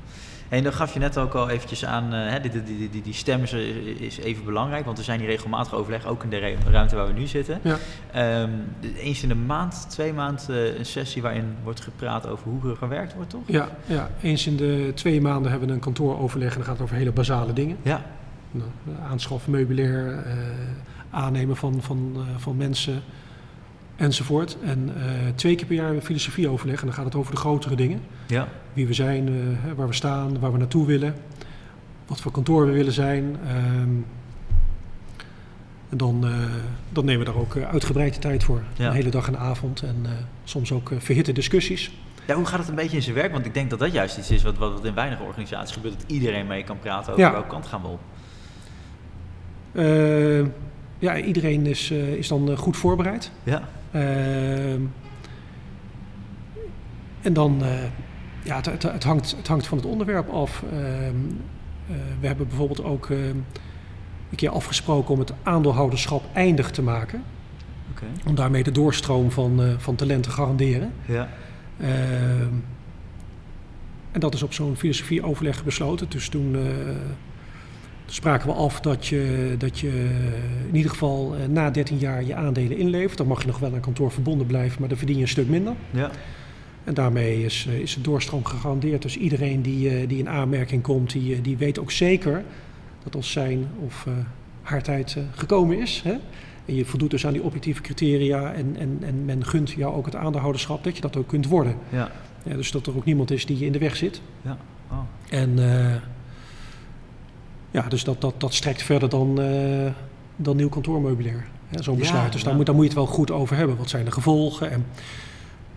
En 0.49 0.63
dan 0.63 0.73
gaf 0.73 0.93
je 0.93 0.99
net 0.99 1.19
ook 1.19 1.35
al 1.35 1.49
eventjes 1.49 1.85
aan, 1.85 2.13
eh, 2.15 2.31
hè, 2.31 2.41
die, 2.41 2.63
die, 2.63 2.91
die, 2.91 3.03
die, 3.03 3.15
stem 3.15 3.43
is, 3.43 3.53
is 3.99 4.19
even 4.19 4.45
belangrijk, 4.45 4.85
want 4.85 4.99
we 4.99 5.05
zijn 5.05 5.21
hier 5.21 5.29
regelmatig 5.29 5.75
overleg, 5.75 6.07
ook 6.07 6.23
in 6.23 6.31
de 6.31 6.57
ruimte 6.71 6.97
waar 6.97 7.07
we 7.07 7.13
nu 7.13 7.27
zitten. 7.27 7.61
Ja. 7.63 7.77
Ehm, 8.13 8.51
eens 8.97 9.23
in 9.23 9.29
de 9.29 9.35
maand, 9.35 9.91
twee 9.91 10.13
maand, 10.13 10.47
eh, 10.51 10.79
een 10.79 10.87
sessie 10.87 11.23
waarin 11.23 11.45
wordt 11.63 11.81
gepraat 11.81 12.27
over 12.27 12.49
hoe 12.49 12.71
er 12.71 12.77
gewerkt 12.77 13.15
wordt, 13.15 13.31
toch? 13.31 13.43
Ja, 13.47 13.69
ja, 13.87 14.11
eens 14.23 14.47
in 14.47 14.57
de 14.57 14.93
twee 14.95 15.21
maanden 15.21 15.51
hebben 15.51 15.69
we 15.69 15.75
een 15.75 15.81
kantooroverleg 15.81 16.51
en 16.51 16.57
dan 16.57 16.65
gaat 16.65 16.75
het 16.75 16.83
over 16.83 16.97
hele 16.97 17.13
basale 17.13 17.53
dingen. 17.53 17.77
Ja, 17.83 18.03
Nou, 18.51 18.71
aanschaf 19.11 19.49
meubilair, 19.49 20.25
aannemen 21.11 21.57
van, 21.57 21.83
van, 21.83 22.17
van 22.37 22.57
mensen 22.57 23.03
enzovoort. 23.99 24.57
En 24.65 24.93
eh, 24.97 25.03
twee 25.35 25.55
keer 25.55 25.67
per 25.67 25.77
jaar 25.77 25.91
een 25.91 26.03
filosofieoverleg 26.03 26.81
en 26.81 26.87
dan 26.87 26.95
gaat 26.95 27.05
het 27.05 27.15
over 27.15 27.33
de 27.35 27.41
grotere 27.41 27.75
dingen. 27.75 28.01
ja, 28.27 28.49
Wie 28.73 28.87
we 28.87 28.93
zijn, 28.93 29.29
eh, 29.29 29.73
waar 29.77 29.87
we 29.89 29.95
staan, 29.95 30.39
waar 30.39 30.53
we 30.53 30.59
naartoe 30.59 30.87
willen, 30.87 31.15
wat 32.07 32.21
voor 32.21 32.33
kantoor 32.33 32.67
we 32.67 32.73
willen 32.73 32.93
zijn. 32.93 33.37
Ehm, 33.47 33.89
en 35.91 35.97
dan, 35.97 36.25
eh, 36.27 36.33
dan 36.91 37.05
nemen 37.05 37.27
we 37.27 37.33
daar 37.33 37.41
ook 37.41 37.55
eh, 37.57 37.69
uitgebreid 37.69 38.15
de 38.15 38.21
tijd 38.21 38.45
voor. 38.45 38.63
Ja. 38.77 38.87
Een 38.87 38.93
hele 38.93 39.11
dag 39.11 39.27
en 39.27 39.39
avond 39.39 39.83
en 39.83 40.07
soms 40.45 40.73
ook 40.73 40.91
verhitte 40.99 41.33
discussies. 41.33 41.91
Ja, 42.27 42.35
hoe 42.35 42.45
gaat 42.47 42.59
het 42.59 42.69
een 42.69 42.75
beetje 42.75 42.97
in 42.97 43.03
zijn 43.03 43.15
werk? 43.15 43.33
Want 43.33 43.47
ik 43.47 43.55
denk 43.55 43.71
dat 43.71 43.79
dat 43.79 43.93
juist 43.93 44.19
iets 44.19 44.31
is 44.31 44.43
wat, 44.43 44.59
wat 44.59 44.85
in 44.85 44.95
weinig 44.95 45.21
organisaties 45.21 45.75
gebeurt. 45.75 46.01
Dat 46.01 46.11
iedereen 46.11 46.47
mee 46.47 46.65
kan 46.65 46.79
praten 46.79 47.13
over 47.13 47.25
Ja. 47.25 47.33
welke 47.33 47.49
kant 47.49 47.67
gaan 47.67 47.83
we 47.83 47.89
op. 47.89 48.01
Eh, 49.73 50.41
ja, 50.99 51.17
iedereen 51.21 51.67
is, 51.67 51.91
is 51.91 52.29
dan 52.29 52.57
goed 52.57 52.77
voorbereid. 52.77 53.31
Ja, 53.43 53.55
Ehm, 53.55 53.63
en 57.21 57.33
dan, 57.33 57.65
eh, 57.65 57.71
ja, 58.43 58.57
het, 58.57 58.67
het, 58.67 58.83
het 58.83 59.05
hangt, 59.05 59.35
het 59.37 59.49
hangt 59.49 59.67
van 59.67 59.79
het 59.79 59.87
onderwerp 59.87 60.29
af. 60.29 60.63
Ehm, 60.73 60.77
eh, 60.77 61.97
we 62.21 62.27
hebben 62.27 62.49
bijvoorbeeld 62.49 62.85
ook 62.85 63.11
ehm, 63.11 63.37
een 64.31 64.37
keer 64.37 64.51
afgesproken 64.51 65.15
om 65.15 65.21
het 65.21 65.33
aandeelhouderschap 65.43 66.23
eindig 66.33 66.71
te 66.71 66.83
maken. 66.83 67.23
Om 68.27 68.35
daarmee 68.35 68.63
de 68.63 68.73
doorstroom 68.73 69.31
van, 69.31 69.63
eh, 69.63 69.69
van 69.79 69.95
talent 69.95 70.23
te 70.23 70.31
garanderen. 70.31 70.93
Ja, 71.07 71.29
Ehm, 71.81 72.55
en 74.13 74.21
dat 74.21 74.35
is 74.35 74.43
op 74.43 74.53
zo'n 74.53 74.77
filosofieoverleg 74.77 75.65
besloten. 75.65 76.09
Dus 76.09 76.29
toen 76.29 76.57
spraken 78.11 78.49
we 78.49 78.55
af 78.55 78.81
dat 78.81 79.07
je, 79.07 79.55
dat 79.59 79.79
je 79.79 80.11
in 80.69 80.77
ieder 80.77 80.91
geval 80.91 81.35
eh, 81.35 81.49
na 81.49 81.71
13 81.71 81.99
jaar 81.99 82.25
je 82.25 82.35
aandelen 82.35 82.77
inlevert. 82.77 83.19
Dan 83.19 83.27
mag 83.27 83.41
je 83.41 83.47
nog 83.47 83.59
wel 83.59 83.75
aan 83.75 83.81
kantoor 83.81 84.13
verbonden 84.13 84.47
blijven, 84.47 84.81
maar 84.81 84.89
dan 84.89 84.99
verdien 84.99 85.17
je 85.17 85.23
een 85.23 85.29
stuk 85.29 85.49
minder. 85.49 85.75
ja, 85.91 86.11
En 86.85 86.95
daarmee 86.95 87.45
is, 87.45 87.67
eh, 87.69 87.79
is 87.79 87.95
de 87.95 88.01
doorstroom 88.01 88.45
gegarandeerd. 88.45 89.03
Dus 89.03 89.17
iedereen 89.17 89.63
die, 89.63 89.89
eh, 89.91 90.09
die 90.09 90.19
in 90.19 90.29
aanmerking 90.29 90.83
komt, 90.83 91.11
die, 91.11 91.41
die 91.41 91.57
weet 91.57 91.79
ook 91.79 91.91
zeker 91.91 92.45
dat 93.03 93.15
als 93.15 93.33
zijn 93.33 93.67
of 93.85 94.05
uh, 94.09 94.15
haar 94.63 94.83
tijd 94.83 95.15
uh, 95.19 95.25
gekomen 95.35 95.79
is. 95.81 96.01
Hè? 96.05 96.17
En 96.65 96.75
je 96.75 96.85
voldoet 96.85 97.11
dus 97.11 97.27
aan 97.27 97.33
die 97.33 97.43
objectieve 97.43 97.83
criteria 97.83 98.53
en, 98.53 98.77
en, 98.79 98.99
en 99.01 99.25
men 99.25 99.45
gunt 99.45 99.71
jou 99.71 99.95
ook 99.95 100.05
het 100.05 100.17
aandeelhouderschap, 100.17 100.85
dat 100.85 100.95
je 100.95 101.01
dat 101.01 101.17
ook 101.17 101.27
kunt 101.27 101.47
worden. 101.47 101.77
Ja. 101.89 102.11
Ja, 102.45 102.55
dus 102.55 102.71
dat 102.71 102.87
er 102.87 102.97
ook 102.97 103.05
niemand 103.05 103.31
is 103.31 103.47
die 103.47 103.59
je 103.59 103.67
in 103.67 103.73
de 103.73 103.79
weg 103.79 103.97
zit. 103.97 104.21
Ja. 104.43 104.57
Oh. 104.91 104.99
En 105.29 105.59
uh, 105.59 105.95
ja, 107.83 107.89
dus 107.89 108.05
dat, 108.05 108.21
dat, 108.21 108.35
dat 108.41 108.55
strekt 108.55 108.83
verder 108.83 109.09
dan, 109.09 109.41
uh, 109.41 109.91
dan 110.37 110.57
nieuw 110.57 110.69
kantoormeubilair. 110.69 111.47
Zo'n 111.71 111.99
besluit. 111.99 112.25
Ja, 112.25 112.31
dus 112.31 112.41
ja. 112.41 112.47
daar, 112.47 112.57
moet, 112.57 112.67
daar 112.67 112.75
moet 112.75 112.85
je 112.85 112.91
het 112.91 112.99
wel 112.99 113.09
goed 113.09 113.31
over 113.31 113.57
hebben. 113.57 113.77
Wat 113.77 113.89
zijn 113.89 114.05
de 114.05 114.11
gevolgen? 114.11 114.71
En, 114.71 114.87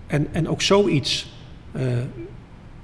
en, 0.08 0.28
en 0.32 0.50
ook 0.50 0.62
zoiets 0.62 1.34
uh, 1.76 1.84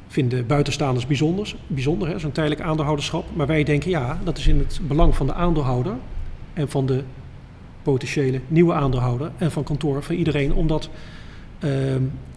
vinden 0.08 0.48
buitenstaanders 0.48 1.06
bijzonder, 1.06 1.56
bijzonder 1.68 2.20
zo'n 2.20 2.32
tijdelijk 2.32 2.62
aandeelhouderschap. 2.62 3.26
Maar 3.36 3.48
wij 3.48 3.64
denken, 3.64 3.90
ja, 3.90 4.20
dat 4.24 4.38
is 4.38 4.48
in 4.48 4.58
het 4.58 4.80
belang 4.88 5.16
van 5.16 5.28
de 5.28 5.34
aandeelhouder 5.34 5.94
en 6.54 6.70
van 6.70 6.86
de 6.86 7.04
potentiële 7.84 8.42
nieuwe 8.48 8.74
aandeelhouder 8.74 9.32
en 9.38 9.52
van 9.52 9.64
kantoor, 9.64 10.04
van 10.04 10.16
iedereen, 10.16 10.54
omdat, 10.54 10.90
uh, 11.64 11.72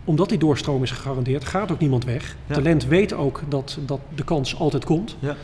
omdat 0.05 0.29
die 0.29 0.39
doorstroom 0.39 0.83
is 0.83 0.91
gegarandeerd, 0.91 1.45
gaat 1.45 1.73
ook 1.73 1.79
niemand 1.79 2.05
weg. 2.05 2.37
Ja. 2.47 2.55
Talent 2.55 2.87
weet 2.87 3.13
ook 3.13 3.43
dat, 3.49 3.79
dat 3.87 4.01
de 4.15 4.25
kans 4.25 4.59
altijd 4.59 4.85
komt. 4.85 5.17
Ja. 5.19 5.37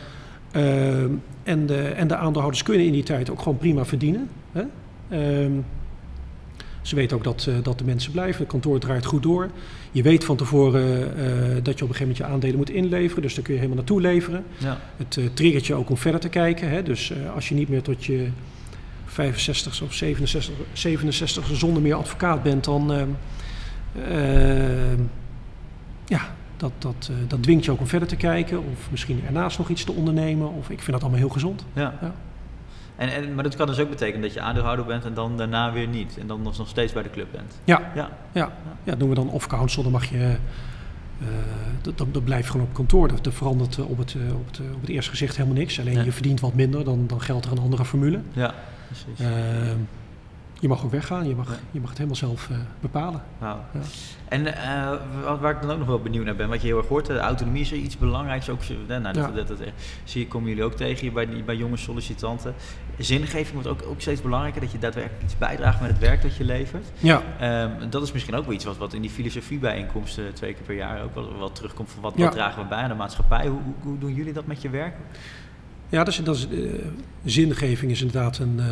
Uh, 0.55 1.01
en, 1.43 1.65
de, 1.65 1.81
en 1.81 2.07
de 2.07 2.15
aandeelhouders 2.15 2.63
kunnen 2.63 2.85
in 2.85 2.91
die 2.91 3.03
tijd 3.03 3.29
ook 3.29 3.41
gewoon 3.41 3.57
prima 3.57 3.85
verdienen. 3.85 4.29
Hè? 4.51 4.63
Uh, 5.09 5.51
ze 6.81 6.95
weten 6.95 7.17
ook 7.17 7.23
dat, 7.23 7.45
uh, 7.49 7.55
dat 7.63 7.77
de 7.77 7.83
mensen 7.83 8.11
blijven, 8.11 8.41
het 8.41 8.51
kantoor 8.51 8.79
draait 8.79 9.05
goed 9.05 9.23
door. 9.23 9.49
Je 9.91 10.01
weet 10.01 10.23
van 10.23 10.35
tevoren 10.35 10.81
uh, 10.83 11.55
dat 11.63 11.77
je 11.77 11.83
op 11.83 11.89
een 11.89 11.95
gegeven 11.95 11.99
moment 11.99 12.17
je 12.17 12.23
aandelen 12.23 12.55
moet 12.55 12.69
inleveren, 12.69 13.21
dus 13.21 13.35
daar 13.35 13.43
kun 13.43 13.53
je 13.53 13.59
helemaal 13.59 13.79
naartoe 13.79 14.01
leveren. 14.01 14.43
Ja. 14.57 14.77
Het 14.97 15.15
uh, 15.15 15.25
triggert 15.33 15.65
je 15.67 15.73
ook 15.73 15.89
om 15.89 15.97
verder 15.97 16.19
te 16.19 16.29
kijken. 16.29 16.69
Hè? 16.69 16.83
Dus 16.83 17.13
als 17.35 17.49
je 17.49 17.55
niet 17.55 17.69
meer 17.69 17.81
tot 17.81 18.05
je 18.05 18.27
65 19.05 19.81
of 19.81 19.93
67, 19.93 20.53
67 20.73 21.45
zonder 21.55 21.81
meer 21.81 21.95
advocaat 21.95 22.43
bent, 22.43 22.63
dan 22.63 22.93
ehm, 22.93 23.09
ja, 26.05 26.35
dat, 26.57 26.71
dat, 26.77 27.09
uh, 27.11 27.17
dat 27.27 27.43
dwingt 27.43 27.65
je 27.65 27.71
ook 27.71 27.79
om 27.79 27.87
verder 27.87 28.07
te 28.07 28.15
kijken. 28.15 28.59
Of 28.59 28.91
misschien 28.91 29.23
ernaast 29.25 29.57
nog 29.57 29.69
iets 29.69 29.83
te 29.83 29.91
ondernemen. 29.91 30.53
Of 30.53 30.69
ik 30.69 30.79
vind 30.79 30.91
dat 30.91 31.01
allemaal 31.01 31.19
heel 31.19 31.29
gezond. 31.29 31.65
Ja. 31.73 31.93
ja. 32.01 32.13
En, 32.95 33.09
en, 33.13 33.35
maar 33.35 33.43
dat 33.43 33.55
kan 33.55 33.67
dus 33.67 33.79
ook 33.79 33.89
betekenen 33.89 34.21
dat 34.21 34.33
je 34.33 34.41
aandeelhouder 34.41 34.85
bent 34.85 35.05
en 35.05 35.13
dan 35.13 35.37
daarna 35.37 35.71
weer 35.71 35.87
niet. 35.87 36.17
En 36.19 36.27
dan 36.27 36.41
nog 36.41 36.67
steeds 36.67 36.93
bij 36.93 37.03
de 37.03 37.09
club 37.09 37.27
bent. 37.31 37.59
Ja, 37.63 37.91
ja. 37.95 38.09
ja. 38.31 38.51
ja 38.83 38.91
dat 38.91 38.99
doen 38.99 39.09
we 39.09 39.15
dan 39.15 39.29
off-council. 39.29 39.83
Dan 39.83 39.91
mag 39.91 40.05
je... 40.05 40.35
Uh, 41.21 41.27
dat, 41.81 41.97
dat, 41.97 42.13
dat, 42.13 42.23
blijft 42.23 42.49
gewoon 42.49 42.65
op 42.65 42.73
kantoor. 42.73 43.07
Dat, 43.07 43.23
dat 43.23 43.33
verandert 43.33 43.79
op 43.79 43.97
het, 43.97 44.15
op, 44.15 44.45
het, 44.45 44.59
op 44.73 44.81
het 44.81 44.89
eerste 44.89 45.09
gezicht 45.11 45.35
helemaal 45.37 45.57
niks. 45.57 45.79
Alleen 45.79 45.93
Ja. 45.93 46.03
je 46.03 46.11
verdient 46.11 46.39
wat 46.39 46.53
minder, 46.53 46.83
dan, 46.83 47.07
dan 47.07 47.21
geldt 47.21 47.45
er 47.45 47.51
een 47.51 47.59
andere 47.59 47.85
formule. 47.85 48.19
Ja, 48.33 48.53
precies. 48.87 49.25
Ehm, 49.25 49.77
je 50.59 50.67
mag 50.67 50.83
ook 50.83 50.91
weggaan, 50.91 51.27
je 51.27 51.35
mag, 51.35 51.47
Ja. 51.49 51.55
je 51.71 51.79
mag 51.79 51.89
het 51.89 51.97
helemaal 51.97 52.19
zelf 52.19 52.49
uh, 52.51 52.57
bepalen. 52.79 53.21
Wauw. 53.37 53.59
Ja. 53.73 53.79
En 54.29 54.45
eh, 54.55 54.91
waar 55.41 55.55
ik 55.55 55.61
dan 55.61 55.71
ook 55.71 55.77
nog 55.77 55.87
wel 55.87 55.99
benieuwd 56.01 56.25
naar 56.25 56.35
ben, 56.35 56.49
wat 56.49 56.61
je 56.61 56.67
heel 56.67 56.77
erg 56.77 56.87
hoort, 56.87 57.05
de 57.05 57.17
autonomie 57.19 57.61
is 57.61 57.71
er 57.71 57.77
iets 57.77 57.97
belangrijks. 57.97 58.49
Ook, 58.49 58.61
eh, 58.61 58.87
nou, 58.87 59.01
dat, 59.03 59.15
Ja. 59.15 59.31
dat, 59.31 59.47
dat, 59.47 59.59
eh, 59.59 59.67
zie 60.03 60.21
je, 60.21 60.27
komen 60.27 60.49
jullie 60.49 60.63
ook 60.63 60.73
tegen 60.73 61.01
hier 61.01 61.11
bij, 61.13 61.25
die- 61.29 61.43
bij 61.43 61.55
jonge 61.55 61.77
sollicitanten. 61.77 62.53
Zingeving 62.97 63.51
wordt 63.53 63.67
ook, 63.67 63.83
ook 63.89 64.01
steeds 64.01 64.21
belangrijker, 64.21 64.61
dat 64.61 64.71
je 64.71 64.79
daadwerkelijk 64.79 65.23
iets 65.23 65.37
bijdraagt 65.37 65.81
met 65.81 65.89
het 65.89 65.99
werk 65.99 66.21
dat 66.21 66.35
je 66.35 66.43
levert. 66.43 66.85
Ja, 66.97 67.21
Ehm, 67.39 67.89
dat 67.89 68.03
is 68.03 68.11
misschien 68.11 68.35
ook 68.35 68.45
wel 68.45 68.53
iets 68.53 68.65
wat, 68.65 68.77
wat 68.77 68.93
in 68.93 69.01
die 69.01 69.09
filosofiebijeenkomsten 69.09 70.33
twee 70.33 70.53
keer 70.53 70.63
per 70.63 70.75
jaar 70.75 71.03
ook 71.03 71.15
wel, 71.15 71.37
wel 71.37 71.51
terugkomt. 71.51 71.89
Van 71.91 72.01
wat, 72.01 72.31
dragen 72.31 72.61
we 72.61 72.67
bij 72.67 72.77
aan 72.77 72.89
de 72.89 72.95
maatschappij? 72.95 73.47
Hoe, 73.47 73.59
hoe, 73.83 73.97
doen 73.97 74.13
jullie 74.13 74.33
dat 74.33 74.45
met 74.45 74.61
je 74.61 74.69
werk? 74.69 74.93
Ja, 75.89 75.97
dat 76.03 76.07
is, 76.07 76.23
dat 76.23 76.35
is, 76.35 76.47
eh, 76.49 76.85
zingeving 77.25 77.91
is 77.91 78.01
inderdaad 78.01 78.37
een 78.37 78.55
eh, 78.59 78.65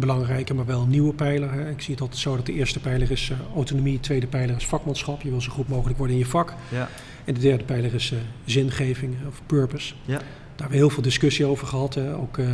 belangrijke, 0.00 0.54
maar 0.54 0.66
wel 0.66 0.86
nieuwe 0.86 1.12
pijler. 1.14 1.52
Hè. 1.52 1.70
Ik 1.70 1.80
zie 1.82 1.92
het 1.92 2.02
altijd 2.02 2.20
zo 2.20 2.36
dat 2.36 2.46
de 2.46 2.52
eerste 2.52 2.80
pijler 2.80 3.10
is 3.10 3.30
eh, 3.30 3.36
autonomie, 3.54 3.92
de 3.94 4.00
tweede 4.00 4.26
pijler 4.26 4.56
is 4.56 4.66
vakmanschap. 4.66 5.22
Je 5.22 5.30
wil 5.30 5.40
zo 5.40 5.52
goed 5.52 5.68
mogelijk 5.68 5.98
worden 5.98 6.16
in 6.16 6.22
je 6.22 6.28
vak. 6.28 6.54
Ja, 6.68 6.88
En 7.24 7.34
de 7.34 7.40
derde 7.40 7.64
pijler 7.64 7.94
is 7.94 8.12
eh, 8.12 8.18
zingeving 8.44 9.14
of 9.28 9.42
purpose. 9.46 9.94
ja, 10.04 10.12
Daar 10.16 10.22
hebben 10.56 10.70
we 10.70 10.76
heel 10.76 10.90
veel 10.90 11.02
discussie 11.02 11.46
over 11.46 11.66
gehad. 11.66 11.94
Hè. 11.94 12.14
Ook 12.16 12.38
eh, 12.38 12.46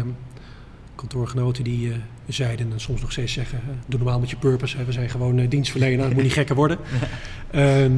kantoorgenoten 0.94 1.64
die 1.64 1.90
eh, 1.90 1.96
zeiden 2.28 2.72
en 2.72 2.80
soms 2.80 3.00
nog 3.00 3.12
steeds 3.12 3.32
zeggen, 3.32 3.58
eh, 3.58 3.74
doe 3.86 3.98
normaal 4.00 4.20
met 4.20 4.30
je 4.30 4.36
purpose. 4.36 4.76
Hè. 4.76 4.84
We 4.84 4.92
zijn 4.92 5.10
gewoon 5.10 5.38
eh, 5.38 5.50
dienstverlener, 5.50 6.04
het 6.04 6.14
moet 6.14 6.22
niet 6.22 6.32
gekker 6.32 6.54
worden. 6.56 6.78
Ehm, 7.50 7.92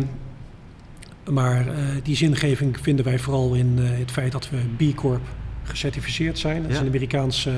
maar 1.30 1.68
eh, 1.68 1.74
die 2.02 2.16
zingeving 2.16 2.78
vinden 2.80 3.04
wij 3.04 3.18
vooral 3.18 3.54
in 3.54 3.74
eh, 3.78 3.84
het 3.98 4.10
feit 4.10 4.32
dat 4.32 4.48
we 4.50 4.56
B 4.92 4.94
Corp 4.96 5.22
gecertificeerd 5.62 6.38
zijn. 6.38 6.62
Dat 6.62 6.70
is 6.70 6.78
een 6.78 6.86
Amerikaans, 6.86 7.46
eh, 7.46 7.54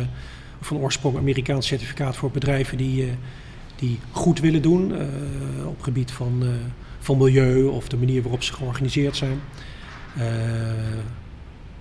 van 0.61 0.77
oorsprong 0.77 1.17
Amerikaans 1.17 1.67
certificaat 1.67 2.17
voor 2.17 2.31
bedrijven 2.31 2.77
die, 2.77 3.03
eh, 3.03 3.13
die 3.77 3.99
goed 4.11 4.41
willen 4.41 4.63
doen 4.63 4.95
eh, 4.95 5.07
op 5.67 5.83
gebied 5.83 6.11
van, 6.11 6.43
eh, 6.43 6.49
van 6.99 7.19
milieu 7.19 7.65
of 7.65 7.89
de 7.89 7.97
manier 7.97 8.23
waarop 8.23 8.43
ze 8.43 8.53
georganiseerd 8.53 9.17
zijn. 9.17 9.41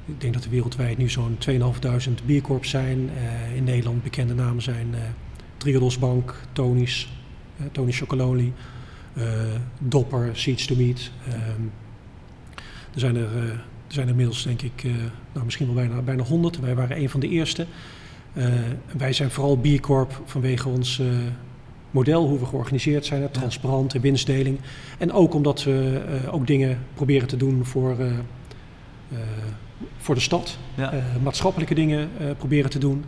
Ik 0.05 0.21
denk 0.21 0.33
dat 0.33 0.43
er 0.43 0.49
wereldwijd 0.49 0.97
nu 0.97 1.09
zo'n 1.09 1.37
2.500 1.37 2.25
B 2.25 2.41
Corp 2.41 2.65
zijn. 2.65 3.09
In 3.55 3.63
Nederland 3.63 4.03
bekende 4.03 4.33
namen 4.33 4.61
zijn 4.61 4.95
Triodos 5.57 5.99
Bank, 5.99 6.35
Tony's, 6.51 7.09
Tony 7.71 7.91
Chocolonely, 7.91 8.53
Dopper, 9.79 10.29
Seeds 10.33 10.65
to 10.65 10.75
Meat. 10.75 11.11
Ehm, 11.27 11.61
er 12.93 12.99
zijn 12.99 13.15
er, 13.15 13.37
er 13.37 13.63
zijn 13.87 14.07
inmiddels 14.07 14.43
denk 14.43 14.61
ik 14.61 14.83
nou, 15.33 15.45
misschien 15.45 15.65
wel 15.65 15.75
bijna, 15.75 16.01
bijna 16.01 16.23
100. 16.23 16.59
Wij 16.59 16.75
waren 16.75 16.97
een 16.97 17.09
van 17.09 17.19
de 17.19 17.29
eerste. 17.29 17.65
Eh, 18.33 18.45
wij 18.97 19.13
zijn 19.13 19.31
vooral 19.31 19.57
B 19.57 19.79
Corp 19.81 20.21
vanwege 20.25 20.69
ons 20.69 20.99
eh, 20.99 21.07
model, 21.91 22.27
hoe 22.27 22.39
we 22.39 22.45
georganiseerd 22.45 23.05
zijn, 23.05 23.21
hè, 23.21 23.29
transparant 23.29 23.95
en 23.95 24.01
winstdeling. 24.01 24.59
En 24.97 25.11
ook 25.11 25.33
omdat 25.33 25.63
we 25.63 26.01
eh, 26.07 26.33
ook 26.33 26.47
dingen 26.47 26.79
proberen 26.93 27.27
te 27.27 27.37
doen 27.37 27.65
voor, 27.65 27.97
voor 29.97 30.15
de 30.15 30.21
stad. 30.21 30.57
ja. 30.75 30.93
Maatschappelijke 31.23 31.75
dingen 31.75 32.09
proberen 32.37 32.69
te 32.69 32.79
doen. 32.79 33.03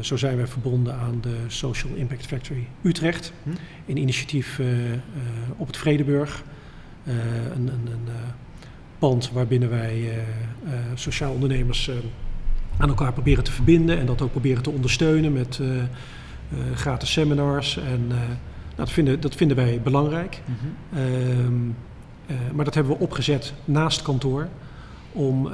Zo 0.00 0.16
zijn 0.16 0.36
wij 0.36 0.46
verbonden 0.46 0.94
aan 0.94 1.18
de 1.20 1.36
Social 1.46 1.94
Impact 1.94 2.26
Factory 2.26 2.66
Utrecht. 2.82 3.32
Hm? 3.42 3.50
Een 3.86 3.96
initiatief 3.96 4.60
op 5.56 5.66
het 5.66 5.76
Vredeburg. 5.76 6.44
Een 7.04 7.14
een, 7.54 7.68
een 7.68 8.08
pand 8.98 9.30
waarbinnen 9.30 9.70
wij 9.70 10.12
sociaal 10.94 11.32
ondernemers 11.32 11.90
aan 12.78 12.88
elkaar 12.88 13.12
proberen 13.12 13.44
te 13.44 13.52
verbinden. 13.52 13.98
En 13.98 14.06
dat 14.06 14.22
ook 14.22 14.30
proberen 14.30 14.62
te 14.62 14.70
ondersteunen 14.70 15.32
met 15.32 15.58
eh, 15.62 15.68
eh, 16.50 16.76
gratis 16.76 17.12
seminars. 17.12 17.76
En 17.76 18.06
eh, 18.10 18.16
nou, 18.16 18.28
dat, 18.74 18.90
vinden, 18.90 19.20
dat 19.20 19.34
vinden 19.34 19.56
wij 19.56 19.80
belangrijk. 19.82 20.42
Mhm. 20.44 21.00
Ehm, 21.00 21.54
eh, 22.26 22.36
maar 22.54 22.64
dat 22.64 22.74
hebben 22.74 22.92
we 22.92 23.02
opgezet 23.02 23.54
naast 23.64 24.02
kantoor 24.02 24.48
om, 25.12 25.50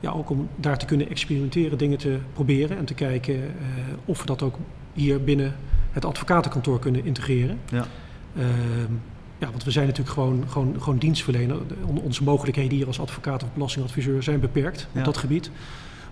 ja, 0.00 0.10
ook 0.10 0.30
om 0.30 0.48
daar 0.56 0.78
te 0.78 0.86
kunnen 0.86 1.08
experimenteren, 1.08 1.78
dingen 1.78 1.98
te 1.98 2.18
proberen 2.32 2.76
en 2.76 2.84
te 2.84 2.94
kijken 2.94 3.40
of 4.04 4.20
we 4.20 4.26
dat 4.26 4.42
ook 4.42 4.56
hier 4.92 5.24
binnen 5.24 5.54
het 5.92 6.04
advocatenkantoor 6.04 6.78
kunnen 6.78 7.04
integreren. 7.04 7.58
Ja. 7.70 7.84
Ja, 9.40 9.50
want 9.50 9.64
we 9.64 9.70
zijn 9.70 9.86
natuurlijk 9.86 10.14
gewoon, 10.14 10.44
gewoon, 10.48 10.76
gewoon 10.78 10.98
dienstverlener. 10.98 11.56
Onze 12.02 12.22
mogelijkheden 12.22 12.76
hier 12.76 12.86
als 12.86 13.00
advocaat 13.00 13.42
of 13.42 13.52
belastingadviseur 13.52 14.22
zijn 14.22 14.40
beperkt 14.40 14.88
Ja. 14.92 14.98
op 14.98 15.04
dat 15.04 15.16
gebied. 15.16 15.50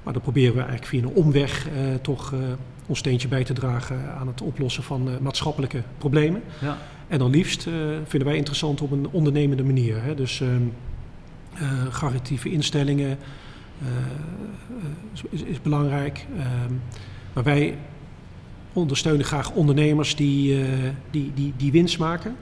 Maar 0.03 0.12
dan 0.12 0.23
proberen 0.23 0.53
we 0.55 0.59
eigenlijk 0.61 0.88
via 0.88 1.03
een 1.03 1.25
omweg 1.25 1.69
eh, 1.69 1.95
toch 2.03 2.33
eh, 2.33 2.38
ons 2.87 2.99
steentje 2.99 3.29
bij 3.29 3.45
te 3.45 3.53
dragen 3.53 4.14
aan 4.14 4.27
het 4.27 4.43
oplossen 4.43 4.83
van 4.83 5.09
eh, 5.09 5.19
maatschappelijke 5.19 5.83
problemen. 5.99 6.43
Ja. 6.61 6.79
En 7.09 7.19
dan 7.19 7.31
liefst 7.31 7.62
vinden 8.05 8.29
wij 8.29 8.37
interessant 8.37 8.81
op 8.81 8.91
een 8.91 9.09
ondernemende 9.11 9.64
manier. 9.64 10.03
Hè? 10.03 10.14
Dus 10.14 10.41
ehm 10.41 10.62
eh, 11.55 11.87
garantitieve 11.91 12.51
instellingen 12.51 13.19
is, 15.31 15.43
is 15.43 15.62
belangrijk. 15.62 16.27
Ehm, 16.38 16.73
maar 17.33 17.45
wij 17.45 17.79
ondersteunen 18.73 19.25
graag 19.27 19.51
ondernemers 19.53 20.17
die, 20.17 20.64
die, 21.11 21.33
die, 21.35 21.53
die 21.57 21.72
winst 21.72 21.99
maken. 21.99 22.37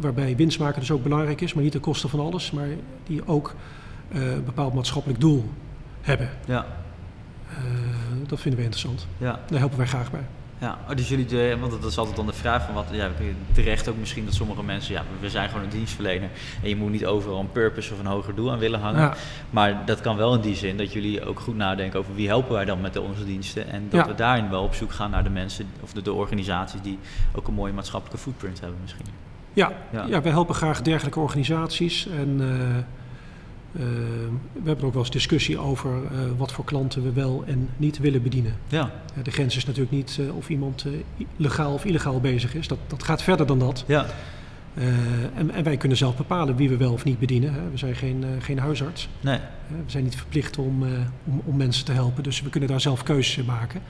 Waarbij 0.00 0.36
winst 0.36 0.58
maken 0.58 0.80
dus 0.80 0.90
ook 0.90 1.02
belangrijk 1.02 1.40
is, 1.40 1.54
maar 1.54 1.62
niet 1.62 1.72
ten 1.72 1.80
koste 1.80 2.08
van 2.08 2.20
alles. 2.20 2.50
Maar 2.50 2.68
die 3.06 3.26
ook 3.26 3.54
eh, 4.12 4.32
een 4.32 4.44
bepaald 4.44 4.74
maatschappelijk 4.74 5.20
doel 5.20 5.50
hebben. 6.00 6.28
Ja. 6.46 6.66
Eh, 7.48 7.56
dat 8.26 8.40
vinden 8.40 8.58
we 8.60 8.64
interessant. 8.66 9.06
Ja. 9.18 9.40
Daar 9.48 9.58
helpen 9.58 9.78
wij 9.78 9.86
graag 9.86 10.10
bij. 10.10 10.24
Ja, 10.60 10.78
oh, 10.88 10.96
dus 10.96 11.08
jullie, 11.08 11.24
de, 11.26 11.56
want 11.60 11.72
dat 11.72 11.84
is 11.84 11.98
altijd 11.98 12.16
dan 12.16 12.26
de 12.26 12.32
vraag 12.32 12.64
van 12.64 12.74
wat, 12.74 12.86
ja, 12.90 13.10
terecht 13.52 13.88
ook 13.88 13.96
misschien 13.96 14.24
dat 14.24 14.34
sommige 14.34 14.62
mensen, 14.62 14.94
ja, 14.94 15.02
we 15.20 15.30
zijn 15.30 15.48
gewoon 15.48 15.64
een 15.64 15.70
dienstverlener 15.70 16.28
en 16.62 16.68
je 16.68 16.76
moet 16.76 16.90
niet 16.90 17.06
overal 17.06 17.40
een 17.40 17.52
purpose 17.52 17.92
of 17.92 17.98
een 17.98 18.06
hoger 18.06 18.34
doel 18.34 18.52
aan 18.52 18.58
willen 18.58 18.80
hangen. 18.80 19.00
Ja. 19.00 19.14
Maar 19.50 19.82
dat 19.86 20.00
kan 20.00 20.16
wel 20.16 20.34
in 20.34 20.40
die 20.40 20.54
zin 20.54 20.76
dat 20.76 20.92
jullie 20.92 21.24
ook 21.24 21.40
goed 21.40 21.56
nadenken 21.56 21.98
over 21.98 22.14
wie 22.14 22.28
helpen 22.28 22.52
wij 22.52 22.64
dan 22.64 22.80
met 22.80 22.98
onze 22.98 23.24
diensten 23.24 23.68
en 23.68 23.86
dat 23.90 24.00
Ja. 24.00 24.06
we 24.06 24.14
daarin 24.14 24.50
wel 24.50 24.62
op 24.62 24.74
zoek 24.74 24.92
gaan 24.92 25.10
naar 25.10 25.24
de 25.24 25.30
mensen 25.30 25.66
of 25.82 25.92
de, 25.92 26.02
de 26.02 26.12
organisaties 26.12 26.80
die 26.82 26.98
ook 27.34 27.48
een 27.48 27.54
mooie 27.54 27.72
maatschappelijke 27.72 28.22
footprint 28.22 28.60
hebben 28.60 28.78
misschien. 28.82 29.06
Ja, 29.52 29.72
Ja. 29.92 30.06
ja. 30.06 30.22
wij 30.22 30.32
helpen 30.32 30.54
graag 30.54 30.82
dergelijke 30.82 31.20
organisaties. 31.20 32.06
En 32.08 32.40
Eh, 33.76 33.82
we 34.52 34.62
hebben 34.68 34.84
ook 34.86 34.92
wel 34.92 35.02
eens 35.02 35.10
discussie 35.10 35.58
over 35.58 35.90
eh, 35.90 36.18
wat 36.36 36.52
voor 36.52 36.64
klanten 36.64 37.02
we 37.02 37.12
wel 37.12 37.44
en 37.46 37.68
niet 37.76 37.98
willen 37.98 38.22
bedienen. 38.22 38.54
Ja, 38.68 38.90
Eh, 39.16 39.24
de 39.24 39.30
grens 39.30 39.56
is 39.56 39.64
natuurlijk 39.64 39.92
niet 39.92 40.18
eh, 40.20 40.36
of 40.36 40.48
iemand 40.48 40.84
eh, 40.86 41.24
legaal 41.36 41.72
of 41.72 41.84
illegaal 41.84 42.20
bezig 42.20 42.54
is. 42.54 42.68
Dat, 42.68 42.78
dat 42.86 43.02
gaat 43.02 43.22
verder 43.22 43.46
dan 43.46 43.58
dat. 43.58 43.84
ja, 43.86 44.06
Eh, 44.74 44.84
en, 45.36 45.50
en 45.50 45.64
wij 45.64 45.76
kunnen 45.76 45.98
zelf 45.98 46.16
bepalen 46.16 46.56
wie 46.56 46.68
we 46.68 46.76
wel 46.76 46.92
of 46.92 47.04
niet 47.04 47.18
bedienen. 47.18 47.52
Hè. 47.54 47.70
We 47.70 47.76
zijn 47.76 47.94
geen, 47.94 48.24
eh, 48.24 48.28
geen 48.44 48.58
huisarts. 48.58 49.08
nee. 49.20 49.38
We 49.68 49.90
zijn 49.90 50.04
niet 50.04 50.16
verplicht 50.16 50.58
om, 50.58 50.82
eh, 50.82 50.90
om, 51.24 51.42
om 51.44 51.56
mensen 51.56 51.84
te 51.84 51.92
helpen. 51.92 52.22
Dus 52.22 52.42
we 52.42 52.48
kunnen 52.50 52.68
daar 52.68 52.80
zelf 52.80 53.02
keuzes 53.02 53.36
in 53.38 53.44
maken. 53.44 53.80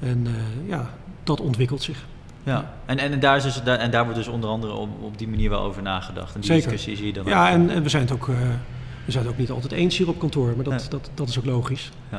En 0.00 0.26
eh, 0.26 0.68
ja, 0.68 0.90
dat 1.22 1.40
ontwikkelt 1.40 1.82
zich. 1.82 2.04
Ja, 2.42 2.72
en, 2.86 2.98
en, 2.98 3.20
daar 3.20 3.36
is 3.36 3.42
dus, 3.42 3.62
en 3.62 3.90
daar 3.90 4.02
wordt 4.02 4.18
dus 4.18 4.28
onder 4.28 4.50
andere 4.50 4.72
op, 4.72 4.88
op 5.02 5.18
die 5.18 5.28
manier 5.28 5.50
wel 5.50 5.60
over 5.62 5.82
nagedacht. 5.82 6.34
En 6.34 6.40
die 6.40 6.50
Zeker. 6.50 6.70
discussie 6.70 6.96
zie 6.96 7.06
je 7.06 7.12
dan 7.12 7.24
Ja, 7.26 7.46
ook. 7.48 7.54
en, 7.54 7.70
en 7.70 7.82
we 7.82 7.88
zijn 7.88 8.02
het 8.02 8.12
ook, 8.12 8.28
eh, 8.28 8.34
we 9.04 9.12
zijn 9.12 9.24
het 9.24 9.32
ook 9.32 9.38
niet 9.38 9.50
altijd 9.50 9.72
eens 9.72 9.96
hier 9.98 10.08
op 10.08 10.18
kantoor. 10.18 10.52
Maar 10.56 10.64
dat, 10.64 10.72
Nee. 10.72 10.88
dat, 10.88 11.10
dat 11.14 11.28
is 11.28 11.38
ook 11.38 11.44
logisch. 11.44 11.90
Ja. 12.10 12.18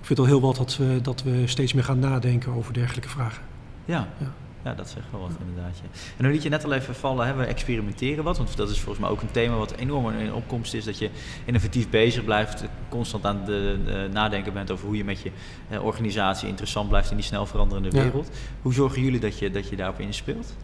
Ik 0.00 0.06
vind 0.06 0.08
het 0.08 0.18
al 0.18 0.24
heel 0.24 0.40
wat 0.40 0.56
dat 0.56 0.76
we, 0.76 0.98
dat 1.02 1.22
we 1.22 1.42
steeds 1.46 1.72
meer 1.72 1.84
gaan 1.84 1.98
nadenken 1.98 2.52
over 2.52 2.72
dergelijke 2.72 3.08
vragen. 3.08 3.42
Ja. 3.84 4.08
Ja. 4.18 4.32
Ja, 4.64 4.74
dat 4.74 4.88
zegt 4.88 5.06
wel 5.10 5.20
wat 5.20 5.30
inderdaad. 5.40 5.76
Ja. 5.78 5.88
En 6.16 6.24
nu 6.24 6.32
liet 6.32 6.42
je 6.42 6.48
net 6.48 6.64
al 6.64 6.72
even 6.72 6.94
vallen, 6.94 7.26
hè, 7.26 7.34
we 7.34 7.44
experimenteren 7.44 8.24
wat. 8.24 8.36
Want 8.36 8.56
dat 8.56 8.70
is 8.70 8.78
volgens 8.78 8.98
mij 8.98 9.08
ook 9.10 9.22
een 9.22 9.30
thema 9.30 9.56
wat 9.56 9.72
enorm 9.76 10.10
in 10.18 10.32
opkomst 10.34 10.74
is. 10.74 10.84
Dat 10.84 10.98
je 10.98 11.10
innovatief 11.44 11.88
bezig 11.90 12.24
blijft, 12.24 12.64
constant 12.88 13.24
aan 13.24 13.44
de, 13.44 13.78
de 13.84 14.08
nadenken 14.12 14.52
bent 14.52 14.70
over 14.70 14.86
hoe 14.86 14.96
je 14.96 15.04
met 15.04 15.20
je 15.20 15.30
eh, 15.68 15.84
organisatie 15.84 16.48
interessant 16.48 16.88
blijft 16.88 17.10
in 17.10 17.16
die 17.16 17.24
snel 17.26 17.46
veranderende 17.46 17.96
Ja. 17.96 18.02
wereld. 18.02 18.30
Hoe 18.62 18.72
zorgen 18.74 19.02
jullie 19.02 19.20
dat 19.20 19.38
je, 19.38 19.50
dat 19.50 19.68
je 19.68 19.76
daarop 19.76 20.00
inspeelt? 20.00 20.56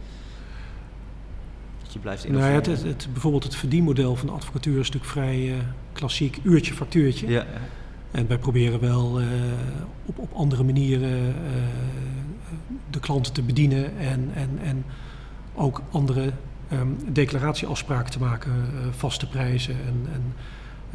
Dat 1.83 1.93
je 1.93 1.99
blijft 1.99 2.29
Nou 2.29 2.39
ja, 2.39 2.47
innoveren? 2.49 2.75
het, 2.75 2.83
het, 2.85 3.03
het- 3.05 3.13
bijvoorbeeld 3.13 3.45
het 3.45 3.57
verdienmodel 3.57 4.17
van 4.17 4.27
de 4.27 4.33
advocatuur 4.33 4.79
is 4.79 4.91
natuurlijk 4.91 5.13
vrij 5.13 5.53
eh, 5.53 5.59
klassiek 5.93 6.39
uurtje 6.43 6.75
factuurtje. 6.75 7.29
ja, 7.29 7.47
En 8.11 8.27
wij 8.27 8.39
proberen 8.39 8.81
wel 8.81 9.21
eh, 9.21 9.27
op, 10.07 10.19
op 10.19 10.33
andere 10.33 10.65
manieren 10.65 11.35
de 12.91 13.01
klanten 13.01 13.33
te 13.33 13.43
bedienen 13.43 13.99
en, 13.99 14.31
en, 14.35 14.59
en 14.63 14.85
ook 15.55 15.83
andere 15.91 16.31
ehm, 16.69 16.89
declaratieafspraken 17.09 18.11
te 18.11 18.19
maken, 18.19 18.53
eh, 18.53 18.87
vaste 18.97 19.29
prijzen. 19.29 19.75
En, 19.87 20.07
en, 20.13 20.35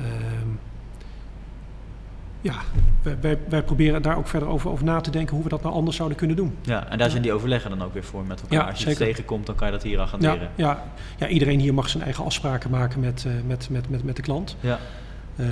ehm, 0.05 0.47
ja, 2.41 2.53
wij, 3.01 3.17
wij, 3.21 3.37
wij 3.49 3.63
proberen 3.63 4.01
daar 4.01 4.17
ook 4.17 4.27
verder 4.27 4.49
over, 4.49 4.69
over 4.69 4.85
na 4.85 5.01
te 5.01 5.11
denken 5.11 5.33
hoe 5.35 5.43
we 5.43 5.49
dat 5.49 5.61
nou 5.61 5.73
anders 5.73 5.95
zouden 5.97 6.17
kunnen 6.17 6.35
doen. 6.35 6.55
ja, 6.61 6.87
en 6.89 6.97
daar 6.97 7.09
zijn 7.09 7.21
die 7.21 7.33
overleggen 7.33 7.69
dan 7.69 7.81
ook 7.81 7.93
weer 7.93 8.03
voor 8.03 8.25
met 8.25 8.41
elkaar. 8.41 8.59
Ja, 8.59 8.69
Als 8.69 8.79
je 8.79 8.87
het 8.89 8.97
tegenkomt, 8.97 9.45
dan 9.45 9.55
kan 9.55 9.67
je 9.67 9.73
dat 9.73 9.83
hier 9.83 9.97
Ja, 9.97 10.01
agenderen. 10.03 10.49
ja, 10.55 10.83
ja, 11.17 11.27
iedereen 11.27 11.59
hier 11.59 11.73
mag 11.73 11.89
zijn 11.89 12.03
eigen 12.03 12.25
afspraken 12.25 12.69
maken 12.69 12.99
met, 12.99 13.25
eh, 13.27 13.31
met, 13.47 13.69
met, 13.69 13.89
met, 13.89 14.03
met 14.03 14.15
de 14.15 14.21
klant. 14.21 14.55
Ja. 14.59 14.79
Ehm, 15.35 15.47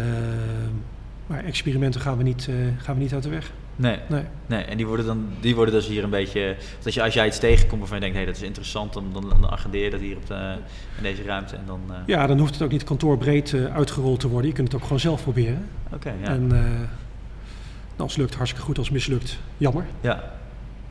maar 1.27 1.43
experimenten 1.43 2.01
gaan 2.01 2.17
we, 2.17 2.23
niet, 2.23 2.47
eh, 2.47 2.55
gaan 2.77 2.95
we 2.95 3.01
niet 3.01 3.13
uit 3.13 3.23
de 3.23 3.29
weg. 3.29 3.51
Nee, 3.79 3.97
Nee. 4.09 4.23
nee, 4.45 4.63
en 4.63 4.77
die 4.77 4.85
worden, 4.87 5.05
dan, 5.05 5.27
die 5.39 5.55
worden 5.55 5.73
dus 5.73 5.87
hier 5.87 6.03
een 6.03 6.09
beetje... 6.09 6.55
Dat 6.81 6.93
je, 6.93 7.03
als 7.03 7.13
jij 7.13 7.27
iets 7.27 7.39
tegenkomt 7.39 7.79
waarvan 7.79 7.97
je 7.97 8.03
denkt, 8.03 8.17
hé, 8.19 8.25
dat 8.25 8.35
is 8.35 8.41
interessant, 8.41 8.93
dan, 8.93 9.05
dan, 9.13 9.29
dan 9.29 9.49
agendeer 9.49 9.83
je 9.83 9.89
dat 9.89 9.99
hier 9.99 10.15
op 10.17 10.27
de, 10.27 10.55
in 10.97 11.03
deze 11.03 11.23
ruimte. 11.23 11.55
En 11.55 11.63
dan, 11.65 11.81
eh, 11.89 11.95
Ja, 12.05 12.27
dan 12.27 12.39
hoeft 12.39 12.53
het 12.53 12.61
ook 12.63 12.71
niet 12.71 12.83
kantoorbreed 12.83 13.53
eh, 13.53 13.75
uitgerold 13.75 14.19
te 14.19 14.27
worden. 14.27 14.47
Je 14.49 14.55
kunt 14.55 14.67
het 14.67 14.75
ook 14.77 14.83
gewoon 14.83 14.99
zelf 14.99 15.21
proberen. 15.23 15.69
Oké, 15.93 16.13
ja. 16.21 16.27
En 16.27 16.51
eh, 16.51 18.01
als 18.01 18.11
het 18.11 18.21
lukt, 18.21 18.35
hartstikke 18.35 18.65
goed. 18.65 18.77
Als 18.77 18.87
het 18.87 18.95
mislukt, 18.95 19.37
jammer. 19.57 19.85
ja, 20.01 20.35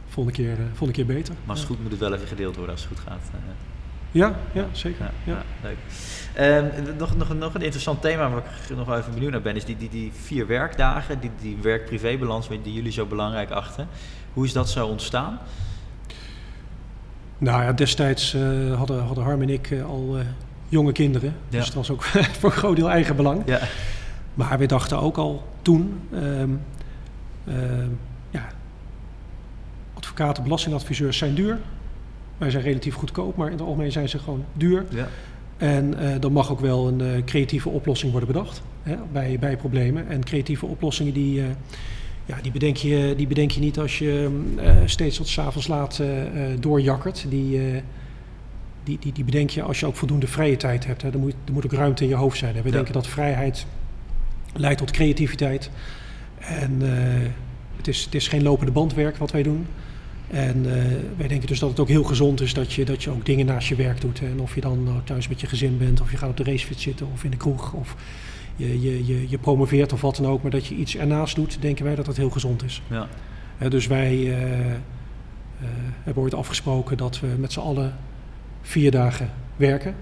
Volgende 0.09 0.43
keer, 0.43 0.57
volgende 0.69 0.93
keer 0.93 1.07
beter. 1.07 1.35
maar 1.41 1.51
als 1.51 1.59
het 1.59 1.69
goed 1.69 1.83
moet 1.83 1.91
het 1.91 2.01
wel 2.01 2.15
even 2.15 2.27
gedeeld 2.27 2.57
worden 2.57 2.75
als 2.75 2.85
het 2.85 2.93
goed 2.99 3.07
gaat. 3.09 3.31
Ja, 4.11 4.37
ja 4.53 4.67
zeker. 4.73 5.11
Ja, 5.25 5.43
leuk. 5.63 5.77
Ehm, 6.35 6.97
nog, 6.99 7.17
nog, 7.17 7.35
nog 7.35 7.55
een 7.55 7.63
interessant 7.63 8.01
thema 8.01 8.31
waar 8.31 8.43
ik 8.69 8.77
nog 8.77 8.97
even 8.97 9.13
benieuwd 9.13 9.31
naar 9.31 9.43
ben, 9.43 9.57
is 9.57 9.65
die, 9.65 9.77
die, 9.77 9.89
die 9.89 10.13
vier 10.23 10.47
werkdagen, 10.47 11.21
die, 11.21 11.31
die 11.41 11.57
werk-privé-balans 11.63 12.49
die 12.49 12.73
jullie 12.73 12.93
zo 12.93 13.07
belangrijk 13.07 13.51
achten. 13.51 13.89
Hoe 14.33 14.45
is 14.45 14.53
dat 14.53 14.69
zo 14.69 14.87
ontstaan? 14.87 15.39
Nou 17.39 17.63
ja, 17.63 17.73
destijds 17.73 18.35
eh, 18.35 18.75
hadden, 18.77 19.03
hadden 19.03 19.25
Harm 19.25 19.43
en 19.43 19.51
ik 19.51 19.71
eh, 19.71 19.85
al 19.85 20.17
eh, 20.19 20.25
jonge 20.69 20.93
kinderen. 20.93 21.35
Ja. 21.49 21.59
Dus 21.59 21.67
dat 21.67 21.75
was 21.75 21.91
ook 21.91 22.03
voor 22.39 22.51
een 22.51 22.57
groot 22.57 22.77
deel 22.77 22.91
eigen 22.91 23.17
belang. 23.17 23.43
Ja, 23.47 23.61
Maar 24.35 24.59
we 24.59 24.67
dachten 24.67 25.01
ook 25.01 25.17
al 25.17 25.45
toen, 25.63 26.01
ehm, 26.13 26.51
ehm, 27.47 27.91
ja, 28.31 28.47
advocaten, 29.95 30.43
belastingadviseurs 30.43 31.19
zijn 31.19 31.35
duur. 31.35 31.59
Wij 32.39 32.51
zijn 32.51 32.63
relatief 32.63 32.95
goedkoop, 32.95 33.37
maar 33.37 33.47
in 33.47 33.53
het 33.53 33.63
algemeen 33.63 33.93
zijn 33.93 34.09
ze 34.09 34.19
gewoon 34.19 34.45
duur. 34.53 34.85
ja, 34.91 35.09
En 35.57 35.99
eh 35.99 36.21
dan 36.21 36.33
mag 36.33 36.51
ook 36.51 36.61
wel 36.61 36.89
een 36.89 37.01
eh, 37.01 37.25
creatieve 37.25 37.69
oplossing 37.69 38.11
worden 38.11 38.33
bedacht 38.33 38.63
hè, 38.83 38.97
bij, 39.13 39.37
bij 39.39 39.57
problemen. 39.57 40.09
En 40.09 40.25
creatieve 40.25 40.67
oplossingen 40.67 41.13
die, 41.13 41.41
eh, 41.41 41.47
ja, 42.27 42.37
die, 42.43 42.53
bedenk 42.53 42.77
je, 42.77 43.15
die 43.17 43.27
bedenk 43.27 43.51
je 43.51 43.61
niet 43.61 43.79
als 43.79 43.99
je 43.99 44.43
eh, 44.57 44.75
steeds 44.85 45.17
tot 45.17 45.29
's 45.29 45.39
avonds 45.39 45.67
laat 45.69 46.03
doorjakkert. 46.61 47.27
Die, 47.29 47.61
die, 48.85 48.99
die, 49.01 49.13
die 49.13 49.25
bedenk 49.25 49.51
je 49.51 49.63
als 49.63 49.81
je 49.81 49.87
ook 49.87 49.97
voldoende 49.97 50.27
vrije 50.27 50.57
tijd 50.57 50.87
hebt. 50.87 51.03
Hè. 51.03 51.11
Er, 51.11 51.19
moet, 51.19 51.35
er 51.45 51.53
moet 51.53 51.65
ook 51.65 51.73
ruimte 51.73 52.03
in 52.03 52.09
je 52.09 52.15
hoofd 52.15 52.39
zijn. 52.39 52.55
Hè. 52.55 52.63
We 52.63 52.69
Ja. 52.69 52.75
denken 52.75 52.93
dat 52.93 53.07
vrijheid 53.07 53.67
leidt 54.55 54.79
tot 54.79 54.91
creativiteit. 54.91 55.71
En 56.39 56.81
het, 57.77 57.89
is, 57.89 58.05
het 58.05 58.15
is 58.15 58.29
geen 58.29 58.43
lopende 58.43 58.73
bandwerk 58.73 59.17
wat 59.17 59.31
wij 59.31 59.43
doen. 59.43 59.67
En 60.31 60.67
eh, 60.67 60.93
wij 61.17 61.29
denken 61.29 61.49
dus 61.49 61.59
dat 61.59 61.71
het 61.71 61.81
ook 61.81 61.89
heel 61.89 62.05
gezond 62.05 62.41
is 62.41 62.55
dat 62.55 62.73
je, 62.73 62.85
dat 62.85 63.03
je 63.03 63.11
ook 63.11 63.27
dingen 63.27 63.47
naast 63.47 63.69
je 63.69 63.75
werk 63.75 64.01
doet. 64.01 64.21
En 64.21 64.41
of 64.41 64.55
je 64.55 64.61
dan 64.61 64.83
nou 64.83 65.01
thuis 65.05 65.29
met 65.29 65.41
je 65.41 65.47
gezin 65.47 65.79
bent, 65.79 66.01
of 66.01 66.11
je 66.11 66.17
gaat 66.17 66.31
op 66.31 66.37
de 66.37 66.45
racefiets 66.45 66.83
zitten, 66.83 67.09
of 67.13 67.25
in 67.25 67.31
de 67.31 67.37
kroeg, 67.37 67.73
of 67.73 67.97
je, 68.57 68.81
je, 68.81 69.07
je, 69.07 69.29
je 69.29 69.39
promoveert 69.39 69.93
of 69.93 70.01
wat 70.01 70.17
dan 70.17 70.27
ook. 70.27 70.43
Maar 70.43 70.51
dat 70.51 70.67
je 70.67 70.75
iets 70.75 70.97
ernaast 70.97 71.35
doet, 71.35 71.57
denken 71.61 71.85
wij 71.85 71.95
dat 71.95 72.07
dat 72.07 72.17
heel 72.17 72.31
gezond 72.31 72.65
is. 72.65 72.83
ja, 73.59 73.69
dus 73.69 73.87
wij 73.87 74.13
eh, 74.13 74.71
eh, 74.71 74.79
hebben 76.03 76.23
ooit 76.23 76.35
afgesproken 76.35 76.97
dat 76.97 77.21
we 77.21 77.27
met 77.27 77.53
z'n 77.53 77.61
allen 77.61 77.95
vier 78.63 78.91
dagen 78.91 79.31
werken. 79.57 79.95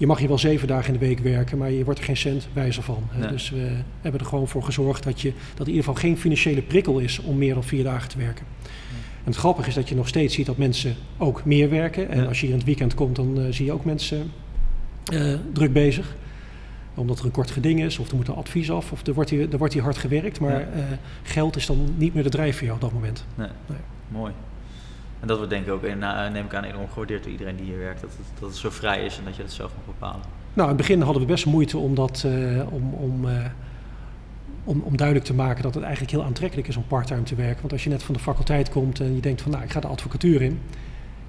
Je 0.00 0.06
mag 0.06 0.18
hier 0.18 0.28
wel 0.28 0.38
zeven 0.38 0.68
dagen 0.68 0.94
in 0.94 1.00
de 1.00 1.06
week 1.06 1.18
werken, 1.18 1.58
maar 1.58 1.70
je 1.70 1.84
wordt 1.84 1.98
er 1.98 2.04
geen 2.04 2.16
cent 2.16 2.48
wijzer 2.52 2.82
van. 2.82 3.02
hè. 3.10 3.20
Nee. 3.20 3.30
Dus 3.30 3.50
we 3.50 3.70
hebben 4.00 4.20
er 4.20 4.26
gewoon 4.26 4.48
voor 4.48 4.62
gezorgd 4.62 5.04
dat, 5.04 5.20
je, 5.20 5.32
dat 5.54 5.66
in 5.66 5.72
ieder 5.72 5.84
geval 5.84 6.00
geen 6.00 6.18
financiële 6.18 6.62
prikkel 6.62 6.98
is 6.98 7.18
om 7.18 7.38
meer 7.38 7.54
dan 7.54 7.64
vier 7.64 7.84
dagen 7.84 8.08
te 8.08 8.18
werken. 8.18 8.46
En 9.24 9.26
het 9.26 9.36
grappige 9.36 9.68
is 9.68 9.74
dat 9.74 9.88
je 9.88 9.94
nog 9.94 10.08
steeds 10.08 10.34
ziet 10.34 10.46
dat 10.46 10.56
mensen 10.56 10.94
ook 11.18 11.44
meer 11.44 11.70
werken. 11.70 12.08
En 12.10 12.26
als 12.26 12.36
je 12.36 12.42
hier 12.42 12.50
in 12.54 12.58
het 12.60 12.66
weekend 12.66 12.94
komt, 12.94 13.16
dan 13.16 13.40
eh, 13.40 13.44
zie 13.50 13.64
je 13.64 13.72
ook 13.72 13.84
mensen 13.84 14.30
eh, 15.04 15.34
druk 15.52 15.72
bezig. 15.72 16.16
Omdat 16.94 17.18
er 17.18 17.24
een 17.24 17.30
kort 17.30 17.50
geding 17.50 17.82
is, 17.82 17.98
of 17.98 18.08
er 18.10 18.16
moet 18.16 18.28
een 18.28 18.34
advies 18.34 18.70
af, 18.70 18.92
of 18.92 19.06
er 19.06 19.14
wordt 19.14 19.30
hier, 19.30 19.52
er 19.52 19.58
wordt 19.58 19.72
hier 19.74 19.82
hard 19.82 19.98
gewerkt. 19.98 20.40
Maar 20.40 20.60
eh, 20.60 20.82
geld 21.22 21.56
is 21.56 21.66
dan 21.66 21.94
niet 21.96 22.14
meer 22.14 22.22
de 22.22 22.28
drijfveer 22.28 22.72
op 22.72 22.80
dat 22.80 22.92
moment. 22.92 23.24
nee. 23.34 23.48
Nee. 23.66 23.78
Mooi. 24.08 24.32
En 25.20 25.26
dat 25.26 25.36
wordt 25.36 25.52
denk 25.52 25.66
ik 25.66 25.72
ook, 25.72 25.82
in, 25.82 26.02
eh, 26.02 26.30
neem 26.30 26.44
ik 26.44 26.54
aan, 26.54 26.64
enorm 26.64 26.88
gewaardeerd 26.88 27.22
door 27.22 27.32
iedereen 27.32 27.56
die 27.56 27.64
hier 27.64 27.78
werkt. 27.78 28.00
Dat 28.00 28.10
het, 28.10 28.40
dat 28.40 28.48
het 28.48 28.58
zo 28.58 28.70
vrij 28.70 29.04
is 29.04 29.18
en 29.18 29.24
dat 29.24 29.36
je 29.36 29.42
dat 29.42 29.52
zelf 29.52 29.70
mag 29.76 29.84
bepalen. 29.86 30.20
Nou, 30.52 30.70
in 30.70 30.76
het 30.76 30.86
begin 30.86 31.00
hadden 31.00 31.22
we 31.22 31.28
best 31.28 31.46
moeite 31.46 31.78
om, 31.78 31.94
dat, 31.94 32.24
eh, 32.26 32.72
om, 32.72 32.94
om, 32.94 33.28
eh, 33.28 33.34
om, 34.64 34.80
om 34.80 34.96
duidelijk 34.96 35.26
te 35.26 35.34
maken 35.34 35.62
dat 35.62 35.74
het 35.74 35.82
eigenlijk 35.82 36.12
heel 36.12 36.24
aantrekkelijk 36.24 36.68
is 36.68 36.76
om 36.76 36.84
parttime 36.86 37.22
te 37.22 37.34
werken. 37.34 37.60
Want 37.60 37.72
als 37.72 37.84
je 37.84 37.90
net 37.90 38.02
van 38.02 38.14
de 38.14 38.20
faculteit 38.20 38.70
komt 38.70 39.00
en 39.00 39.14
je 39.14 39.20
denkt 39.20 39.42
van 39.42 39.50
nou, 39.50 39.64
ik 39.64 39.70
ga 39.70 39.80
de 39.80 39.86
advocatuur 39.86 40.42
in. 40.42 40.60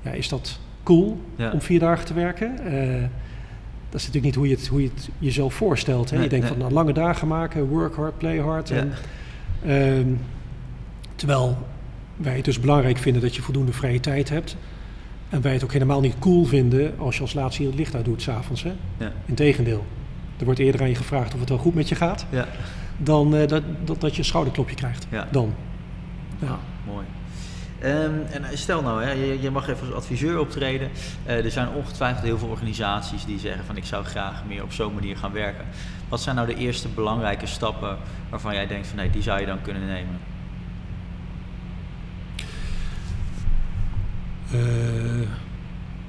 Ja, 0.02 0.12
is 0.12 0.30
dat 0.30 0.60
cool 0.84 1.22
Ja. 1.36 1.52
om 1.52 1.62
vier 1.62 1.80
dagen 1.80 2.06
te 2.06 2.14
werken? 2.14 2.60
Eh, 2.60 3.02
dat 3.90 4.00
is 4.00 4.08
natuurlijk 4.08 4.24
niet 4.24 4.36
hoe 4.36 4.48
je 4.48 4.56
het, 4.56 4.68
hoe 4.68 4.82
je 4.82 4.90
het 4.96 5.10
jezelf 5.20 5.54
voorstelt. 5.54 6.10
Hè? 6.10 6.16
Nee, 6.16 6.24
je 6.24 6.30
denkt 6.30 6.46
nee. 6.46 6.54
van 6.54 6.64
nou, 6.64 6.74
lange 6.74 6.94
dagen 6.94 7.28
maken, 7.28 7.68
work 7.68 7.96
hard, 7.96 8.18
play 8.18 8.38
hard. 8.38 8.70
Ja. 8.70 8.76
En, 8.76 8.94
ehm, 9.66 10.08
terwijl 11.16 11.58
wij 12.24 12.36
het 12.36 12.46
dus 12.46 12.60
belangrijk 12.60 12.98
vinden 12.98 13.22
dat 13.22 13.36
je 13.36 13.42
voldoende 13.42 13.74
vrije 13.74 14.00
tijd 14.00 14.30
hebt. 14.30 14.56
En 15.30 15.42
wij 15.42 15.54
het 15.54 15.64
ook 15.64 15.74
helemaal 15.74 16.02
niet 16.02 16.20
cool 16.20 16.46
vinden 16.46 16.94
als 17.00 17.16
je 17.16 17.22
als 17.22 17.34
laatste 17.34 17.62
hier 17.62 17.72
het 17.72 17.80
licht 17.80 17.96
uit 17.96 18.06
doet 18.06 18.22
s'avonds. 18.22 18.66
Ja. 18.98 19.12
Integendeel. 19.26 19.86
Er 20.38 20.46
wordt 20.46 20.60
eerder 20.60 20.82
aan 20.82 20.90
je 20.90 20.96
gevraagd 20.96 21.34
of 21.34 21.40
het 21.40 21.50
wel 21.50 21.58
goed 21.58 21.74
met 21.76 21.90
je 21.90 21.96
gaat, 21.96 22.26
Ja. 22.30 22.48
dan 22.98 23.36
eh, 23.36 23.48
dat, 23.48 23.64
dat, 23.84 24.02
dat 24.02 24.12
je 24.12 24.20
een 24.20 24.26
schouderklopje 24.26 24.76
krijgt. 24.76 25.08
Ja. 25.10 25.28
Dan. 25.32 25.54
Ja. 26.40 26.60
Mooi. 26.86 27.06
Ehm, 27.80 28.14
en 28.32 28.58
stel 28.58 28.82
nou, 28.82 29.04
hè, 29.04 29.12
je, 29.12 29.42
je 29.42 29.50
mag 29.52 29.68
even 29.70 29.86
als 29.88 29.96
adviseur 29.96 30.40
optreden. 30.40 30.90
Eh, 31.26 31.46
er 31.46 31.52
zijn 31.52 31.68
ongetwijfeld 31.70 32.24
heel 32.26 32.38
veel 32.38 32.48
organisaties 32.48 33.26
die 33.26 33.40
zeggen 33.40 33.66
van 33.66 33.78
ik 33.78 33.86
zou 33.86 34.06
graag 34.06 34.44
meer 34.48 34.64
op 34.64 34.72
zo'n 34.72 34.94
manier 34.94 35.18
gaan 35.18 35.32
werken. 35.32 35.66
Wat 36.10 36.22
zijn 36.22 36.36
nou 36.36 36.48
de 36.48 36.56
eerste 36.56 36.88
belangrijke 36.88 37.46
stappen 37.46 37.98
waarvan 38.30 38.54
jij 38.54 38.68
denkt 38.68 38.88
van 38.88 38.98
nee, 38.98 39.10
die 39.10 39.22
zou 39.22 39.40
je 39.40 39.46
dan 39.46 39.62
kunnen 39.62 39.86
nemen? 39.86 40.20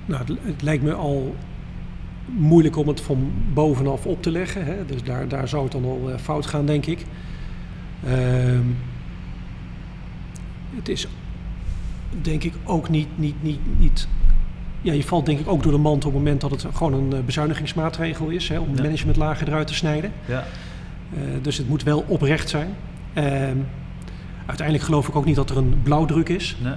Nou, 0.07 0.25
het, 0.25 0.39
het 0.43 0.63
lijkt 0.63 0.83
me 0.83 0.93
al 0.93 1.35
moeilijk 2.27 2.77
om 2.77 2.89
het 2.89 3.01
van 3.01 3.31
bovenaf 3.53 4.07
op 4.07 4.23
te 4.23 4.31
leggen. 4.31 4.65
Hè? 4.65 4.85
Dus 4.87 5.03
daar, 5.03 5.29
daar 5.29 5.49
zou 5.49 5.63
het 5.63 5.73
dan 5.73 5.85
al 5.85 6.11
eh, 6.11 6.19
fout 6.19 6.47
gaan, 6.47 6.67
denk 6.67 6.87
ik. 6.87 7.05
Ehm, 8.07 8.63
het 10.77 10.89
is 10.89 11.07
denk 12.23 12.43
ik 12.43 12.55
ook 12.65 12.89
niet, 12.89 13.09
niet, 13.15 13.43
niet, 13.43 13.61
niet 13.79 14.09
ja, 14.83 14.93
je 14.93 15.03
valt 15.05 15.27
denk 15.27 15.39
ik 15.39 15.49
ook 15.49 15.63
door 15.63 15.73
de 15.73 15.79
mand 15.79 16.05
op 16.05 16.13
het 16.13 16.23
moment 16.23 16.41
dat 16.41 16.51
het 16.51 16.67
gewoon 16.75 16.93
een 16.95 17.13
eh, 17.13 17.25
bezuinigingsmaatregel 17.25 18.29
is. 18.29 18.49
Hè, 18.49 18.59
om 18.59 18.69
Ja. 18.71 18.75
de 18.77 18.83
managementlagen 18.83 19.47
eruit 19.47 19.67
te 19.67 19.75
snijden. 19.75 20.13
Ja. 20.27 20.45
Eh, 21.15 21.19
dus 21.43 21.57
het 21.57 21.69
moet 21.69 21.83
wel 21.83 22.05
oprecht 22.09 22.49
zijn. 22.49 22.69
Ehm, 23.13 23.57
uiteindelijk 24.47 24.87
geloof 24.87 25.09
ik 25.09 25.17
ook 25.17 25.25
niet 25.25 25.37
dat 25.37 25.51
er 25.51 25.57
een 25.57 25.81
blauwdruk 25.83 26.29
is. 26.29 26.57
Nee. 26.63 26.75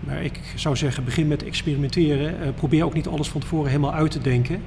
Ehm, 0.00 0.06
maar 0.06 0.22
ik 0.24 0.40
zou 0.54 0.76
zeggen, 0.76 1.04
begin 1.04 1.28
met 1.28 1.44
experimenteren. 1.44 2.40
Eh, 2.40 2.48
probeer 2.54 2.84
ook 2.84 2.94
niet 2.94 3.08
alles 3.08 3.28
van 3.28 3.40
tevoren 3.40 3.70
helemaal 3.70 3.94
uit 3.94 4.10
te 4.10 4.20
denken. 4.20 4.62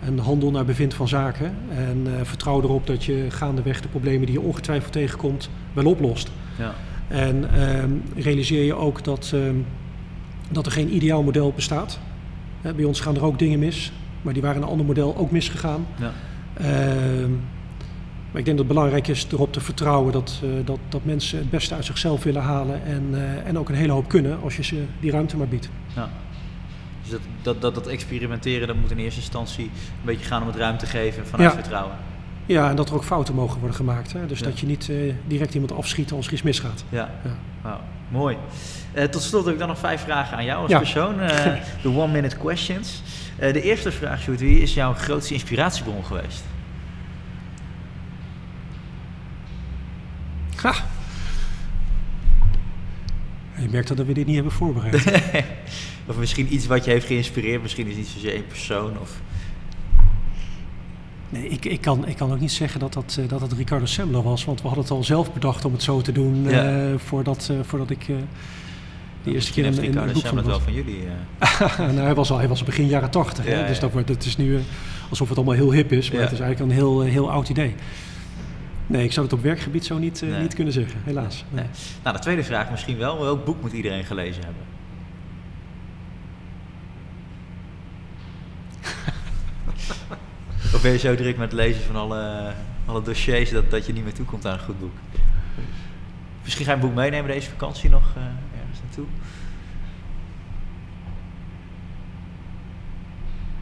En 0.00 0.18
handel 0.18 0.50
naar 0.50 0.64
bevind 0.64 0.94
van 0.94 1.08
zaken. 1.08 1.54
En 1.70 2.06
eh, 2.06 2.24
vertrouw 2.24 2.62
erop 2.62 2.86
dat 2.86 3.04
je 3.04 3.26
gaandeweg 3.28 3.80
de 3.80 3.88
problemen 3.88 4.26
die 4.26 4.34
je 4.34 4.40
ongetwijfeld 4.40 4.92
tegenkomt 4.92 5.50
wel 5.72 5.84
oplost. 5.84 6.30
Ja. 6.58 6.74
En 7.08 7.50
ehm, 7.54 7.90
realiseer 8.16 8.64
je 8.64 8.74
ook 8.74 9.04
dat, 9.04 9.30
ehm, 9.34 9.54
dat 10.50 10.66
er 10.66 10.72
geen 10.72 10.94
ideaal 10.94 11.22
model 11.22 11.52
bestaat. 11.52 11.98
Hè, 12.60 12.74
bij 12.74 12.84
ons 12.84 13.00
gaan 13.00 13.16
er 13.16 13.24
ook 13.24 13.38
dingen 13.38 13.58
mis, 13.58 13.92
maar 14.22 14.32
die 14.32 14.42
waren 14.42 14.56
in 14.56 14.62
een 14.62 14.68
ander 14.68 14.86
model 14.86 15.16
ook 15.16 15.30
misgegaan. 15.30 15.86
Ja. 15.98 16.12
Maar 18.32 18.40
ik 18.40 18.46
denk 18.46 18.56
dat 18.56 18.66
het 18.66 18.74
belangrijk 18.76 19.08
is 19.08 19.26
erop 19.32 19.52
te 19.52 19.60
vertrouwen 19.60 20.12
dat, 20.12 20.40
eh, 20.42 20.48
dat, 20.64 20.78
dat 20.88 21.04
mensen 21.04 21.38
het 21.38 21.50
beste 21.50 21.74
uit 21.74 21.84
zichzelf 21.84 22.22
willen 22.22 22.42
halen 22.42 22.84
en, 22.84 23.08
eh, 23.12 23.46
en 23.48 23.58
ook 23.58 23.68
een 23.68 23.74
hele 23.74 23.92
hoop 23.92 24.08
kunnen 24.08 24.38
als 24.42 24.56
je 24.56 24.62
ze 24.64 24.84
die 25.00 25.10
ruimte 25.10 25.36
maar 25.36 25.48
biedt. 25.48 25.68
Ja. 25.96 26.08
Dus 27.02 27.10
dat, 27.10 27.20
dat, 27.42 27.60
dat, 27.60 27.74
dat 27.74 27.86
experimenteren, 27.86 28.66
dat 28.66 28.76
moet 28.76 28.90
in 28.90 28.98
eerste 28.98 29.20
instantie 29.20 29.64
een 29.64 29.70
beetje 30.04 30.26
gaan 30.26 30.40
om 30.42 30.46
het 30.48 30.56
ruimte 30.56 30.86
geven 30.86 31.26
vanuit 31.26 31.50
Ja. 31.50 31.56
vertrouwen. 31.58 31.96
Ja, 32.46 32.70
en 32.70 32.76
dat 32.76 32.88
er 32.88 32.94
ook 32.94 33.04
fouten 33.04 33.34
mogen 33.34 33.58
worden 33.58 33.76
gemaakt. 33.76 34.12
Hè? 34.12 34.26
Dus 34.26 34.38
Ja. 34.38 34.44
dat 34.44 34.60
je 34.60 34.66
niet 34.66 34.88
eh, 34.90 34.96
direct 35.26 35.54
iemand 35.54 35.72
afschiet 35.72 36.12
als 36.12 36.26
er 36.26 36.32
iets 36.32 36.42
misgaat. 36.42 36.84
Ja, 36.88 37.10
Ja. 37.64 37.80
Mooi. 38.08 38.36
Tot 39.10 39.22
slot 39.22 39.44
heb 39.44 39.52
ik 39.52 39.58
dan 39.58 39.68
nog 39.68 39.78
vijf 39.78 40.00
vragen 40.00 40.36
aan 40.36 40.44
jou 40.44 40.62
als 40.62 40.70
Ja. 40.70 40.78
persoon. 40.78 41.20
eh, 41.20 41.52
De 41.82 41.88
one-minute 41.88 42.36
questions. 42.36 43.02
De 43.38 43.62
eerste 43.62 43.92
vraag, 43.92 44.20
Sjoerd, 44.20 44.40
wie 44.40 44.60
is 44.60 44.74
jouw 44.74 44.92
grootste 44.94 45.34
inspiratiebron 45.34 46.04
geweest? 46.04 46.44
Ha! 50.62 50.74
Je 53.58 53.68
merkt 53.70 53.88
dat 53.88 54.06
we 54.06 54.12
dit 54.12 54.26
niet 54.26 54.34
hebben 54.34 54.52
voorbereid. 54.52 54.94
of 56.08 56.16
misschien 56.16 56.54
iets 56.54 56.66
wat 56.66 56.84
je 56.84 56.90
heeft 56.90 57.06
geïnspireerd. 57.06 57.62
Misschien 57.62 57.86
is 57.86 57.96
het 57.96 58.00
niet 58.00 58.12
zozeer 58.12 58.32
één 58.32 58.46
persoon. 58.46 58.98
Of... 59.00 59.20
Nee, 61.28 61.48
ik, 61.48 61.64
ik, 61.64 61.80
kan, 61.80 62.06
ik 62.06 62.16
kan 62.16 62.32
ook 62.32 62.40
niet 62.40 62.52
zeggen 62.52 62.80
dat 62.80 62.92
dat, 62.92 63.16
eh, 63.20 63.28
dat 63.28 63.40
het 63.40 63.52
Ricardo 63.52 63.86
Semler 63.86 64.22
was, 64.22 64.44
want 64.44 64.60
we 64.60 64.66
hadden 64.66 64.84
het 64.84 64.92
al 64.92 65.04
zelf 65.04 65.32
bedacht 65.32 65.64
om 65.64 65.72
het 65.72 65.82
zo 65.82 66.00
te 66.00 66.12
doen 66.12 66.44
Ja. 66.48 66.90
eh, 66.90 66.98
voordat, 66.98 67.48
eh, 67.50 67.56
voordat 67.62 67.90
ik 67.90 68.00
eh, 68.00 68.06
de 68.06 68.14
eerste 68.14 69.32
Misschien 69.32 69.62
keer 69.62 69.72
in 69.72 69.80
Ricardo 69.80 70.12
boek 70.12 70.26
van 70.26 70.44
wel 70.44 70.60
van 70.60 70.72
jullie. 70.72 70.98
nou, 71.78 71.96
hij, 71.96 72.14
was 72.14 72.30
al, 72.30 72.38
hij 72.38 72.48
was 72.48 72.64
begin 72.64 72.86
jaren 72.86 73.10
tachtig, 73.10 73.46
Ja, 73.46 73.66
dus 73.66 73.80
dat 73.80 73.92
wordt, 73.92 74.08
het 74.08 74.24
is 74.24 74.36
nu 74.36 74.60
alsof 75.08 75.28
het 75.28 75.36
allemaal 75.36 75.54
heel 75.54 75.72
hip 75.72 75.92
is, 75.92 76.10
maar 76.10 76.20
het 76.20 76.32
is 76.32 76.40
eigenlijk 76.40 76.70
een 76.70 76.76
heel, 76.76 77.00
heel 77.00 77.30
oud 77.30 77.48
idee. 77.48 77.74
Nee, 78.92 79.04
ik 79.04 79.12
zou 79.12 79.26
het 79.26 79.34
op 79.34 79.42
werkgebied 79.42 79.84
zo 79.86 79.98
niet, 79.98 80.22
eh, 80.22 80.28
Nee. 80.28 80.40
niet 80.40 80.54
kunnen 80.54 80.72
zeggen, 80.72 81.00
helaas. 81.04 81.44
Nee. 81.50 81.64
Nou, 82.02 82.16
de 82.16 82.22
tweede 82.22 82.44
vraag 82.44 82.70
misschien 82.70 82.98
wel. 82.98 83.20
Welk 83.20 83.44
boek 83.44 83.60
moet 83.60 83.72
iedereen 83.72 84.04
gelezen 84.04 84.44
hebben? 84.44 84.62
of 90.74 90.82
ben 90.82 90.92
je 90.92 90.98
zo 90.98 91.14
druk 91.14 91.36
met 91.36 91.50
het 91.50 91.60
lezen 91.60 91.82
van 91.82 91.96
alle, 91.96 92.52
alle 92.86 93.02
dossiers 93.02 93.50
dat, 93.50 93.70
dat 93.70 93.86
je 93.86 93.92
niet 93.92 94.04
meer 94.04 94.12
toekomt 94.12 94.46
aan 94.46 94.52
een 94.52 94.58
goed 94.64 94.80
boek? 94.80 94.94
Misschien 96.42 96.64
ga 96.64 96.70
je 96.70 96.76
een 96.76 96.86
boek 96.86 96.94
meenemen 96.94 97.30
deze 97.30 97.50
vakantie 97.50 97.90
nog 97.90 98.12
eh, 98.16 98.22
ergens 98.60 98.80
naartoe? 98.82 99.06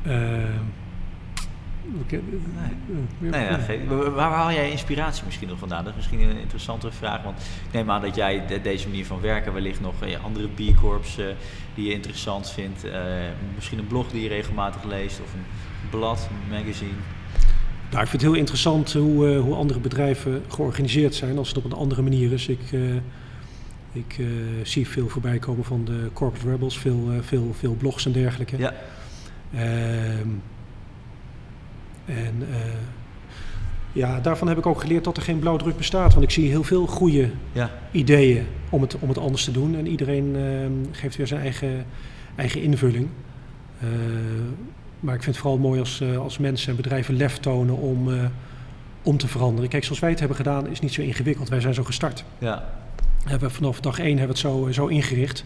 Ehm, 0.03 0.65
eh, 3.21 3.31
Nee, 3.31 3.45
ja, 3.45 4.11
waar, 4.11 4.31
haal 4.33 4.53
jij 4.53 4.71
inspiratie 4.71 5.25
misschien 5.25 5.49
nog 5.49 5.59
vandaan? 5.59 5.85
Dat 5.85 5.93
is 5.93 5.97
misschien 5.97 6.31
een 6.31 6.41
interessante 6.41 6.91
vraag, 6.93 7.23
want 7.23 7.41
ik 7.41 7.73
neem 7.73 7.91
aan 7.91 8.01
dat 8.03 8.15
jij 8.15 8.47
de- 8.47 8.61
deze 8.63 8.89
manier 8.89 9.07
van 9.07 9.21
werken 9.21 9.53
wellicht 9.53 9.81
nog 9.81 9.95
eh, 10.03 10.25
andere 10.25 10.49
B-corps 10.49 11.19
eh, 11.19 11.25
die 11.75 11.87
je 11.87 11.93
interessant 11.93 12.51
vindt. 12.51 12.85
eh, 12.85 13.01
misschien 13.55 13.79
een 13.79 13.87
blog 13.87 14.11
die 14.11 14.23
je 14.23 14.29
regelmatig 14.29 14.85
leest 14.85 15.21
of 15.21 15.33
een 15.35 15.45
blad, 15.91 16.29
een 16.31 16.57
magazine. 16.59 16.91
Nou, 17.91 18.03
ik 18.03 18.09
vind 18.09 18.23
het 18.23 18.31
heel 18.31 18.41
interessant 18.41 18.93
hoe, 18.93 19.37
hoe 19.37 19.55
andere 19.55 19.81
bedrijven 19.81 20.43
georganiseerd 20.49 21.15
zijn 21.15 21.39
als 21.39 21.49
het 21.49 21.57
op 21.59 21.65
een 21.65 21.73
andere 21.73 22.03
manier 22.03 22.33
is. 22.33 22.49
Ik, 22.49 22.61
ik 23.93 24.17
zie 24.63 24.89
veel 24.89 25.09
voorbij 25.09 25.39
komen 25.39 25.65
van 25.65 25.85
de 25.85 26.11
Corporate 26.13 26.51
Rebels, 26.51 26.79
veel, 26.79 27.11
veel, 27.21 27.55
veel 27.59 27.75
blogs 27.75 28.07
en 28.07 28.13
dergelijke. 28.13 28.59
Ja, 28.59 28.75
Ehm, 29.55 30.29
en 32.05 32.47
eh, 32.51 32.57
ja, 33.93 34.21
daarvan 34.21 34.49
heb 34.49 34.59
ik 34.59 34.67
ook 34.67 34.81
geleerd 34.81 35.05
dat 35.05 35.17
er 35.17 35.23
geen 35.23 35.39
blauwdruk 35.39 35.77
bestaat. 35.77 36.13
Want 36.13 36.25
ik 36.25 36.31
zie 36.31 36.49
heel 36.49 36.63
veel 36.63 36.87
goede 36.87 37.31
ja, 37.53 37.71
ideeën 37.91 38.47
om 38.71 38.83
het, 38.83 38.99
om 38.99 39.09
het 39.09 39.19
anders 39.19 39.45
te 39.45 39.51
doen. 39.51 39.77
En 39.77 39.87
iedereen 39.87 40.37
ehm, 40.37 40.73
geeft 40.93 41.17
weer 41.17 41.27
zijn 41.27 41.41
eigen, 41.41 41.87
eigen 42.37 42.63
invulling. 42.63 43.09
Eh, 43.81 43.89
maar 45.01 45.15
ik 45.15 45.23
vind 45.23 45.35
het 45.35 45.45
vooral 45.45 45.61
mooi 45.61 45.81
als, 45.81 46.01
eh, 46.01 46.19
als 46.19 46.39
mensen 46.39 46.71
en 46.71 46.77
bedrijven 46.77 47.17
lef 47.17 47.39
tonen 47.39 47.77
om, 47.77 48.09
om 49.03 49.17
te 49.17 49.29
veranderen. 49.29 49.71
Kijk, 49.71 49.85
zoals 49.85 50.01
wij 50.01 50.11
het 50.11 50.19
hebben 50.19 50.37
gedaan 50.37 50.69
is 50.69 50.81
niet 50.81 50.93
zo 50.93 51.03
ingewikkeld. 51.03 51.49
Wij 51.49 51.61
zijn 51.61 51.75
zo 51.75 51.85
gestart. 51.85 52.25
ja, 52.39 52.69
Hebben 53.25 53.49
we 53.49 53.55
vanaf 53.55 53.81
dag 53.81 53.99
één 53.99 54.19
hebben 54.19 54.37
we 54.37 54.49
het 54.49 54.53
zo, 54.53 54.69
zo 54.71 54.87
ingericht. 54.87 55.45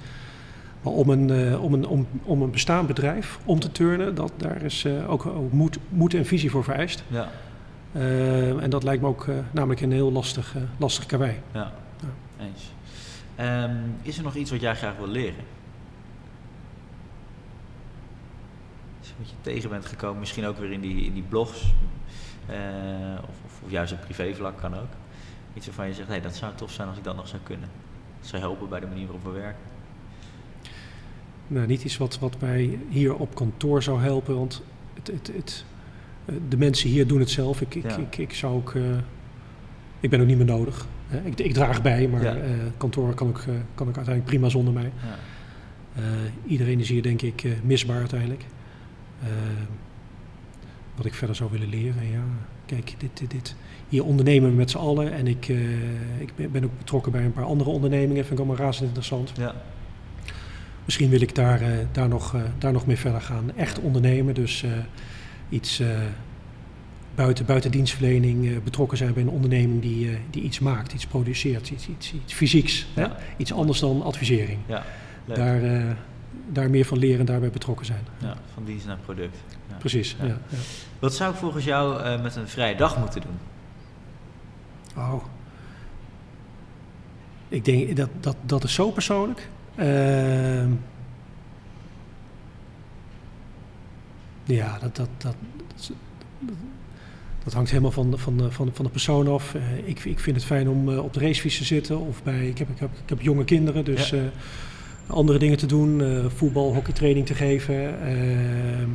Maar 0.84 0.92
om 0.92 1.08
een, 1.08 1.30
eh, 1.30 1.62
om, 1.62 1.72
een, 1.74 1.86
om, 1.86 2.06
om 2.22 2.42
een 2.42 2.50
bestaand 2.50 2.86
bedrijf 2.86 3.38
om 3.44 3.60
te 3.60 3.72
turnen, 3.72 4.14
dat, 4.14 4.32
daar 4.36 4.62
is 4.62 4.84
eh, 4.84 5.10
ook, 5.10 5.26
ook 5.26 5.52
moed, 5.52 5.78
moed 5.88 6.14
en 6.14 6.26
visie 6.26 6.50
voor 6.50 6.64
vereist. 6.64 7.04
ja, 7.08 7.30
Eh, 7.92 8.62
en 8.62 8.70
dat 8.70 8.82
lijkt 8.82 9.02
me 9.02 9.08
ook 9.08 9.26
namelijk 9.50 9.80
een 9.80 9.92
heel 9.92 10.12
lastig, 10.12 10.56
eh, 10.56 10.62
lastig 10.76 11.06
karwei. 11.06 11.40
ja. 11.52 11.72
Ja. 12.00 12.44
Eens. 12.44 12.72
Ehm, 13.34 13.76
is 14.02 14.16
er 14.16 14.22
nog 14.22 14.34
iets 14.34 14.50
wat 14.50 14.60
jij 14.60 14.74
graag 14.74 14.96
wil 14.96 15.06
leren? 15.08 15.44
Wat 19.18 19.28
je 19.30 19.34
tegen 19.40 19.70
bent 19.70 19.86
gekomen, 19.86 20.18
misschien 20.20 20.46
ook 20.46 20.58
weer 20.58 20.72
in 20.72 20.80
die, 20.80 21.04
in 21.04 21.12
die 21.14 21.22
blogs, 21.22 21.72
of, 22.48 23.28
of, 23.44 23.62
of 23.64 23.70
juist 23.70 23.92
op 23.92 24.00
privévlak 24.00 24.58
kan 24.58 24.74
ook. 24.74 24.88
Iets 25.54 25.66
waarvan 25.66 25.86
je 25.86 25.94
zegt, 25.94 26.08
hey, 26.08 26.20
dat 26.20 26.34
zou 26.34 26.52
tof 26.54 26.70
zijn 26.70 26.88
als 26.88 26.96
ik 26.96 27.04
dat 27.04 27.16
nog 27.16 27.28
zou 27.28 27.42
kunnen. 27.42 27.68
Dat 28.20 28.28
zou 28.28 28.42
helpen 28.42 28.68
bij 28.68 28.80
de 28.80 28.86
manier 28.86 29.04
waarop 29.06 29.24
we 29.24 29.30
werken. 29.30 29.60
Nou, 31.48 31.66
niet 31.66 31.84
iets 31.84 31.96
wat, 31.96 32.18
wat 32.18 32.40
mij 32.40 32.78
hier 32.88 33.14
op 33.14 33.34
kantoor 33.34 33.82
zou 33.82 34.00
helpen, 34.00 34.34
want 34.36 34.62
het, 34.94 35.06
het, 35.06 35.30
het, 35.36 35.64
eh, 36.24 36.34
de 36.48 36.56
mensen 36.56 36.88
hier 36.90 37.06
doen 37.06 37.18
het 37.20 37.30
zelf. 37.30 37.60
Ik, 37.60 37.74
ik, 37.74 37.82
Ja. 37.90 37.96
ik, 37.96 38.16
ik 38.18 38.32
zou 38.34 38.54
ook. 38.54 38.74
eh, 38.74 38.82
ik 40.00 40.10
ben 40.10 40.20
ook 40.20 40.26
niet 40.26 40.36
meer 40.36 40.46
nodig. 40.46 40.86
Hè. 41.06 41.20
Ik, 41.24 41.38
ik 41.40 41.52
draag 41.52 41.82
bij, 41.82 42.08
maar 42.08 42.22
Ja. 42.22 42.34
eh, 42.36 42.50
kantoor 42.76 43.14
kan 43.14 43.28
ook, 43.28 43.38
kan 43.74 43.88
ook 43.88 43.96
uiteindelijk 43.96 44.24
prima 44.24 44.48
zonder 44.48 44.74
mij. 44.74 44.92
Ja. 45.02 46.02
Iedereen 46.46 46.80
is 46.80 46.88
hier 46.88 47.02
denk 47.02 47.22
ik 47.22 47.44
misbaar 47.62 47.98
uiteindelijk. 47.98 48.44
Wat 50.96 51.06
ik 51.06 51.14
verder 51.14 51.36
zou 51.36 51.50
willen 51.50 51.68
leren, 51.68 52.10
ja. 52.10 52.22
Kijk, 52.66 52.94
dit, 52.98 53.10
dit, 53.18 53.30
dit. 53.30 53.54
hier 53.88 54.04
ondernemen 54.04 54.50
we 54.50 54.56
met 54.56 54.70
z'n 54.70 54.76
allen 54.78 55.12
en 55.12 55.26
ik, 55.26 55.48
ik 56.18 56.32
ben, 56.36 56.50
ben 56.52 56.64
ook 56.64 56.78
betrokken 56.78 57.12
bij 57.12 57.24
een 57.24 57.32
paar 57.32 57.44
andere 57.44 57.70
ondernemingen. 57.70 58.24
Vind 58.24 58.38
ik 58.40 58.46
allemaal 58.46 58.64
razend 58.66 58.84
interessant. 58.86 59.32
Ja. 59.36 59.54
Misschien 60.84 61.10
wil 61.10 61.20
ik 61.20 61.34
daar, 61.34 61.60
eh, 61.60 61.68
daar, 61.92 62.08
nog, 62.08 62.34
eh, 62.34 62.40
daar 62.58 62.72
nog 62.72 62.86
mee 62.86 62.96
verder 62.96 63.20
gaan. 63.20 63.56
Echt 63.56 63.80
ondernemen, 63.80 64.34
dus 64.34 64.62
eh, 64.62 64.70
iets 65.48 65.82
buiten, 67.14 67.46
buiten 67.46 67.70
dienstverlening 67.70 68.62
betrokken 68.62 68.98
zijn 68.98 69.12
bij 69.12 69.22
een 69.22 69.28
onderneming 69.28 69.82
die, 69.82 70.18
die 70.30 70.42
iets 70.42 70.58
maakt, 70.58 70.92
iets 70.92 71.06
produceert, 71.06 71.70
iets, 71.70 71.88
iets, 71.88 72.12
iets 72.12 72.32
fysieks. 72.32 72.86
Hè? 72.94 73.02
Ja. 73.02 73.16
Iets 73.36 73.52
anders 73.52 73.80
dan 73.80 74.02
advisering. 74.02 74.58
ja. 74.66 74.84
Daar, 75.26 75.60
daar 76.52 76.70
meer 76.70 76.84
van 76.84 76.98
leren 76.98 77.20
en 77.20 77.26
daarbij 77.26 77.50
betrokken 77.50 77.86
zijn. 77.86 78.06
Ja, 78.18 78.36
van 78.54 78.64
dienst 78.64 78.86
naar 78.86 78.98
product. 79.04 79.36
Ja. 79.68 79.74
Precies. 79.74 80.16
Ja. 80.20 80.26
Ja. 80.26 80.38
Wat 80.98 81.14
zou 81.14 81.32
ik 81.32 81.38
volgens 81.38 81.64
jou 81.64 82.18
met 82.20 82.36
een 82.36 82.48
vrije 82.48 82.76
dag 82.76 82.98
moeten 82.98 83.20
doen? 83.20 83.38
Oh. 84.96 85.24
Ik 87.48 87.64
denk 87.64 87.96
dat 87.96 88.08
dat, 88.20 88.36
dat 88.42 88.64
is 88.64 88.74
zo 88.74 88.90
persoonlijk. 88.90 89.48
Ehm, 89.76 90.70
ja, 94.44 94.78
dat, 94.80 94.96
dat, 94.96 95.08
dat, 95.18 95.36
dat, 97.44 97.52
hangt 97.52 97.70
helemaal 97.70 97.90
van, 97.90 98.10
de- 98.10 98.18
van, 98.18 98.38
van, 98.52 98.70
van 98.72 98.84
de 98.84 98.90
persoon 98.90 99.28
af. 99.28 99.54
Eh, 99.54 99.62
ik, 99.88 100.04
ik 100.04 100.20
vind 100.20 100.36
het 100.36 100.44
fijn 100.44 100.68
om 100.68 100.90
eh, 100.90 100.98
op 101.04 101.12
de 101.12 101.20
racefiets 101.20 101.58
te 101.58 101.64
zitten. 101.64 101.98
Of 102.00 102.22
bij, 102.22 102.46
ik, 102.48 102.58
heb, 102.58 102.68
ik, 102.68 102.78
heb, 102.78 102.90
ik 103.02 103.08
heb 103.08 103.20
jonge 103.20 103.44
kinderen, 103.44 103.84
dus 103.84 104.10
Ja. 104.10 104.16
eh, 104.16 104.22
andere 105.06 105.38
dingen 105.38 105.56
te 105.58 105.66
doen. 105.66 106.02
voetbal, 106.36 106.74
hockeytraining 106.74 107.26
te 107.26 107.34
geven. 107.34 108.00
Ehm, 108.02 108.88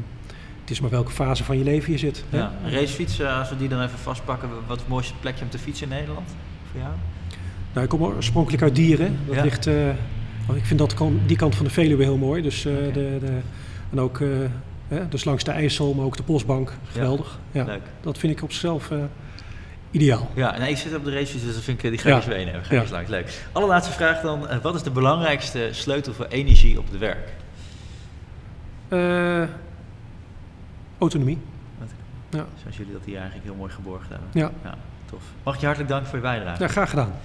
het 0.62 0.70
is 0.70 0.80
maar 0.80 0.90
welke 0.90 1.12
fase 1.12 1.44
van 1.44 1.58
je 1.58 1.64
leven 1.64 1.92
je 1.92 1.98
zit. 1.98 2.24
Ja. 2.30 2.52
Een 2.64 2.72
racefiets, 2.72 3.20
eh, 3.20 3.40
als 3.40 3.50
we 3.50 3.58
die 3.58 3.68
dan 3.68 3.82
even 3.82 4.00
vastpakken, 4.00 4.50
wat 4.68 4.76
is 4.76 4.82
het 4.82 4.88
mooiste 4.92 5.14
plekje 5.20 5.44
om 5.44 5.50
te 5.50 5.58
fietsen 5.60 5.90
in 5.90 5.94
Nederland? 5.98 6.28
Voor 6.72 6.80
jou? 6.80 6.94
Nou, 7.74 7.84
ik 7.84 7.90
kom 7.90 8.04
oorspronkelijk 8.04 8.64
uit 8.64 8.76
Dieren. 8.76 9.18
Dat 9.26 9.36
Ja. 9.36 9.44
ligt, 9.44 9.68
ik 10.56 10.66
vind 10.66 10.80
dat 10.80 10.94
kan, 10.94 11.20
die 11.26 11.38
kant 11.38 11.56
van 11.56 11.66
de 11.66 11.72
Veluwe 11.72 12.04
heel 12.04 12.18
mooi. 12.18 12.42
Dus, 12.42 12.66
eh, 12.66 12.74
de, 12.74 12.92
de, 13.20 13.40
en 13.92 14.00
ook 14.00 14.20
eh, 14.20 14.28
hè, 14.88 15.08
dus 15.08 15.24
langs 15.24 15.44
de 15.44 15.52
IJssel, 15.52 15.94
maar 15.94 16.06
ook 16.06 16.18
de 16.18 16.24
Postbank. 16.24 16.74
Geweldig. 16.92 17.40
Ja. 17.52 17.64
Leuk. 17.64 17.82
Dat 18.02 18.18
vind 18.18 18.34
ik 18.34 18.44
op 18.44 18.52
zichzelf 18.52 18.92
eh, 18.92 18.98
ideaal. 19.92 20.30
Ja, 20.36 20.58
nee, 20.58 20.70
ik 20.70 20.78
zit 20.78 20.96
op 20.96 21.04
de 21.06 21.12
racefiets, 21.12 21.44
dus 21.46 21.54
dat 21.54 21.64
vind 21.64 21.84
ik, 21.84 21.90
die 21.90 22.00
ga 22.00 22.06
ik 22.10 22.14
Ja. 22.14 22.16
eens 22.16 22.28
meenemen. 22.38 22.60
Ga 22.62 22.66
ik 22.66 22.72
Ja. 22.72 22.82
eens 22.82 22.92
langs. 22.92 23.10
Leuk. 23.10 23.44
Allerlaatste 23.52 23.92
vraag 23.94 24.22
dan. 24.22 24.48
Wat 24.62 24.76
is 24.76 24.84
de 24.84 24.92
belangrijkste 24.92 25.70
sleutel 25.72 26.14
voor 26.14 26.26
energie 26.26 26.78
op 26.80 26.86
het 26.92 27.00
werk? 27.00 27.30
Autonomie. 30.98 31.38
Ja. 32.30 32.46
Zoals 32.62 32.78
jullie 32.78 32.94
dat 32.94 33.02
hier 33.06 33.16
eigenlijk 33.18 33.46
heel 33.46 33.56
mooi 33.56 33.72
geborgd 33.72 34.10
hebben. 34.10 34.28
Ja. 34.34 34.52
ja 34.64 34.78
tof. 35.06 35.22
Mag 35.44 35.54
ik 35.54 35.60
je 35.60 35.66
hartelijk 35.66 35.92
danken 35.94 36.10
voor 36.10 36.18
je 36.18 36.24
bijdrage. 36.24 36.62
ja, 36.64 36.68
graag 36.70 36.90
gedaan. 36.90 37.14